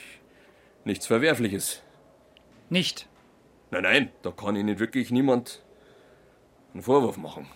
nichts 0.86 1.06
Verwerfliches. 1.06 1.84
Nicht? 2.70 3.08
Nein, 3.70 3.84
nein, 3.84 4.12
da 4.24 4.32
kann 4.32 4.56
Ihnen 4.56 4.80
wirklich 4.80 5.12
niemand 5.12 5.64
einen 6.74 6.82
Vorwurf 6.82 7.18
machen. 7.18 7.48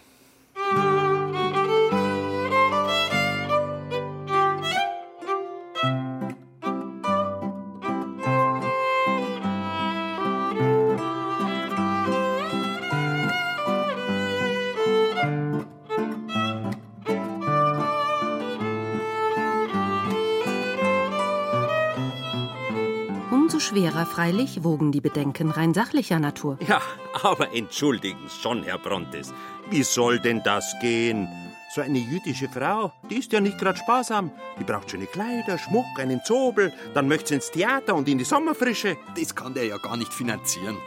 Freilich 24.06 24.64
wogen 24.64 24.92
die 24.92 25.02
Bedenken 25.02 25.52
rein 25.52 25.74
sachlicher 25.74 26.20
Natur. 26.20 26.58
Ja, 26.68 26.82
aber 27.24 27.54
entschuldigen 27.54 28.20
Sie 28.28 28.42
schon, 28.42 28.64
Herr 28.64 28.78
Brontes. 28.78 29.34
Wie 29.70 29.84
soll 29.84 30.20
denn 30.20 30.42
das 30.44 30.76
gehen? 30.80 31.28
So 31.74 31.82
eine 31.82 32.00
jüdische 32.00 32.48
Frau, 32.48 32.94
die 33.10 33.18
ist 33.18 33.34
ja 33.34 33.42
nicht 33.42 33.58
gerade 33.58 33.78
sparsam. 33.78 34.32
Die 34.60 34.64
braucht 34.64 34.92
schöne 34.92 35.08
Kleider, 35.08 35.58
Schmuck, 35.58 35.86
einen 35.98 36.24
Zobel, 36.24 36.72
dann 36.94 37.08
möchte 37.08 37.30
sie 37.30 37.36
ins 37.36 37.52
Theater 37.52 37.96
und 37.96 38.08
in 38.08 38.18
die 38.18 38.24
Sommerfrische. 38.24 38.96
Das 39.18 39.36
kann 39.36 39.54
der 39.54 39.66
ja 39.66 39.78
gar 39.78 39.98
nicht 39.98 40.14
finanzieren. 40.14 40.78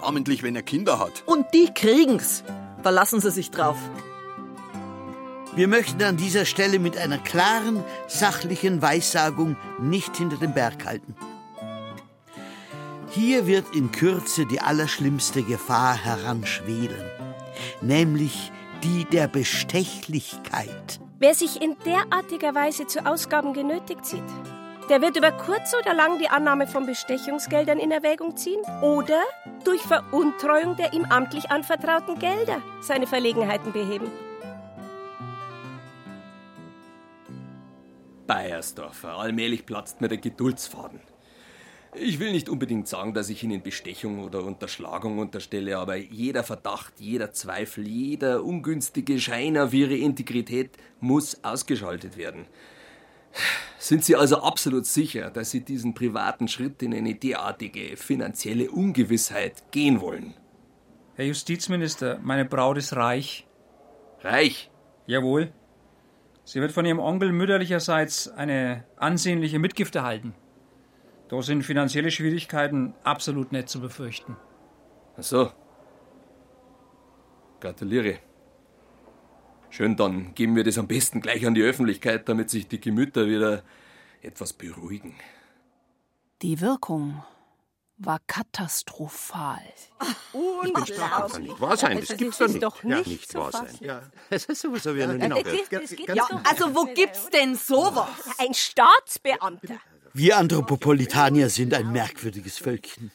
Namentlich, 0.00 0.42
wenn 0.42 0.56
er 0.56 0.62
Kinder 0.62 0.98
hat. 0.98 1.22
Und 1.26 1.46
die 1.54 1.72
kriegen's. 1.72 2.42
Verlassen 2.82 3.20
Sie 3.20 3.30
sich 3.30 3.52
drauf. 3.52 3.76
Wir 5.54 5.68
möchten 5.68 6.02
an 6.02 6.16
dieser 6.16 6.46
Stelle 6.46 6.78
mit 6.78 6.96
einer 6.96 7.18
klaren, 7.18 7.84
sachlichen 8.08 8.82
Weissagung 8.82 9.56
nicht 9.78 10.16
hinter 10.16 10.38
dem 10.38 10.54
Berg 10.54 10.86
halten. 10.86 11.14
Hier 13.14 13.46
wird 13.46 13.76
in 13.76 13.92
Kürze 13.92 14.46
die 14.46 14.62
allerschlimmste 14.62 15.42
Gefahr 15.42 15.94
heranschwelen, 16.02 17.04
nämlich 17.82 18.50
die 18.82 19.04
der 19.04 19.28
Bestechlichkeit. 19.28 20.98
Wer 21.18 21.34
sich 21.34 21.60
in 21.60 21.76
derartiger 21.84 22.54
Weise 22.54 22.86
zu 22.86 23.04
Ausgaben 23.04 23.52
genötigt 23.52 24.06
sieht, 24.06 24.24
der 24.88 25.02
wird 25.02 25.18
über 25.18 25.30
kurz 25.30 25.74
oder 25.78 25.92
lang 25.92 26.20
die 26.20 26.28
Annahme 26.30 26.66
von 26.66 26.86
Bestechungsgeldern 26.86 27.78
in 27.78 27.90
Erwägung 27.90 28.34
ziehen 28.38 28.62
oder 28.80 29.20
durch 29.62 29.82
Veruntreuung 29.82 30.76
der 30.76 30.94
ihm 30.94 31.04
amtlich 31.04 31.50
anvertrauten 31.50 32.18
Gelder 32.18 32.62
seine 32.80 33.06
Verlegenheiten 33.06 33.72
beheben. 33.72 34.10
Bayersdorfer, 38.26 39.18
allmählich 39.18 39.66
platzt 39.66 40.00
mir 40.00 40.08
der 40.08 40.16
Geduldsfaden. 40.16 41.00
Ich 41.94 42.18
will 42.18 42.32
nicht 42.32 42.48
unbedingt 42.48 42.88
sagen, 42.88 43.12
dass 43.12 43.28
ich 43.28 43.42
Ihnen 43.42 43.62
Bestechung 43.62 44.24
oder 44.24 44.42
Unterschlagung 44.44 45.18
unterstelle, 45.18 45.76
aber 45.76 45.96
jeder 45.96 46.42
Verdacht, 46.42 46.94
jeder 46.98 47.32
Zweifel, 47.32 47.86
jeder 47.86 48.42
ungünstige 48.42 49.20
Schein 49.20 49.58
auf 49.58 49.74
Ihre 49.74 49.94
Integrität 49.94 50.70
muss 51.00 51.44
ausgeschaltet 51.44 52.16
werden. 52.16 52.46
Sind 53.78 54.04
Sie 54.04 54.16
also 54.16 54.40
absolut 54.40 54.86
sicher, 54.86 55.30
dass 55.30 55.50
Sie 55.50 55.60
diesen 55.60 55.92
privaten 55.92 56.48
Schritt 56.48 56.82
in 56.82 56.94
eine 56.94 57.14
derartige 57.14 57.98
finanzielle 57.98 58.70
Ungewissheit 58.70 59.70
gehen 59.70 60.00
wollen? 60.00 60.32
Herr 61.14 61.26
Justizminister, 61.26 62.18
meine 62.22 62.46
Braut 62.46 62.78
ist 62.78 62.96
reich. 62.96 63.46
Reich? 64.22 64.70
Jawohl. 65.06 65.52
Sie 66.44 66.60
wird 66.60 66.72
von 66.72 66.86
ihrem 66.86 67.00
Onkel 67.00 67.32
mütterlicherseits 67.32 68.28
eine 68.28 68.84
ansehnliche 68.96 69.58
Mitgift 69.58 69.94
erhalten. 69.94 70.34
Da 71.32 71.40
sind 71.40 71.62
finanzielle 71.62 72.10
Schwierigkeiten 72.10 72.92
absolut 73.04 73.52
nicht 73.52 73.70
zu 73.70 73.80
befürchten. 73.80 74.36
Ach 75.16 75.22
so. 75.22 75.50
Gratuliere. 77.58 78.18
Schön, 79.70 79.96
dann 79.96 80.34
geben 80.34 80.54
wir 80.56 80.62
das 80.62 80.76
am 80.76 80.86
besten 80.86 81.22
gleich 81.22 81.46
an 81.46 81.54
die 81.54 81.62
Öffentlichkeit, 81.62 82.28
damit 82.28 82.50
sich 82.50 82.68
die 82.68 82.78
Gemüter 82.78 83.26
wieder 83.28 83.62
etwas 84.20 84.52
beruhigen. 84.52 85.14
Die 86.42 86.60
Wirkung 86.60 87.24
war 87.96 88.18
katastrophal. 88.26 89.62
Ich 90.64 90.74
bin 90.74 90.84
sprachlos. 90.84 91.32
Kann 91.32 91.42
nicht 91.44 91.60
wahr 91.62 91.76
sein, 91.78 91.98
das 91.98 92.14
gibt's 92.18 92.36
doch 92.36 92.48
nicht. 92.48 92.62
doch 92.62 92.84
ja, 92.84 92.98
nicht 92.98 93.34
wahr 93.34 93.52
sein. 93.52 93.74
Ja, 93.80 94.02
es 94.28 94.44
ist 94.44 94.60
sowieso 94.60 94.94
wie 94.94 95.02
eine 95.02 95.14
Äh, 95.34 95.42
das- 95.70 95.70
das 95.70 95.90
Ja, 96.14 96.26
doch. 96.28 96.44
also 96.44 96.74
wo 96.74 96.84
gibt's 96.92 97.30
denn 97.30 97.54
sowas? 97.54 98.10
Ein 98.36 98.52
Staatsbeamter. 98.52 99.80
Wir 100.14 100.36
Anthropopolitanier 100.36 101.48
sind 101.48 101.72
ein 101.72 101.90
merkwürdiges 101.90 102.58
Völkchen. 102.58 103.10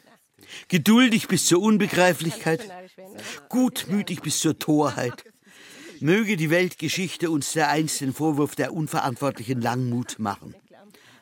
Geduldig 0.68 1.28
bis 1.28 1.46
zur 1.46 1.62
Unbegreiflichkeit, 1.62 2.68
gutmütig 3.50 4.22
bis 4.22 4.40
zur 4.40 4.58
Torheit. 4.58 5.24
Möge 6.00 6.38
die 6.38 6.50
Weltgeschichte 6.50 7.30
uns 7.30 7.54
dereinst 7.54 8.02
den 8.02 8.14
Vorwurf 8.14 8.56
der 8.56 8.74
unverantwortlichen 8.74 9.62
Langmut 9.62 10.18
machen. 10.18 10.56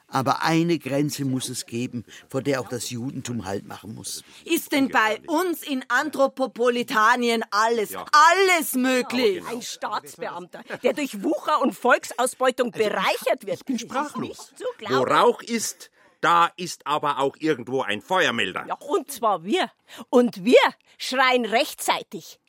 Aber 0.07 0.43
eine 0.43 0.77
Grenze 0.79 1.25
muss 1.25 1.49
es 1.49 1.65
geben, 1.65 2.05
vor 2.29 2.41
der 2.41 2.61
auch 2.61 2.69
das 2.69 2.89
Judentum 2.89 3.45
Halt 3.45 3.65
machen 3.65 3.95
muss. 3.95 4.23
Ist 4.43 4.71
denn 4.71 4.89
bei 4.89 5.19
uns 5.27 5.63
in 5.63 5.83
Anthropopolitanien 5.87 7.43
alles, 7.51 7.95
alles 8.11 8.73
möglich? 8.73 9.43
Ein 9.49 9.61
Staatsbeamter, 9.61 10.63
der 10.83 10.93
durch 10.93 11.23
Wucher 11.23 11.61
und 11.61 11.73
Volksausbeutung 11.73 12.71
bereichert 12.71 13.45
wird. 13.45 13.57
Ich 13.57 13.65
bin 13.65 13.79
sprachlos. 13.79 14.53
Wo. 14.87 15.03
Rauch 15.03 15.41
ist, 15.41 15.91
da 16.21 16.51
ist 16.55 16.87
aber 16.87 17.19
auch 17.19 17.35
irgendwo 17.39 17.81
ein 17.81 18.01
Feuermelder. 18.01 18.65
Ja, 18.67 18.75
und 18.75 19.11
zwar 19.11 19.43
wir. 19.43 19.71
Und 20.09 20.43
wir 20.43 20.57
schreien 20.97 21.45
rechtzeitig. 21.45 22.39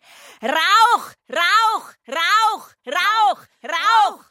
Rauch, 0.43 1.11
Rauch, 1.31 1.93
Rauch, 2.09 2.71
Rauch, 2.87 3.47
Rauch, 3.65 3.65
Rauch. 3.65 4.25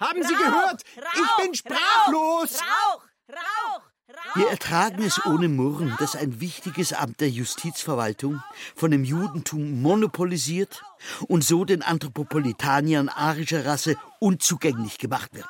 Haben 0.00 0.22
Sie 0.22 0.34
Rauch, 0.34 0.40
gehört? 0.40 0.82
Ich 0.96 1.02
Rauch, 1.02 1.42
bin 1.42 1.54
sprachlos. 1.54 2.60
Rauch, 2.60 3.02
Rauch, 3.28 3.82
Rauch. 4.08 4.36
Wir 4.36 4.48
ertragen 4.48 5.02
es 5.02 5.24
ohne 5.26 5.48
Murren, 5.48 5.94
dass 5.98 6.16
ein 6.16 6.40
wichtiges 6.40 6.92
Amt 6.92 7.20
der 7.20 7.28
Justizverwaltung 7.28 8.42
von 8.74 8.90
dem 8.90 9.04
Judentum 9.04 9.82
monopolisiert 9.82 10.82
und 11.28 11.44
so 11.44 11.64
den 11.64 11.82
Anthropopolitaniern 11.82 13.08
arischer 13.08 13.66
Rasse 13.66 13.96
unzugänglich 14.20 14.98
gemacht 14.98 15.34
wird. 15.34 15.48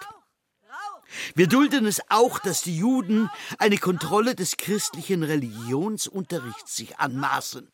Wir 1.34 1.46
dulden 1.46 1.86
es 1.86 2.00
auch, 2.08 2.38
dass 2.38 2.62
die 2.62 2.76
Juden 2.76 3.30
eine 3.58 3.78
Kontrolle 3.78 4.34
des 4.34 4.56
christlichen 4.56 5.22
Religionsunterrichts 5.22 6.76
sich 6.76 6.98
anmaßen. 6.98 7.70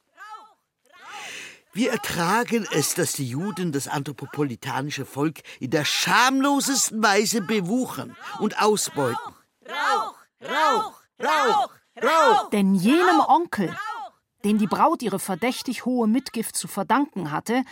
Wir 1.75 1.91
ertragen 1.91 2.67
es, 2.73 2.95
dass 2.95 3.15
die 3.15 3.27
Juden 3.27 3.73
das 3.73 3.89
anthropopolitanische 3.89 5.07
Volk 5.07 5.41
in 5.59 5.71
der 5.71 5.87
schamlosesten 5.87 7.03
Weise 7.03 7.41
bewuchern 7.41 8.15
und 8.41 8.61
ausbeuten. 8.61 9.35
Rauch, 9.67 10.15
Rauch, 10.43 11.01
Rauch, 11.19 11.71
Rauch. 12.03 12.51
Denn 12.51 12.75
jenem 12.75 13.21
Onkel, 13.27 13.75
dem 14.45 14.59
die 14.59 14.67
Braut 14.67 15.03
ihre 15.03 15.19
verdächtig 15.19 15.87
hohe 15.87 16.07
Mitgift 16.07 16.57
zu 16.57 16.69
verdanken 16.69 17.31
hatte, 17.31 17.65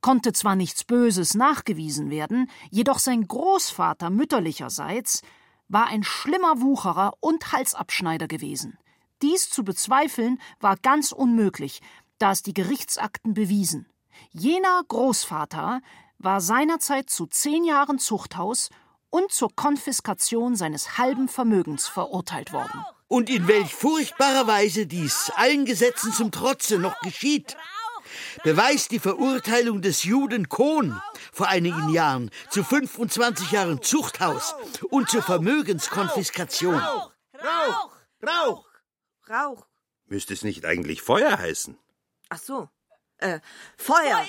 konnte 0.00 0.32
zwar 0.32 0.56
nichts 0.56 0.82
Böses 0.82 1.34
nachgewiesen 1.34 2.10
werden, 2.10 2.50
jedoch 2.70 2.98
sein 2.98 3.28
Großvater 3.28 4.10
mütterlicherseits 4.10 5.22
war 5.68 5.86
ein 5.86 6.02
schlimmer 6.02 6.60
Wucherer 6.60 7.12
und 7.20 7.52
Halsabschneider 7.52 8.26
gewesen. 8.26 8.78
Dies 9.22 9.48
zu 9.48 9.62
bezweifeln 9.64 10.40
war 10.60 10.76
ganz 10.76 11.12
unmöglich, 11.12 11.82
da 12.18 12.32
es 12.32 12.42
die 12.42 12.54
Gerichtsakten 12.54 13.34
bewiesen. 13.34 13.86
Jener 14.30 14.82
Großvater 14.86 15.80
war 16.18 16.40
seinerzeit 16.40 17.10
zu 17.10 17.26
zehn 17.26 17.64
Jahren 17.64 17.98
Zuchthaus 17.98 18.70
und 19.10 19.32
zur 19.32 19.54
Konfiskation 19.54 20.56
seines 20.56 20.98
halben 20.98 21.28
Vermögens 21.28 21.86
verurteilt 21.86 22.52
worden. 22.52 22.84
Und 23.06 23.30
in 23.30 23.48
welch 23.48 23.74
furchtbarer 23.74 24.46
Weise 24.46 24.86
dies 24.86 25.32
allen 25.36 25.64
Gesetzen 25.64 26.12
zum 26.12 26.30
Trotze 26.30 26.78
noch 26.78 27.00
geschieht, 27.00 27.56
beweist 28.42 28.90
die 28.90 28.98
Verurteilung 28.98 29.80
des 29.80 30.02
Juden 30.02 30.48
Kohn 30.48 31.00
vor 31.32 31.48
einigen 31.48 31.88
Jahren 31.90 32.30
zu 32.50 32.62
25 32.62 33.50
Jahren 33.50 33.82
Zuchthaus 33.82 34.54
und 34.90 35.08
zur 35.08 35.22
Vermögenskonfiskation. 35.22 36.74
Rauch, 36.74 37.92
Rauch, 38.22 38.66
Rauch. 39.30 39.66
Müsste 40.06 40.34
es 40.34 40.42
nicht 40.42 40.64
eigentlich 40.64 41.00
Feuer 41.00 41.38
heißen? 41.38 41.78
Ach 42.28 42.38
so. 42.38 42.68
Äh, 43.18 43.40
Feuer. 43.76 44.24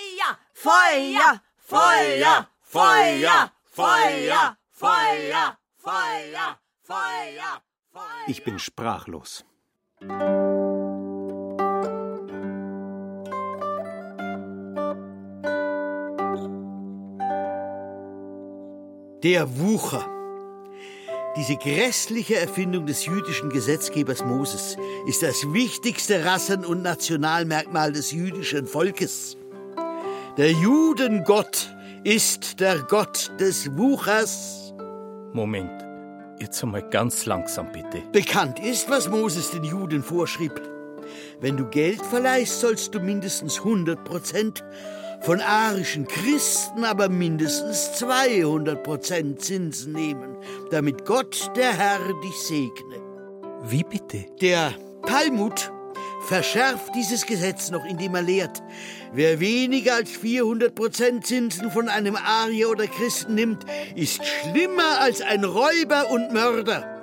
Feuer, 0.54 1.42
Feuer, 1.58 2.48
Feuer, 2.62 2.62
Feuer, 2.62 3.52
Feuer, 3.66 4.58
Feuer, 4.72 5.58
Feuer, 5.78 6.60
Feuer! 6.84 7.62
Ich 8.28 8.44
bin 8.44 8.60
sprachlos. 8.60 9.46
Der 19.24 19.58
Wucher. 19.58 20.19
Diese 21.36 21.58
grässliche 21.58 22.38
Erfindung 22.38 22.88
des 22.88 23.06
jüdischen 23.06 23.50
Gesetzgebers 23.52 24.26
Moses 24.26 24.78
ist 25.06 25.22
das 25.22 25.54
wichtigste 25.54 26.26
Rassen- 26.26 26.66
und 26.66 26.82
Nationalmerkmal 26.82 27.92
des 27.92 28.12
jüdischen 28.12 28.66
Volkes. 28.66 29.38
Der 30.38 30.52
Judengott 30.52 31.70
ist 32.04 32.60
der 32.60 32.80
Gott 32.80 33.32
des 33.40 33.78
Wuchers. 33.78 34.74
Moment, 35.34 35.86
jetzt 36.40 36.64
einmal 36.64 36.90
ganz 36.90 37.28
langsam 37.28 37.72
bitte. 37.72 38.02
Bekannt 38.12 38.60
ist, 38.60 38.90
was 38.90 39.08
Moses 39.08 39.52
den 39.52 39.64
Juden 39.64 40.02
vorschrieb. 40.02 40.60
Wenn 41.40 41.58
du 41.58 41.66
Geld 41.66 42.02
verleihst, 42.02 42.60
sollst 42.60 42.96
du 42.96 43.00
mindestens 43.00 43.60
100 43.60 44.04
Prozent, 44.04 44.64
von 45.22 45.42
arischen 45.42 46.08
Christen 46.08 46.84
aber 46.86 47.10
mindestens 47.10 47.94
200 47.94 48.84
Prozent 48.84 49.42
Zinsen 49.42 49.94
nehmen, 49.94 50.38
damit 50.72 51.06
Gott, 51.06 51.52
der 51.56 51.74
Herr, 51.74 52.00
dich 52.24 52.38
segne. 52.48 53.02
Wie 53.64 53.84
bitte? 53.84 54.26
Der 54.42 54.74
Talmud 55.06 55.72
verschärft 56.22 56.94
dieses 56.96 57.26
Gesetz 57.26 57.72
noch, 57.72 57.86
indem 57.86 58.16
er 58.16 58.22
lehrt, 58.22 58.62
wer 59.12 59.40
weniger 59.40 59.96
als 59.96 60.12
400 60.12 60.74
Prozent 60.74 61.26
Zinsen 61.26 61.72
von 61.72 61.90
einem 61.90 62.16
Arier 62.16 62.70
oder 62.70 62.88
Christen 62.88 63.36
nimmt, 63.36 63.66
ist 63.96 64.26
schlimmer 64.26 65.02
als 65.02 65.22
ein 65.22 65.44
Räuber 65.44 66.10
und 66.12 66.32
Mörder. 66.32 67.00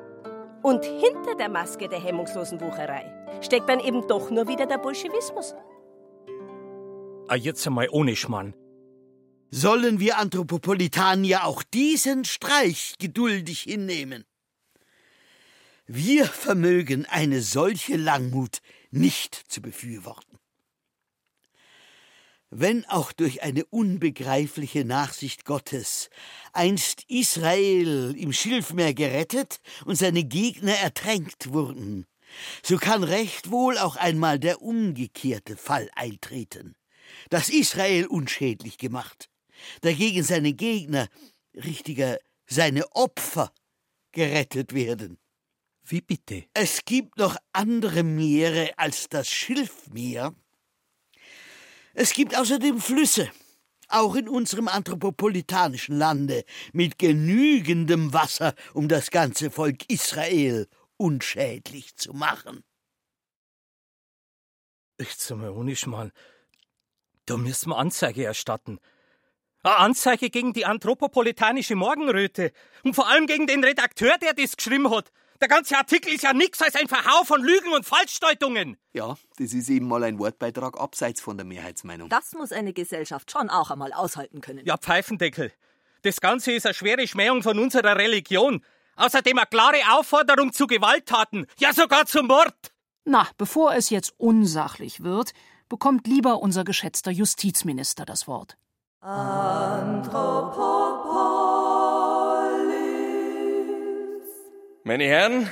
Und 0.63 0.85
hinter 0.85 1.35
der 1.39 1.49
Maske 1.49 1.89
der 1.89 2.01
hemmungslosen 2.01 2.61
Wucherei 2.61 3.05
steckt 3.41 3.69
dann 3.69 3.81
eben 3.81 4.07
doch 4.09 4.31
nur 4.31 4.49
wieder 4.49 4.67
der 4.67 4.79
Bolschewismus. 4.79 5.55
Ah, 7.29 7.35
jetzt 7.35 7.67
einmal 7.67 7.89
ohne 7.91 8.15
Schmarrn. 8.15 8.55
Sollen 9.51 9.99
wir 9.99 10.19
Anthropopolitanier 10.19 11.45
auch 11.45 11.65
diesen 11.65 12.25
Streich 12.25 12.95
geduldig 13.01 13.63
hinnehmen? 13.63 14.25
Wir 15.87 16.27
vermögen 16.27 17.05
eine 17.07 17.43
solche 17.43 17.97
Langmut 17.97 18.61
nicht 18.91 19.35
zu 19.35 19.61
befürworten. 19.61 20.39
Wenn 22.51 22.85
auch 22.87 23.11
durch 23.11 23.43
eine 23.43 23.65
unbegreifliche 23.67 24.85
Nachsicht 24.85 25.45
Gottes 25.45 26.11
einst 26.53 27.03
Israel 27.09 28.15
im 28.17 28.33
Schilfmeer 28.33 28.95
gerettet 28.95 29.61
und 29.85 29.97
seine 29.97 30.23
Gegner 30.23 30.75
ertränkt 30.75 31.53
wurden, 31.53 32.07
so 32.63 32.77
kann 32.77 33.03
recht 33.03 33.51
wohl 33.51 33.79
auch 33.79 33.97
einmal 33.97 34.39
der 34.39 34.63
umgekehrte 34.63 35.57
Fall 35.57 35.91
eintreten, 35.97 36.77
dass 37.31 37.49
Israel 37.49 38.07
unschädlich 38.07 38.79
gemacht, 38.79 39.31
dagegen 39.81 40.23
seine 40.23 40.53
Gegner, 40.53 41.09
richtiger 41.55 42.19
seine 42.47 42.91
Opfer, 42.93 43.53
gerettet 44.13 44.73
werden. 44.73 45.19
Wie 45.85 46.01
bitte? 46.01 46.45
Es 46.55 46.85
gibt 46.85 47.19
noch 47.19 47.37
andere 47.53 48.03
Meere 48.03 48.71
als 48.77 49.09
das 49.09 49.29
Schilfmeer. 49.29 50.35
Es 51.95 52.13
gibt 52.13 52.37
außerdem 52.37 52.81
Flüsse, 52.81 53.31
auch 53.89 54.17
in 54.17 54.29
unserem 54.29 54.69
anthropopolitanischen 54.69 55.97
Lande, 55.97 56.45
mit 56.73 56.99
genügendem 56.99 58.13
Wasser, 58.13 58.55
um 58.75 58.89
das 58.89 59.11
ganze 59.11 59.51
Volk 59.51 59.89
Israel 59.91 60.67
unschädlich 60.97 61.95
zu 61.97 62.13
machen. 62.13 62.65
Jetzt 64.99 65.31
einmal 65.31 65.51
ohne 65.51 65.77
Schmarrn. 65.77 66.11
Da 67.27 67.37
müssen 67.37 67.71
wir 67.71 67.79
Anzeige 67.79 68.25
erstatten. 68.25 68.79
Eine 69.63 69.77
Anzeige 69.77 70.31
gegen 70.31 70.53
die 70.53 70.65
anthropopolitanische 70.65 71.75
Morgenröte. 71.75 72.53
Und 72.85 72.95
vor 72.95 73.09
allem 73.09 73.27
gegen 73.27 73.49
den 73.49 73.65
Redakteur, 73.65 74.17
der 74.19 74.33
das 74.33 74.57
geschrieben 74.57 74.91
hat. 74.91 75.11
Der 75.41 75.49
ganze 75.49 75.77
Artikel 75.77 76.15
ist 76.15 76.23
ja 76.23 76.33
nichts 76.33 76.63
als 76.63 76.77
ein 76.77 76.89
Verhau 76.89 77.25
von 77.25 77.43
Lügen 77.43 77.73
und 77.75 77.85
Falschdeutungen. 77.85 78.79
Ja, 78.93 79.17
das 79.39 79.53
ist 79.53 79.69
eben 79.69 79.87
mal 79.87 80.03
ein 80.05 80.19
Wortbeitrag 80.19 80.81
abseits 80.81 81.21
von 81.21 81.37
der 81.37 81.45
Mehrheitsmeinung. 81.45 82.09
Das 82.09 82.33
muss 82.33 82.53
eine 82.53 82.73
Gesellschaft 82.73 83.31
schon 83.31 83.51
auch 83.51 83.71
einmal 83.71 83.93
aushalten 83.93 84.41
können. 84.41 84.65
Ja, 84.65 84.79
Pfeifendeckel. 84.79 85.53
Das 86.03 86.21
Ganze 86.21 86.53
ist 86.53 86.65
eine 86.65 86.75
schwere 86.75 87.07
Schmähung 87.07 87.43
von 87.43 87.59
unserer 87.59 87.97
Religion. 87.97 88.65
Außerdem 88.95 89.37
eine 89.37 89.47
klare 89.47 89.81
Aufforderung 89.91 90.53
zu 90.53 90.67
Gewalttaten. 90.67 91.47
Ja, 91.59 91.75
sogar 91.75 92.07
zum 92.07 92.29
Mord. 92.29 92.55
Na, 93.05 93.29
bevor 93.37 93.75
es 93.75 93.91
jetzt 93.91 94.15
unsachlich 94.17 95.03
wird, 95.03 95.33
bekommt 95.69 96.07
lieber 96.07 96.41
unser 96.41 96.65
geschätzter 96.65 97.11
Justizminister 97.11 98.05
das 98.05 98.27
Wort. 98.27 98.57
Meine 104.85 105.05
Herren, 105.05 105.51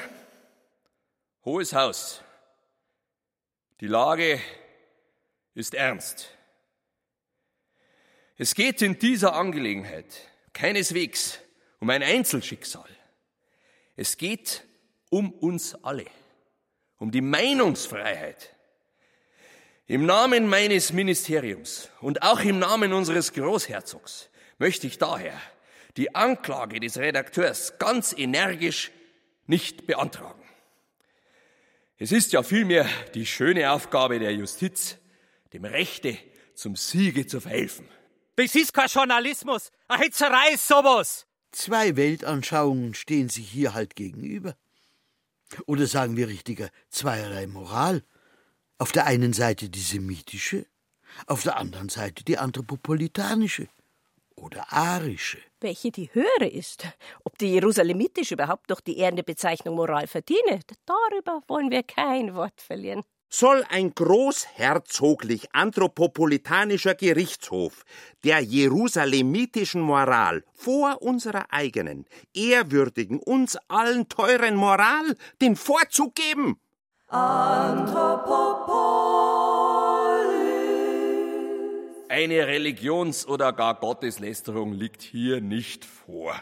hohes 1.44 1.72
Haus, 1.72 2.22
die 3.80 3.86
Lage 3.86 4.40
ist 5.54 5.74
ernst. 5.74 6.30
Es 8.36 8.54
geht 8.54 8.82
in 8.82 8.98
dieser 8.98 9.34
Angelegenheit 9.34 10.06
keineswegs 10.52 11.38
um 11.80 11.90
ein 11.90 12.02
Einzelschicksal. 12.02 12.88
Es 13.96 14.16
geht 14.16 14.64
um 15.10 15.30
uns 15.32 15.74
alle, 15.84 16.06
um 16.98 17.10
die 17.10 17.20
Meinungsfreiheit. 17.20 18.53
Im 19.86 20.06
Namen 20.06 20.48
meines 20.48 20.94
Ministeriums 20.94 21.90
und 22.00 22.22
auch 22.22 22.40
im 22.40 22.58
Namen 22.58 22.94
unseres 22.94 23.34
Großherzogs 23.34 24.30
möchte 24.56 24.86
ich 24.86 24.96
daher 24.96 25.38
die 25.98 26.14
Anklage 26.14 26.80
des 26.80 26.96
Redakteurs 26.96 27.78
ganz 27.78 28.14
energisch 28.16 28.92
nicht 29.46 29.86
beantragen. 29.86 30.42
Es 31.98 32.12
ist 32.12 32.32
ja 32.32 32.42
vielmehr 32.42 32.88
die 33.12 33.26
schöne 33.26 33.70
Aufgabe 33.72 34.18
der 34.18 34.32
Justiz, 34.32 34.96
dem 35.52 35.66
Rechte 35.66 36.16
zum 36.54 36.76
Siege 36.76 37.26
zu 37.26 37.42
verhelfen. 37.42 37.86
Das 38.36 38.54
ist 38.54 38.72
kein 38.72 38.88
Journalismus. 38.88 39.70
Eine 39.86 40.04
Hetzerei 40.04 40.54
ist 40.54 40.66
sowas. 40.66 41.26
Zwei 41.52 41.94
Weltanschauungen 41.94 42.94
stehen 42.94 43.28
sich 43.28 43.50
hier 43.50 43.74
halt 43.74 43.96
gegenüber. 43.96 44.56
Oder 45.66 45.86
sagen 45.86 46.16
wir 46.16 46.26
richtiger, 46.26 46.70
zweierlei 46.88 47.46
Moral. 47.46 48.02
Auf 48.78 48.90
der 48.90 49.06
einen 49.06 49.32
Seite 49.32 49.68
die 49.68 49.80
semitische, 49.80 50.66
auf 51.26 51.44
der 51.44 51.56
anderen 51.56 51.88
Seite 51.88 52.24
die 52.24 52.38
anthropopolitanische 52.38 53.68
oder 54.34 54.72
arische. 54.72 55.38
Welche 55.60 55.92
die 55.92 56.10
höhere 56.12 56.48
ist. 56.48 56.84
Ob 57.22 57.38
die 57.38 57.52
jerusalemitische 57.52 58.34
überhaupt 58.34 58.68
noch 58.70 58.80
die 58.80 58.98
ehrende 58.98 59.22
Bezeichnung 59.22 59.76
Moral 59.76 60.08
verdiene, 60.08 60.58
darüber 60.86 61.40
wollen 61.46 61.70
wir 61.70 61.84
kein 61.84 62.34
Wort 62.34 62.60
verlieren. 62.60 63.04
soll 63.30 63.64
ein 63.68 63.94
großherzoglich 63.94 65.54
anthropopolitanischer 65.54 66.94
Gerichtshof 66.94 67.84
der 68.22 68.40
jerusalemitischen 68.40 69.80
Moral 69.80 70.44
vor 70.52 71.00
unserer 71.00 71.52
eigenen, 71.52 72.06
ehrwürdigen, 72.32 73.18
uns 73.20 73.56
allen 73.68 74.08
teuren 74.08 74.56
Moral 74.56 75.16
den 75.40 75.56
Vorzug 75.56 76.14
geben. 76.14 76.60
Eine 82.08 82.46
Religions- 82.48 83.26
oder 83.28 83.52
gar 83.52 83.78
Gotteslästerung 83.78 84.72
liegt 84.72 85.02
hier 85.02 85.40
nicht 85.40 85.84
vor. 85.84 86.34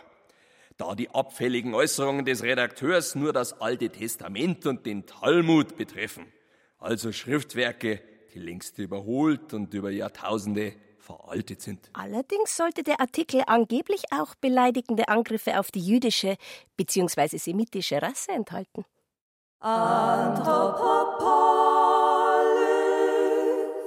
Da 0.79 0.95
die 0.95 1.11
abfälligen 1.11 1.75
Äußerungen 1.75 2.25
des 2.25 2.43
Redakteurs 2.43 3.15
nur 3.15 3.35
das 3.35 3.61
Alte 3.61 3.91
Testament 3.91 4.65
und 4.65 4.87
den 4.87 5.05
Talmud 5.05 5.77
betreffen, 5.77 6.33
also 6.79 7.13
Schriftwerke, 7.13 8.01
die 8.33 8.39
längst 8.39 8.79
überholt 8.79 9.53
und 9.53 9.75
über 9.75 9.91
Jahrtausende 9.91 10.75
veraltet 10.99 11.61
sind. 11.61 11.91
Allerdings 11.93 12.57
sollte 12.57 12.83
der 12.83 12.99
Artikel 12.99 13.43
angeblich 13.47 14.05
auch 14.11 14.35
beleidigende 14.37 15.09
Angriffe 15.09 15.59
auf 15.59 15.71
die 15.71 15.85
jüdische 15.85 16.37
bzw. 16.79 17.37
semitische 17.37 18.01
Rasse 18.01 18.33
enthalten. 18.33 18.87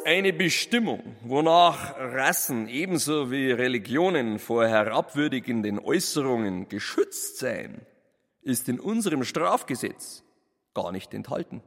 Eine 0.05 0.31
Bestimmung, 0.31 1.17
wonach 1.21 1.95
Rassen 1.97 2.69
ebenso 2.69 3.29
wie 3.29 3.51
Religionen 3.51 4.39
vor 4.39 4.65
herabwürdigenden 4.65 5.79
Äußerungen 5.79 6.69
geschützt 6.69 7.39
seien, 7.39 7.81
ist 8.41 8.69
in 8.69 8.79
unserem 8.79 9.25
Strafgesetz 9.25 10.23
gar 10.73 10.93
nicht 10.93 11.13
enthalten. 11.13 11.61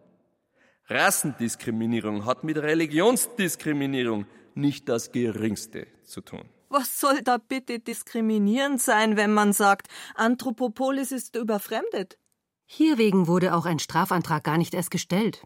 Rassendiskriminierung 0.87 2.25
hat 2.25 2.45
mit 2.45 2.57
Religionsdiskriminierung 2.57 4.25
nicht 4.55 4.89
das 4.89 5.13
geringste 5.13 5.87
zu 6.05 6.23
tun. 6.23 6.49
Was 6.71 6.99
soll 6.99 7.21
da 7.23 7.37
bitte 7.37 7.79
diskriminierend 7.79 8.81
sein, 8.81 9.19
wenn 9.19 9.35
man 9.35 9.53
sagt, 9.53 9.89
Anthropopolis 10.15 11.13
ist 11.13 11.37
überfremdet? 11.37 12.17
Hierwegen 12.71 13.27
wurde 13.27 13.55
auch 13.55 13.65
ein 13.65 13.79
Strafantrag 13.79 14.45
gar 14.45 14.59
nicht 14.59 14.75
erst 14.75 14.91
gestellt. 14.91 15.43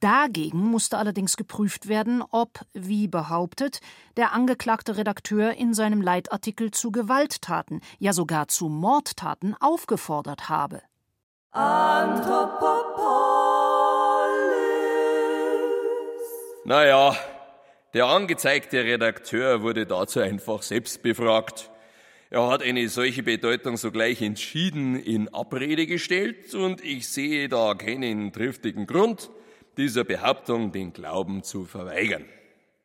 Dagegen 0.00 0.58
musste 0.58 0.98
allerdings 0.98 1.38
geprüft 1.38 1.88
werden, 1.88 2.22
ob, 2.30 2.60
wie 2.74 3.08
behauptet, 3.08 3.80
der 4.18 4.32
angeklagte 4.32 4.98
Redakteur 4.98 5.54
in 5.54 5.72
seinem 5.72 6.02
Leitartikel 6.02 6.70
zu 6.70 6.92
Gewalttaten, 6.92 7.80
ja 7.98 8.12
sogar 8.12 8.48
zu 8.48 8.68
Mordtaten 8.68 9.56
aufgefordert 9.58 10.50
habe. 10.50 10.82
Naja, 16.66 17.16
der 17.94 18.06
angezeigte 18.06 18.84
Redakteur 18.84 19.62
wurde 19.62 19.86
dazu 19.86 20.20
einfach 20.20 20.60
selbst 20.60 21.02
befragt. 21.02 21.70
Er 22.32 22.46
hat 22.46 22.62
eine 22.62 22.88
solche 22.88 23.24
Bedeutung 23.24 23.76
sogleich 23.76 24.22
entschieden 24.22 24.94
in 24.94 25.34
Abrede 25.34 25.86
gestellt 25.86 26.54
und 26.54 26.80
ich 26.80 27.08
sehe 27.08 27.48
da 27.48 27.74
keinen 27.74 28.32
triftigen 28.32 28.86
Grund, 28.86 29.30
dieser 29.76 30.04
Behauptung 30.04 30.70
den 30.70 30.92
Glauben 30.92 31.42
zu 31.42 31.64
verweigern. 31.64 32.24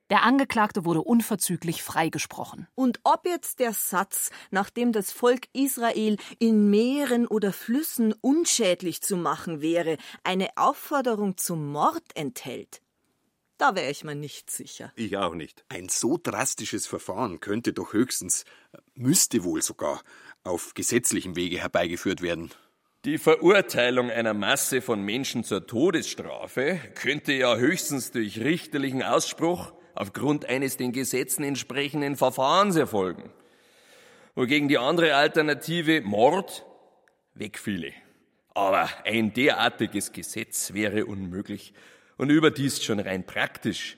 Der 0.09 0.23
Angeklagte 0.23 0.83
wurde 0.83 1.01
unverzüglich 1.01 1.83
freigesprochen. 1.83 2.67
Und 2.73 2.99
ob 3.03 3.27
jetzt 3.27 3.59
der 3.59 3.73
Satz, 3.73 4.31
nachdem 4.49 4.91
das 4.91 5.11
Volk 5.11 5.47
Israel 5.53 6.17
in 6.39 6.71
Meeren 6.71 7.27
oder 7.27 7.53
Flüssen 7.53 8.13
unschädlich 8.21 9.03
zu 9.03 9.15
machen 9.15 9.61
wäre, 9.61 9.97
eine 10.23 10.49
Aufforderung 10.55 11.37
zum 11.37 11.71
Mord 11.71 12.03
enthält, 12.15 12.81
da 13.57 13.75
wäre 13.75 13.89
ich 13.89 14.03
mir 14.03 14.15
nicht 14.15 14.49
sicher. 14.51 14.91
Ich 14.95 15.17
auch 15.17 15.33
nicht. 15.33 15.63
Ein 15.69 15.89
so 15.89 16.17
drastisches 16.21 16.87
Verfahren 16.87 17.39
könnte 17.39 17.73
doch 17.73 17.93
höchstens, 17.93 18.45
müsste 18.93 19.43
wohl 19.43 19.61
sogar, 19.61 20.01
auf 20.43 20.73
gesetzlichem 20.73 21.35
Wege 21.35 21.59
herbeigeführt 21.59 22.21
werden. 22.21 22.51
Die 23.05 23.17
Verurteilung 23.17 24.09
einer 24.09 24.33
Masse 24.33 24.81
von 24.81 25.01
Menschen 25.01 25.43
zur 25.43 25.67
Todesstrafe 25.67 26.79
könnte 26.95 27.33
ja 27.33 27.55
höchstens 27.55 28.11
durch 28.11 28.39
richterlichen 28.39 29.03
Ausspruch 29.03 29.73
aufgrund 29.93 30.45
eines 30.45 30.77
den 30.77 30.91
Gesetzen 30.91 31.43
entsprechenden 31.43 32.15
Verfahrens 32.15 32.75
erfolgen. 32.75 33.31
Wogegen 34.33 34.67
die 34.67 34.77
andere 34.77 35.15
Alternative 35.15 36.01
Mord 36.01 36.65
wegfiele. 37.35 37.93
Aber 38.53 38.89
ein 39.05 39.33
derartiges 39.33 40.11
Gesetz 40.11 40.73
wäre 40.73 41.05
unmöglich 41.05 41.73
und 42.17 42.29
überdies 42.29 42.83
schon 42.83 42.99
rein 42.99 43.25
praktisch 43.25 43.97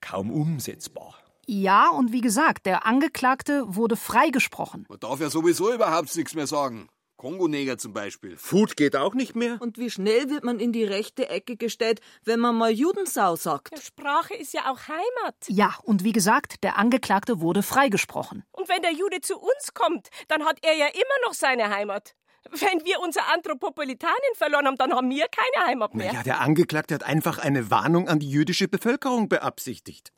kaum 0.00 0.30
umsetzbar. 0.30 1.18
Ja, 1.46 1.90
und 1.90 2.12
wie 2.12 2.20
gesagt, 2.20 2.66
der 2.66 2.86
Angeklagte 2.86 3.64
wurde 3.66 3.96
freigesprochen. 3.96 4.86
Man 4.88 5.00
darf 5.00 5.20
ja 5.20 5.28
sowieso 5.30 5.72
überhaupt 5.72 6.14
nichts 6.16 6.34
mehr 6.34 6.46
sagen. 6.46 6.88
Kongoneger 7.16 7.78
zum 7.78 7.92
Beispiel. 7.92 8.36
Food 8.36 8.76
geht 8.76 8.96
auch 8.96 9.14
nicht 9.14 9.34
mehr. 9.34 9.56
Und 9.60 9.78
wie 9.78 9.88
schnell 9.88 10.28
wird 10.30 10.44
man 10.44 10.58
in 10.58 10.72
die 10.72 10.84
rechte 10.84 11.28
Ecke 11.28 11.56
gestellt, 11.56 12.00
wenn 12.24 12.40
man 12.40 12.56
mal 12.56 12.70
Judensau 12.70 13.36
sagt? 13.36 13.78
Sprache 13.82 14.34
ist 14.34 14.52
ja 14.52 14.70
auch 14.70 14.88
Heimat. 14.88 15.36
Ja, 15.48 15.74
und 15.84 16.04
wie 16.04 16.12
gesagt, 16.12 16.62
der 16.64 16.76
Angeklagte 16.76 17.40
wurde 17.40 17.62
freigesprochen. 17.62 18.44
Und 18.52 18.68
wenn 18.68 18.82
der 18.82 18.92
Jude 18.92 19.20
zu 19.20 19.38
uns 19.38 19.74
kommt, 19.74 20.08
dann 20.28 20.44
hat 20.44 20.58
er 20.62 20.76
ja 20.76 20.86
immer 20.86 21.26
noch 21.26 21.34
seine 21.34 21.70
Heimat. 21.70 22.14
Wenn 22.50 22.84
wir 22.84 23.00
unser 23.00 23.22
Anthropopolitanen 23.32 24.34
verloren 24.34 24.66
haben, 24.66 24.76
dann 24.76 24.92
haben 24.92 25.10
wir 25.10 25.26
keine 25.28 25.66
Heimat 25.66 25.94
mehr. 25.94 26.12
Ja, 26.12 26.22
der 26.22 26.40
Angeklagte 26.40 26.94
hat 26.94 27.02
einfach 27.02 27.38
eine 27.38 27.70
Warnung 27.70 28.08
an 28.08 28.18
die 28.18 28.28
jüdische 28.28 28.68
Bevölkerung 28.68 29.28
beabsichtigt. 29.28 30.12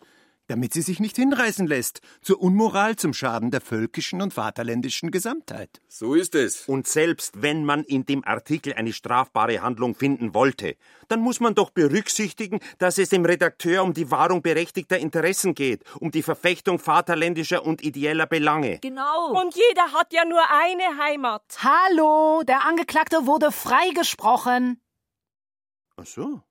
Damit 0.49 0.72
sie 0.72 0.82
sich 0.82 1.01
nicht 1.01 1.16
hinreißen 1.16 1.66
lässt 1.66 2.01
zur 2.22 2.40
Unmoral 2.40 2.94
zum 2.94 3.12
Schaden 3.12 3.51
der 3.51 3.61
völkischen 3.61 4.22
und 4.22 4.32
vaterländischen 4.32 5.11
Gesamtheit. 5.11 5.80
So 5.88 6.14
ist 6.14 6.36
es. 6.36 6.68
Und 6.68 6.86
selbst 6.86 7.42
wenn 7.42 7.64
man 7.64 7.82
in 7.82 8.07
dem 8.07 8.24
Artikel 8.24 8.74
eine 8.74 8.92
strafbare 8.92 9.61
Handlung 9.62 9.97
finden 9.97 10.34
wollte, 10.34 10.76
dann 11.09 11.20
muss 11.20 11.40
man 11.40 11.57
doch 11.57 11.70
berücksichtigen, 11.70 12.61
dass 12.78 12.99
es 12.99 13.09
dem 13.09 13.24
Redakteur 13.24 13.82
um 13.82 13.92
die 13.92 14.11
Wahrung 14.12 14.40
berechtigter 14.40 14.99
Interessen 14.99 15.55
geht, 15.55 15.82
um 15.99 16.12
die 16.12 16.22
Verfechtung 16.22 16.78
vaterländischer 16.78 17.64
und 17.64 17.82
ideeller 17.82 18.26
Belange. 18.26 18.78
Genau. 18.78 19.32
Und 19.40 19.57
jeder 19.57 19.92
hat 19.92 20.12
ja 20.12 20.24
nur 20.24 20.42
eine 20.49 21.03
Heimat. 21.03 21.42
Hallo, 21.59 22.42
der 22.47 22.64
Angeklagte 22.64 23.26
wurde 23.26 23.51
freigesprochen. 23.51 24.80
Ach 25.97 26.07
so. 26.07 26.42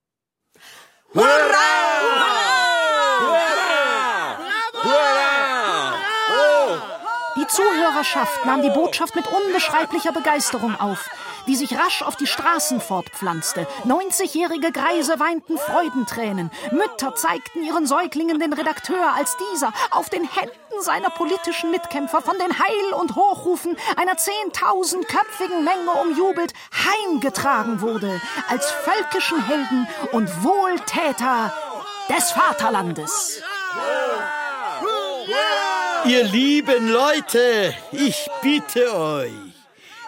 Die 7.46 7.52
Zuhörerschaft 7.52 8.44
nahm 8.48 8.64
die 8.64 8.72
Botschaft 8.72 9.16
mit 9.16 9.28
unbeschreiblicher 9.28 10.12
Begeisterung 10.12 10.80
auf, 10.80 11.08
die 11.46 11.56
sich 11.56 11.78
rasch 11.78 12.02
auf 12.02 12.16
die 12.16 12.26
Straßen 12.26 12.82
fortpflanzte. 12.82 13.68
90-jährige 13.86 14.72
Greise 14.72 15.20
weinten 15.20 15.60
Freudentränen. 15.60 16.50
Mütter 16.72 17.14
zeigten 17.14 17.64
ihren 17.64 17.86
Säuglingen 17.86 18.40
den 18.40 18.52
Redakteur, 18.52 19.14
als 19.16 19.38
dieser 19.38 19.74
auf 19.92 20.10
den 20.10 20.24
Händen 20.24 20.82
seiner 20.82 21.12
politischen 21.12 21.70
Mitkämpfer 21.70 22.24
von 22.24 22.36
den 22.40 22.58
Heil- 22.58 22.94
und 23.00 23.16
Hochrufen 23.16 23.78
einer 23.96 24.18
zehntausendköpfigen 24.18 25.64
Menge 25.64 25.92
umjubelt 26.02 26.52
heimgetragen 26.74 27.82
wurde, 27.82 28.20
als 28.50 28.72
völkischen 28.72 29.46
Helden 29.46 29.88
und 30.14 30.44
Wohltäter 30.44 31.54
des 32.10 32.32
Vaterlandes. 32.32 33.44
Ihr 36.08 36.24
lieben 36.24 36.90
Leute, 36.90 37.76
ich 37.92 38.28
bitte 38.44 38.96
euch, 38.96 39.32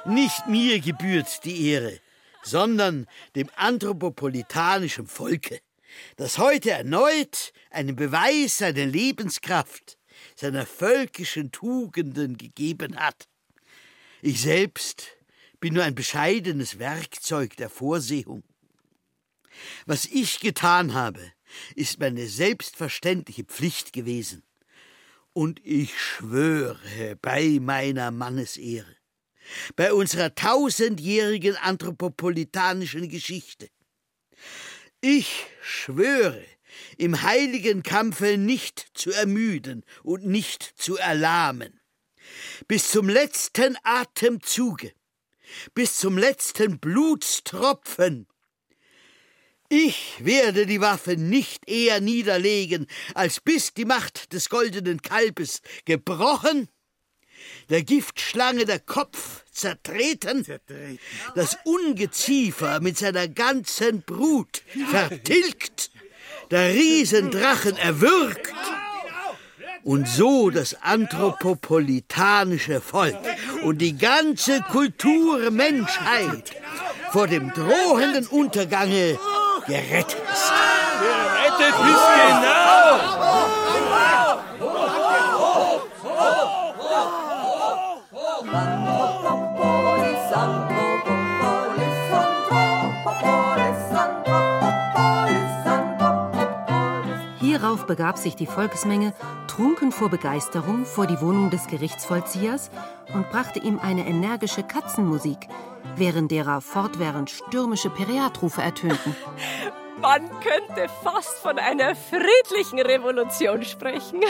nicht 0.06 0.46
mir 0.48 0.80
gebührt 0.80 1.44
die 1.44 1.70
Ehre, 1.70 2.00
sondern 2.44 3.08
dem 3.36 3.50
anthropopolitanischen 3.56 5.08
Volke, 5.08 5.60
das 6.16 6.38
heute 6.38 6.70
erneut 6.70 7.52
einen 7.72 7.96
Beweis 7.96 8.60
seiner 8.60 8.86
Lebenskraft, 8.86 9.98
seiner 10.36 10.68
völkischen 10.68 11.52
Tugenden 11.52 12.38
gegeben 12.38 12.98
hat. 12.98 13.28
Ich 14.22 14.42
selbst 14.42 15.18
bin 15.60 15.74
nur 15.74 15.84
ein 15.84 15.96
bescheidenes 15.96 16.78
Werkzeug 16.78 17.58
der 17.58 17.72
Vorsehung. 17.72 18.44
Was 19.88 20.06
ich 20.06 20.40
getan 20.42 20.94
habe, 20.94 21.32
ist 21.74 22.00
meine 22.00 22.28
selbstverständliche 22.28 23.46
Pflicht 23.46 23.94
gewesen. 23.94 24.44
Und 25.38 25.64
ich 25.64 26.02
schwöre 26.02 27.16
bei 27.22 27.60
meiner 27.62 28.10
Mannesehre, 28.10 28.98
bei 29.76 29.94
unserer 29.94 30.34
tausendjährigen 30.34 31.56
anthropopolitanischen 31.58 33.08
Geschichte, 33.08 33.70
ich 35.00 35.46
schwöre, 35.62 36.44
im 36.98 37.22
heiligen 37.22 37.84
Kampfe 37.84 38.40
nicht 38.40 38.88
zu 38.96 39.12
ermüden 39.12 39.86
und 40.02 40.26
nicht 40.26 40.64
zu 40.76 40.98
erlahmen, 40.98 41.82
bis 42.68 42.90
zum 42.90 43.08
letzten 43.08 43.78
Atemzuge, 43.84 44.92
bis 45.76 45.98
zum 45.98 46.18
letzten 46.18 46.80
Blutstropfen, 46.80 48.26
ich 49.70 50.16
werde 50.20 50.66
die 50.66 50.82
Waffe 50.82 51.18
nicht 51.18 51.70
eher 51.70 52.00
niederlegen, 52.00 52.88
als 53.14 53.40
bis 53.40 53.74
die 53.74 53.86
Macht 53.86 54.34
des 54.34 54.50
goldenen 54.50 55.02
Kalbes 55.02 55.62
gebrochen, 55.86 56.70
der 57.70 57.84
Giftschlange 57.84 58.66
der 58.66 58.80
Kopf 58.80 59.44
zertreten, 59.52 60.46
das 61.36 61.58
Ungeziefer 61.66 62.80
mit 62.80 62.98
seiner 62.98 63.28
ganzen 63.28 64.02
Brut 64.04 64.64
vertilgt, 64.90 65.92
der 66.50 66.74
Riesendrachen 66.74 67.78
erwürgt 67.78 68.54
und 69.84 70.08
so 70.08 70.50
das 70.50 70.82
anthropopolitanische 70.82 72.82
Volk 72.82 73.18
und 73.64 73.80
die 73.80 73.98
ganze 73.98 74.62
Kulturmenschheit 74.62 76.56
vor 77.12 77.28
dem 77.28 77.54
drohenden 77.54 78.28
Untergange 78.28 79.20
gerettet 79.68 80.16
ist. 80.32 80.52
Gerettet 81.02 81.76
ist 81.76 82.08
genau! 82.18 82.68
Hierauf 97.40 97.86
begab 97.88 98.18
sich 98.18 98.36
die 98.36 98.46
Volksmenge 98.46 99.14
trunken 99.58 99.92
vor 99.92 100.10
Begeisterung 100.10 100.86
vor 100.86 101.08
die 101.08 101.20
Wohnung 101.20 101.50
des 101.50 101.66
Gerichtsvollziehers 101.66 102.70
und 103.16 103.28
brachte 103.32 103.58
ihm 103.58 103.80
eine 103.80 104.06
energische 104.06 104.62
Katzenmusik, 104.62 105.48
während 105.96 106.30
derer 106.30 106.62
fortwährend 106.62 107.32
stürmische 107.32 107.90
Pereatrufe 107.90 108.62
ertönten. 108.62 109.16
Man 110.02 110.30
könnte 110.42 110.88
fast 111.04 111.40
von 111.40 111.58
einer 111.58 111.96
friedlichen 111.96 112.80
Revolution 112.80 113.64
sprechen. 113.64 114.22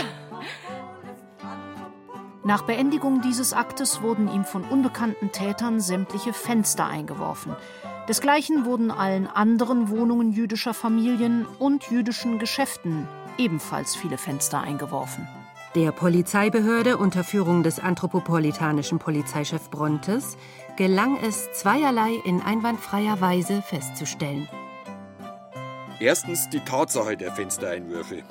Nach 2.45 2.61
Beendigung 2.61 3.21
dieses 3.21 3.51
Aktes 3.51 4.01
wurden 4.01 4.31
ihm 4.31 4.45
von 4.45 4.63
unbekannten 4.63 5.33
Tätern 5.33 5.81
sämtliche 5.81 6.31
Fenster 6.31 6.87
eingeworfen. 6.87 7.53
Desgleichen 8.07 8.63
wurden 8.63 8.91
allen 8.91 9.27
anderen 9.27 9.89
Wohnungen 9.89 10.31
jüdischer 10.31 10.73
Familien 10.73 11.45
und 11.59 11.91
jüdischen 11.91 12.39
Geschäften 12.39 13.09
ebenfalls 13.37 13.95
viele 13.95 14.17
Fenster 14.17 14.61
eingeworfen. 14.61 15.27
Der 15.75 15.91
Polizeibehörde 15.91 16.97
unter 16.97 17.23
Führung 17.23 17.61
des 17.61 17.79
anthropopolitanischen 17.79 18.99
Polizeichef 18.99 19.69
Brontes 19.69 20.37
gelang 20.75 21.17
es, 21.21 21.51
zweierlei 21.53 22.15
in 22.25 22.41
einwandfreier 22.41 23.21
Weise 23.21 23.61
festzustellen. 23.61 24.47
Erstens 25.99 26.49
die 26.49 26.61
Tatsache 26.61 27.17
der 27.17 27.31
Fenstereinwürfe. 27.31 28.23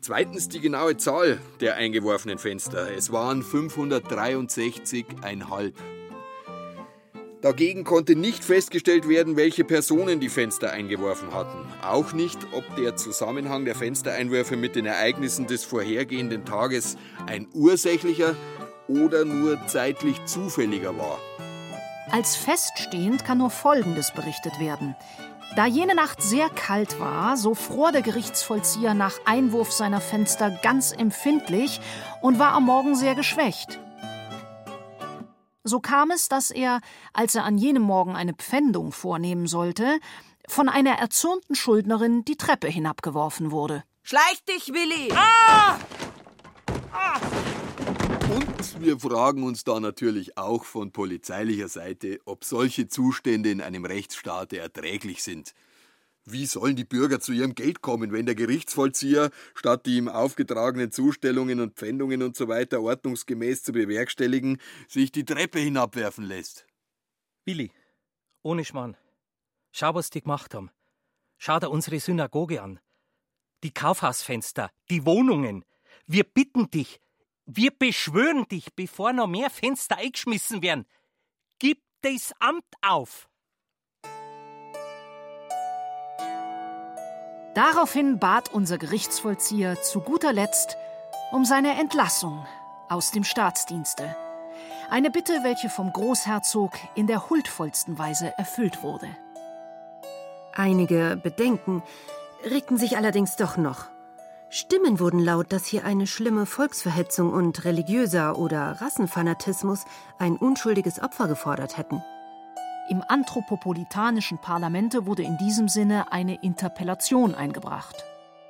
Zweitens 0.00 0.48
die 0.48 0.60
genaue 0.60 0.96
Zahl 0.96 1.38
der 1.60 1.76
eingeworfenen 1.76 2.38
Fenster. 2.38 2.90
Es 2.90 3.12
waren 3.12 3.42
563,5. 3.42 5.74
Dagegen 7.42 7.84
konnte 7.84 8.16
nicht 8.16 8.44
festgestellt 8.44 9.08
werden, 9.08 9.36
welche 9.36 9.64
Personen 9.64 10.20
die 10.20 10.28
Fenster 10.28 10.72
eingeworfen 10.72 11.32
hatten. 11.32 11.58
Auch 11.82 12.12
nicht, 12.12 12.38
ob 12.52 12.64
der 12.76 12.96
Zusammenhang 12.96 13.64
der 13.64 13.74
Fenstereinwürfe 13.74 14.58
mit 14.58 14.76
den 14.76 14.84
Ereignissen 14.84 15.46
des 15.46 15.64
vorhergehenden 15.64 16.44
Tages 16.44 16.98
ein 17.26 17.48
ursächlicher 17.54 18.34
oder 18.88 19.24
nur 19.24 19.58
zeitlich 19.68 20.22
zufälliger 20.26 20.98
war. 20.98 21.18
Als 22.10 22.36
feststehend 22.36 23.24
kann 23.24 23.38
nur 23.38 23.50
Folgendes 23.50 24.12
berichtet 24.12 24.60
werden. 24.60 24.94
Da 25.56 25.66
jene 25.66 25.94
Nacht 25.94 26.22
sehr 26.22 26.48
kalt 26.50 27.00
war, 27.00 27.36
so 27.36 27.54
fror 27.54 27.90
der 27.90 28.02
Gerichtsvollzieher 28.02 28.94
nach 28.94 29.14
Einwurf 29.24 29.72
seiner 29.72 30.00
Fenster 30.00 30.50
ganz 30.62 30.92
empfindlich 30.92 31.80
und 32.20 32.38
war 32.38 32.52
am 32.52 32.66
Morgen 32.66 32.94
sehr 32.94 33.14
geschwächt. 33.14 33.80
So 35.62 35.80
kam 35.80 36.10
es, 36.10 36.28
dass 36.28 36.50
er, 36.50 36.80
als 37.12 37.34
er 37.34 37.44
an 37.44 37.58
jenem 37.58 37.82
Morgen 37.82 38.16
eine 38.16 38.32
Pfändung 38.32 38.92
vornehmen 38.92 39.46
sollte, 39.46 39.98
von 40.48 40.68
einer 40.70 40.92
erzürnten 40.92 41.54
Schuldnerin 41.54 42.24
die 42.24 42.36
Treppe 42.36 42.68
hinabgeworfen 42.68 43.50
wurde. 43.50 43.84
Schleich 44.02 44.42
dich, 44.48 44.72
Willi! 44.72 45.12
Ah! 45.14 45.78
Ah! 46.92 47.20
Und 48.30 48.80
wir 48.80 48.98
fragen 48.98 49.42
uns 49.42 49.64
da 49.64 49.80
natürlich 49.80 50.38
auch 50.38 50.64
von 50.64 50.92
polizeilicher 50.92 51.68
Seite, 51.68 52.20
ob 52.24 52.44
solche 52.44 52.88
Zustände 52.88 53.50
in 53.50 53.60
einem 53.60 53.84
Rechtsstaat 53.84 54.52
erträglich 54.54 55.22
sind. 55.22 55.52
Wie 56.24 56.46
sollen 56.46 56.76
die 56.76 56.84
Bürger 56.84 57.20
zu 57.20 57.32
ihrem 57.32 57.54
Geld 57.54 57.80
kommen, 57.80 58.12
wenn 58.12 58.26
der 58.26 58.34
Gerichtsvollzieher, 58.34 59.30
statt 59.54 59.86
die 59.86 59.96
ihm 59.96 60.08
aufgetragenen 60.08 60.92
Zustellungen 60.92 61.60
und 61.60 61.76
Pfändungen 61.76 62.22
usw. 62.22 62.66
So 62.70 62.82
ordnungsgemäß 62.82 63.62
zu 63.62 63.72
bewerkstelligen, 63.72 64.58
sich 64.86 65.12
die 65.12 65.24
Treppe 65.24 65.58
hinabwerfen 65.58 66.24
lässt? 66.24 66.66
Willi, 67.44 67.72
ohne 68.42 68.64
Schmarrn. 68.64 68.96
Schau, 69.72 69.94
was 69.94 70.10
die 70.10 70.20
gemacht 70.20 70.54
haben. 70.54 70.70
Schau 71.38 71.58
dir 71.58 71.70
unsere 71.70 71.98
Synagoge 72.00 72.60
an. 72.60 72.80
Die 73.62 73.72
Kaufhausfenster, 73.72 74.70
die 74.90 75.06
Wohnungen. 75.06 75.64
Wir 76.06 76.24
bitten 76.24 76.70
dich, 76.70 77.00
wir 77.46 77.70
beschwören 77.70 78.46
dich, 78.48 78.74
bevor 78.74 79.12
noch 79.12 79.26
mehr 79.26 79.50
Fenster 79.50 79.96
eingeschmissen 79.96 80.62
werden. 80.62 80.86
Gib 81.58 81.82
das 82.02 82.32
Amt 82.38 82.64
auf! 82.82 83.29
Daraufhin 87.54 88.18
bat 88.18 88.52
unser 88.52 88.78
Gerichtsvollzieher 88.78 89.82
zu 89.82 90.00
guter 90.00 90.32
Letzt 90.32 90.76
um 91.32 91.44
seine 91.44 91.80
Entlassung 91.80 92.46
aus 92.88 93.10
dem 93.10 93.24
Staatsdienste. 93.24 94.14
Eine 94.88 95.10
Bitte, 95.10 95.40
welche 95.42 95.68
vom 95.68 95.92
Großherzog 95.92 96.72
in 96.94 97.06
der 97.06 97.28
huldvollsten 97.28 97.98
Weise 97.98 98.32
erfüllt 98.36 98.82
wurde. 98.82 99.08
Einige 100.52 101.18
Bedenken 101.22 101.82
regten 102.44 102.76
sich 102.76 102.96
allerdings 102.96 103.36
doch 103.36 103.56
noch. 103.56 103.86
Stimmen 104.48 104.98
wurden 104.98 105.20
laut, 105.20 105.52
dass 105.52 105.64
hier 105.64 105.84
eine 105.84 106.08
schlimme 106.08 106.46
Volksverhetzung 106.46 107.32
und 107.32 107.64
religiöser 107.64 108.36
oder 108.36 108.80
Rassenfanatismus 108.80 109.84
ein 110.18 110.36
unschuldiges 110.36 111.00
Opfer 111.00 111.28
gefordert 111.28 111.78
hätten. 111.78 112.02
Im 112.90 113.04
anthropopolitanischen 113.06 114.38
Parlamente 114.38 115.06
wurde 115.06 115.22
in 115.22 115.38
diesem 115.38 115.68
Sinne 115.68 116.10
eine 116.10 116.42
Interpellation 116.42 117.36
eingebracht. 117.36 118.04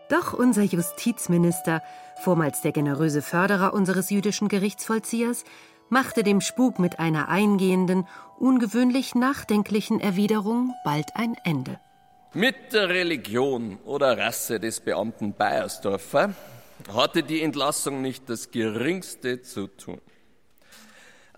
Doch 0.08 0.32
unser 0.32 0.62
Justizminister, 0.62 1.82
vormals 2.16 2.62
der 2.62 2.72
generöse 2.72 3.20
Förderer 3.20 3.74
unseres 3.74 4.08
jüdischen 4.08 4.48
Gerichtsvollziehers, 4.48 5.44
machte 5.90 6.22
dem 6.22 6.40
Spuk 6.40 6.78
mit 6.78 6.98
einer 6.98 7.28
eingehenden, 7.28 8.08
ungewöhnlich 8.38 9.14
nachdenklichen 9.14 10.00
Erwiderung 10.00 10.72
bald 10.84 11.16
ein 11.16 11.36
Ende. 11.44 11.78
Mit 12.32 12.72
der 12.72 12.88
Religion 12.88 13.78
oder 13.84 14.16
Rasse 14.16 14.58
des 14.58 14.80
Beamten 14.80 15.34
Bayersdorfer 15.34 16.32
hatte 16.94 17.22
die 17.22 17.42
Entlassung 17.42 18.00
nicht 18.00 18.30
das 18.30 18.50
geringste 18.50 19.42
zu 19.42 19.66
tun. 19.66 20.00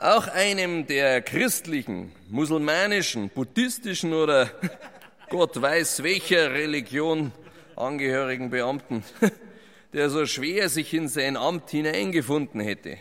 Auch 0.03 0.27
einem 0.27 0.89
der 0.89 1.23
christlichen, 1.23 2.11
musulmanischen, 2.29 3.29
buddhistischen 3.29 4.13
oder 4.13 4.51
Gott 5.31 5.63
weiß 5.63 6.03
welcher 6.03 6.51
Religion 6.51 7.31
angehörigen 7.77 8.51
Beamten, 8.51 9.05
der 9.93 10.11
so 10.11 10.27
schwer 10.27 10.69
sich 10.71 10.93
in 10.93 11.07
sein 11.07 11.37
Amt 11.37 11.71
hineingefunden 11.71 12.61
hätte, 12.61 12.99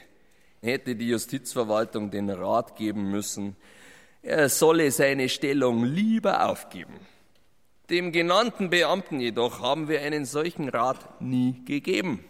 hätte 0.61 0.95
die 0.95 1.09
Justizverwaltung 1.09 2.11
den 2.11 2.29
Rat 2.29 2.75
geben 2.75 3.09
müssen, 3.09 3.55
er 4.21 4.47
solle 4.47 4.91
seine 4.91 5.27
Stellung 5.27 5.83
lieber 5.83 6.47
aufgeben. 6.47 6.99
Dem 7.89 8.11
genannten 8.11 8.69
Beamten 8.69 9.19
jedoch 9.19 9.59
haben 9.59 9.87
wir 9.87 10.01
einen 10.01 10.25
solchen 10.25 10.69
Rat 10.69 11.19
nie 11.19 11.65
gegeben. 11.65 12.23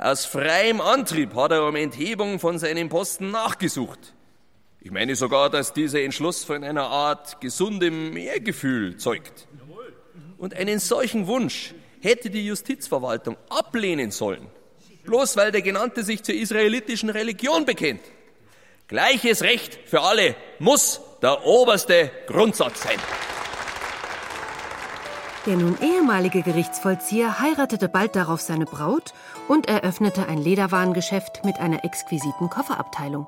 Aus 0.00 0.24
freiem 0.24 0.80
Antrieb 0.80 1.34
hat 1.34 1.50
er 1.50 1.66
um 1.66 1.74
Enthebung 1.74 2.38
von 2.38 2.60
seinem 2.60 2.88
Posten 2.88 3.32
nachgesucht. 3.32 4.14
Ich 4.80 4.92
meine 4.92 5.16
sogar, 5.16 5.50
dass 5.50 5.72
dieser 5.72 6.00
Entschluss 6.02 6.44
von 6.44 6.62
einer 6.62 6.86
Art 6.86 7.40
gesundem 7.40 8.16
Ehrgefühl 8.16 8.96
zeugt. 8.96 9.48
Und 10.38 10.54
einen 10.54 10.78
solchen 10.78 11.26
Wunsch 11.26 11.74
hätte 12.00 12.30
die 12.30 12.46
Justizverwaltung 12.46 13.36
ablehnen 13.48 14.12
sollen, 14.12 14.46
bloß 15.04 15.36
weil 15.36 15.50
der 15.50 15.62
Genannte 15.62 16.04
sich 16.04 16.22
zur 16.22 16.36
israelitischen 16.36 17.10
Religion 17.10 17.64
bekennt. 17.64 18.02
Gleiches 18.86 19.42
Recht 19.42 19.80
für 19.84 20.02
alle 20.02 20.36
muss 20.60 21.00
der 21.22 21.44
oberste 21.44 22.12
Grundsatz 22.28 22.84
sein. 22.84 22.98
Der 25.48 25.56
nun 25.56 25.78
ehemalige 25.80 26.42
Gerichtsvollzieher 26.42 27.40
heiratete 27.40 27.88
bald 27.88 28.14
darauf 28.14 28.42
seine 28.42 28.66
Braut 28.66 29.14
und 29.48 29.66
eröffnete 29.66 30.28
ein 30.28 30.36
Lederwarengeschäft 30.36 31.42
mit 31.42 31.58
einer 31.58 31.86
exquisiten 31.86 32.50
Kofferabteilung. 32.50 33.26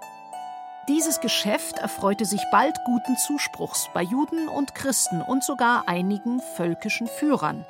Dieses 0.87 1.23
Geschäft 1.23 1.79
erfreute 1.79 2.27
sich 2.27 2.43
bald 2.53 2.77
guten 2.85 3.17
Zuspruchs 3.17 3.89
bei 3.95 4.03
Juden 4.03 4.49
und 4.49 4.75
Christen 4.75 5.23
und 5.23 5.43
sogar 5.43 5.85
einigen 5.89 6.43
völkischen 6.57 7.07
Führern. 7.07 7.65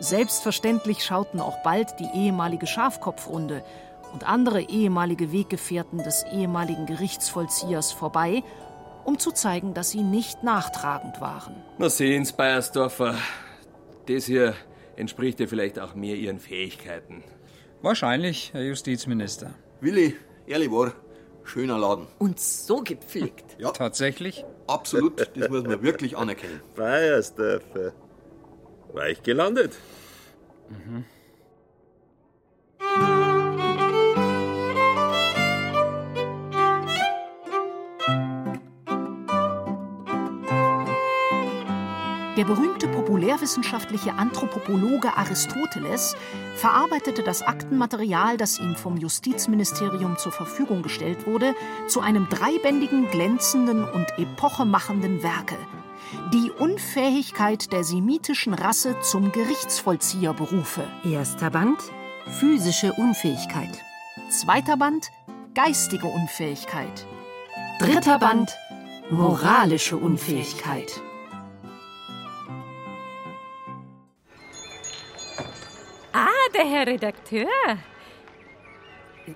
Selbstverständlich 0.00 1.04
schauten 1.04 1.38
auch 1.38 1.62
bald 1.62 2.00
die 2.00 2.08
ehemalige 2.14 2.66
Schafkopfrunde 2.66 3.62
und 4.14 4.26
andere 4.26 4.62
ehemalige 4.62 5.32
Weggefährten 5.32 5.98
des 6.02 6.24
ehemaligen 6.32 6.86
Gerichtsvollziehers 6.86 7.92
vorbei, 7.92 8.42
um 9.04 9.18
zu 9.18 9.32
zeigen, 9.32 9.74
dass 9.74 9.90
sie 9.90 10.02
nicht 10.02 10.42
nachtragend 10.42 11.20
waren. 11.20 11.54
Na 11.76 11.90
sehen's, 11.90 12.32
Bayersdorfer. 12.32 13.16
Das 14.06 14.26
hier 14.26 14.54
entspricht 14.96 15.40
ja 15.40 15.46
vielleicht 15.46 15.78
auch 15.78 15.94
mehr 15.94 16.14
Ihren 16.16 16.38
Fähigkeiten. 16.38 17.24
Wahrscheinlich, 17.82 18.52
Herr 18.52 18.62
Justizminister. 18.62 19.54
Willi, 19.80 20.16
ehrlich 20.46 20.70
war, 20.70 20.92
schöner 21.44 21.78
Laden. 21.78 22.06
Und 22.18 22.40
so 22.40 22.82
gepflegt. 22.82 23.56
Ja. 23.58 23.70
Tatsächlich? 23.72 24.44
Absolut, 24.66 25.20
das 25.20 25.48
muss 25.48 25.64
man 25.64 25.82
wirklich 25.82 26.16
anerkennen. 26.16 26.60
Bayersdorfer. 26.74 27.92
War 28.92 29.08
ich 29.08 29.22
gelandet? 29.22 29.72
Mhm. 30.68 31.04
Der 42.36 42.44
berühmte 42.44 42.86
populärwissenschaftliche 42.88 44.14
Anthropopologe 44.14 45.16
Aristoteles 45.16 46.16
verarbeitete 46.56 47.22
das 47.22 47.40
Aktenmaterial, 47.40 48.36
das 48.36 48.58
ihm 48.58 48.76
vom 48.76 48.98
Justizministerium 48.98 50.18
zur 50.18 50.32
Verfügung 50.32 50.82
gestellt 50.82 51.26
wurde, 51.26 51.54
zu 51.88 52.00
einem 52.00 52.28
dreibändigen, 52.28 53.10
glänzenden 53.10 53.84
und 53.84 54.06
epochemachenden 54.18 55.22
Werke. 55.22 55.56
Die 56.32 56.50
Unfähigkeit 56.50 57.72
der 57.72 57.84
semitischen 57.84 58.52
Rasse 58.52 58.96
zum 59.00 59.32
Gerichtsvollzieherberufe. 59.32 60.82
Erster 61.04 61.50
Band 61.50 61.78
Physische 62.38 62.92
Unfähigkeit. 62.92 63.80
Zweiter 64.28 64.76
Band 64.76 65.10
Geistige 65.54 66.06
Unfähigkeit. 66.06 67.06
Dritter 67.80 68.18
Band 68.18 68.54
Moralische 69.10 69.96
Unfähigkeit. 69.96 71.00
Der 76.56 76.66
Herr 76.70 76.86
Redakteur. 76.86 77.48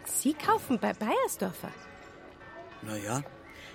Sie 0.04 0.32
kaufen 0.32 0.78
bei 0.78 0.92
Bayersdorfer. 0.94 1.70
Naja, 2.82 3.22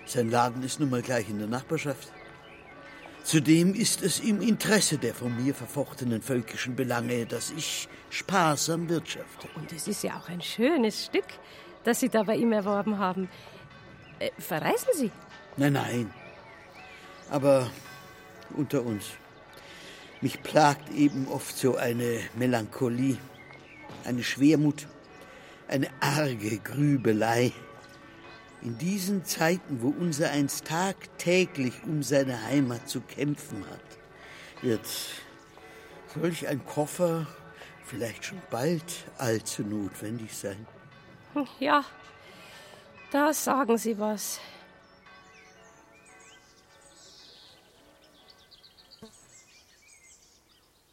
sein 0.06 0.32
Laden 0.32 0.64
ist 0.64 0.80
nun 0.80 0.90
mal 0.90 1.02
gleich 1.02 1.30
in 1.30 1.38
der 1.38 1.48
Nachbarschaft. 1.48 2.12
Zudem 3.24 3.76
ist 3.76 4.02
es 4.02 4.20
im 4.20 4.42
Interesse 4.42 4.98
der 4.98 5.14
von 5.14 5.36
mir 5.44 5.54
verfochtenen 5.54 6.22
völkischen 6.22 6.76
Belange, 6.76 7.26
dass 7.26 7.52
ich 7.52 7.88
sparsam 8.10 8.90
wirtschafte. 8.90 9.48
Und 9.56 9.72
es 9.72 9.88
ist 9.88 10.04
ja 10.04 10.18
auch 10.18 10.30
ein 10.30 10.42
schönes 10.42 11.06
Stück, 11.06 11.28
das 11.84 12.00
Sie 12.00 12.10
da 12.10 12.24
bei 12.24 12.38
ihm 12.38 12.52
erworben 12.52 12.98
haben. 12.98 13.30
Äh, 14.20 14.32
verreisen 14.40 14.90
Sie? 14.94 15.12
Nein, 15.58 15.74
nein. 15.74 16.14
Aber 17.30 17.70
unter 18.56 18.82
uns. 18.84 19.06
Mich 20.22 20.42
plagt 20.42 20.90
eben 20.92 21.28
oft 21.28 21.56
so 21.56 21.76
eine 21.76 22.22
Melancholie, 22.36 23.18
eine 24.06 24.24
Schwermut, 24.24 24.88
eine 25.68 25.90
arge 26.00 26.58
Grübelei. 26.58 27.52
In 28.62 28.78
diesen 28.78 29.26
Zeiten, 29.26 29.82
wo 29.82 29.90
unser 29.90 30.32
eins 30.32 30.64
tagtäglich 30.64 31.84
um 31.86 32.02
seine 32.02 32.44
Heimat 32.46 32.90
zu 32.90 33.02
kämpfen 33.02 33.64
hat, 33.70 34.64
wird 34.64 34.88
solch 36.14 36.48
ein 36.48 36.66
Koffer 36.66 37.28
vielleicht 37.84 38.26
schon 38.26 38.42
bald 38.50 38.84
allzu 39.18 39.64
notwendig 39.64 40.36
sein. 40.36 40.66
Ja, 41.60 41.84
da 43.12 43.34
sagen 43.34 43.78
Sie 43.78 44.00
was. 44.00 44.40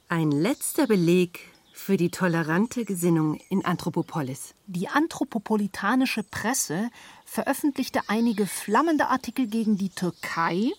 Ein 0.08 0.30
letzter 0.30 0.86
Beleg 0.86 1.51
für 1.82 1.96
die 1.96 2.10
tolerante 2.10 2.84
Gesinnung 2.84 3.40
in 3.48 3.64
Anthropopolis. 3.64 4.54
Die 4.66 4.86
anthropopolitanische 4.86 6.22
Presse 6.22 6.90
veröffentlichte 7.24 8.02
einige 8.06 8.46
flammende 8.46 9.08
Artikel 9.08 9.48
gegen 9.48 9.76
die 9.76 9.88
Türkei, 9.88 10.70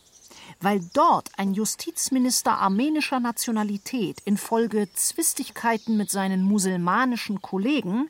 weil 0.61 0.79
dort 0.93 1.29
ein 1.37 1.53
Justizminister 1.53 2.57
armenischer 2.57 3.19
Nationalität 3.19 4.21
infolge 4.23 4.87
Zwistigkeiten 4.93 5.97
mit 5.97 6.09
seinen 6.09 6.41
muselmanischen 6.41 7.41
Kollegen 7.41 8.09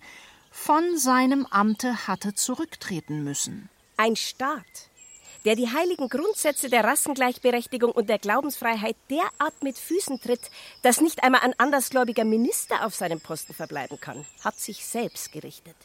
von 0.52 0.96
seinem 0.96 1.48
Amte 1.48 2.08
hatte 2.08 2.36
zurücktreten 2.36 3.24
müssen. 3.24 3.70
Ein 3.98 4.16
Staat, 4.16 4.92
der 5.46 5.56
die 5.56 5.70
heiligen 5.70 6.10
Grundsätze 6.10 6.70
der 6.70 6.84
Rassengleichberechtigung 6.84 7.92
und 7.92 8.10
der 8.10 8.20
Glaubensfreiheit 8.20 8.96
derart 9.10 9.62
mit 9.62 9.78
Füßen 9.78 10.20
tritt, 10.22 10.52
dass 10.82 11.02
nicht 11.02 11.24
einmal 11.24 11.42
ein 11.42 11.60
andersgläubiger 11.60 12.24
Minister 12.24 12.86
auf 12.86 12.96
seinem 12.96 13.20
Posten 13.20 13.54
verbleiben 13.54 14.00
kann, 14.00 14.26
hat 14.44 14.60
sich 14.60 14.86
selbst 14.86 15.32
gerichtet. 15.32 15.76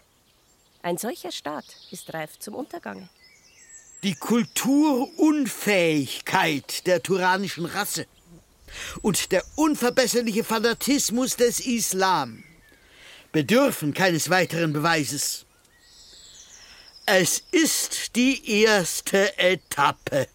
Ein 0.82 0.96
solcher 0.96 1.32
Staat 1.32 1.66
ist 1.90 2.14
reif 2.14 2.38
zum 2.38 2.54
Untergange. 2.54 3.08
Die 4.04 4.14
Kulturunfähigkeit 4.14 6.86
der 6.86 7.02
turanischen 7.02 7.64
Rasse 7.64 8.06
und 9.02 9.32
der 9.32 9.42
unverbesserliche 9.56 10.44
Fanatismus 10.44 11.34
des 11.36 11.58
Islam 11.58 12.44
bedürfen 13.32 13.92
keines 13.92 14.30
weiteren 14.30 14.72
Beweises. 14.72 15.46
Es 17.10 17.42
ist 17.52 18.16
die 18.16 18.64
erste 18.64 19.38
Etappe. 19.38 20.28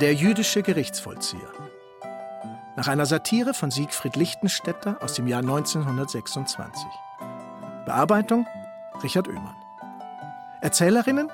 Der 0.00 0.14
jüdische 0.14 0.64
Gerichtsvollzieher. 0.64 1.40
Nach 2.74 2.88
einer 2.88 3.06
Satire 3.06 3.54
von 3.54 3.70
Siegfried 3.70 4.16
Lichtenstädter 4.16 5.00
aus 5.00 5.14
dem 5.14 5.28
Jahr 5.28 5.42
1926. 5.42 6.88
Bearbeitung 7.86 8.48
Richard 9.04 9.28
Oehmann. 9.28 9.67
Erzählerinnen 10.60 11.30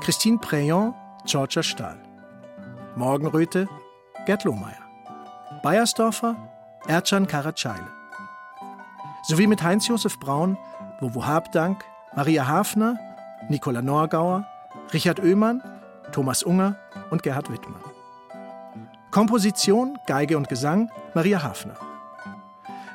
Christine 0.00 0.38
Préon, 0.38 0.94
Georgia 1.26 1.62
Stahl. 1.62 1.98
Morgenröte 2.96 3.68
Gerd 4.24 4.44
Lohmeier. 4.44 4.78
Bayersdorfer 5.62 6.34
Ercan 6.86 7.26
Karacayle. 7.26 7.86
Sowie 9.22 9.46
mit 9.46 9.62
Heinz-Josef 9.62 10.18
Braun, 10.18 10.56
Wowo 11.00 11.26
Habdank, 11.26 11.84
Maria 12.16 12.46
Hafner, 12.48 12.98
Nicola 13.50 13.82
Norgauer, 13.82 14.46
Richard 14.94 15.20
Oehmann, 15.20 15.62
Thomas 16.12 16.42
Unger 16.42 16.76
und 17.10 17.22
Gerhard 17.22 17.50
Wittmann. 17.50 17.82
Komposition, 19.10 19.98
Geige 20.06 20.38
und 20.38 20.48
Gesang 20.48 20.90
Maria 21.14 21.42
Hafner. 21.42 21.76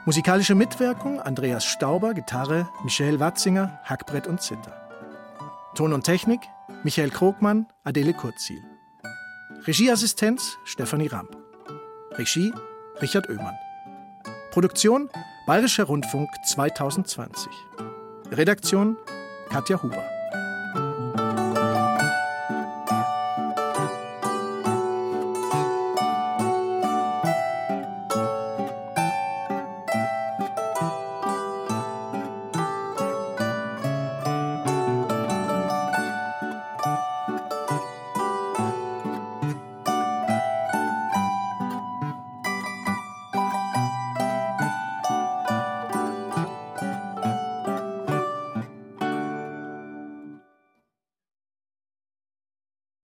Musikalische 0.06 0.56
Mitwirkung 0.56 1.22
Andreas 1.22 1.64
Stauber, 1.64 2.16
Gitarre, 2.16 2.68
Michael 2.84 3.20
Watzinger, 3.20 3.80
Hackbrett 3.84 4.26
und 4.26 4.42
Zither. 4.42 4.89
Ton 5.80 5.94
und 5.94 6.04
Technik 6.04 6.42
Michael 6.84 7.10
Krogmann, 7.10 7.66
Adele 7.86 8.12
Kurzziel. 8.12 8.62
Regieassistenz 9.66 10.58
Stefanie 10.66 11.08
Ramp. 11.08 11.38
Regie 12.18 12.52
Richard 13.02 13.30
Oehmann. 13.30 13.56
Produktion 14.52 15.10
Bayerischer 15.48 15.86
Rundfunk 15.86 16.28
2020. 16.46 17.50
Redaktion 18.30 18.98
Katja 19.48 19.82
Huber. 19.82 20.19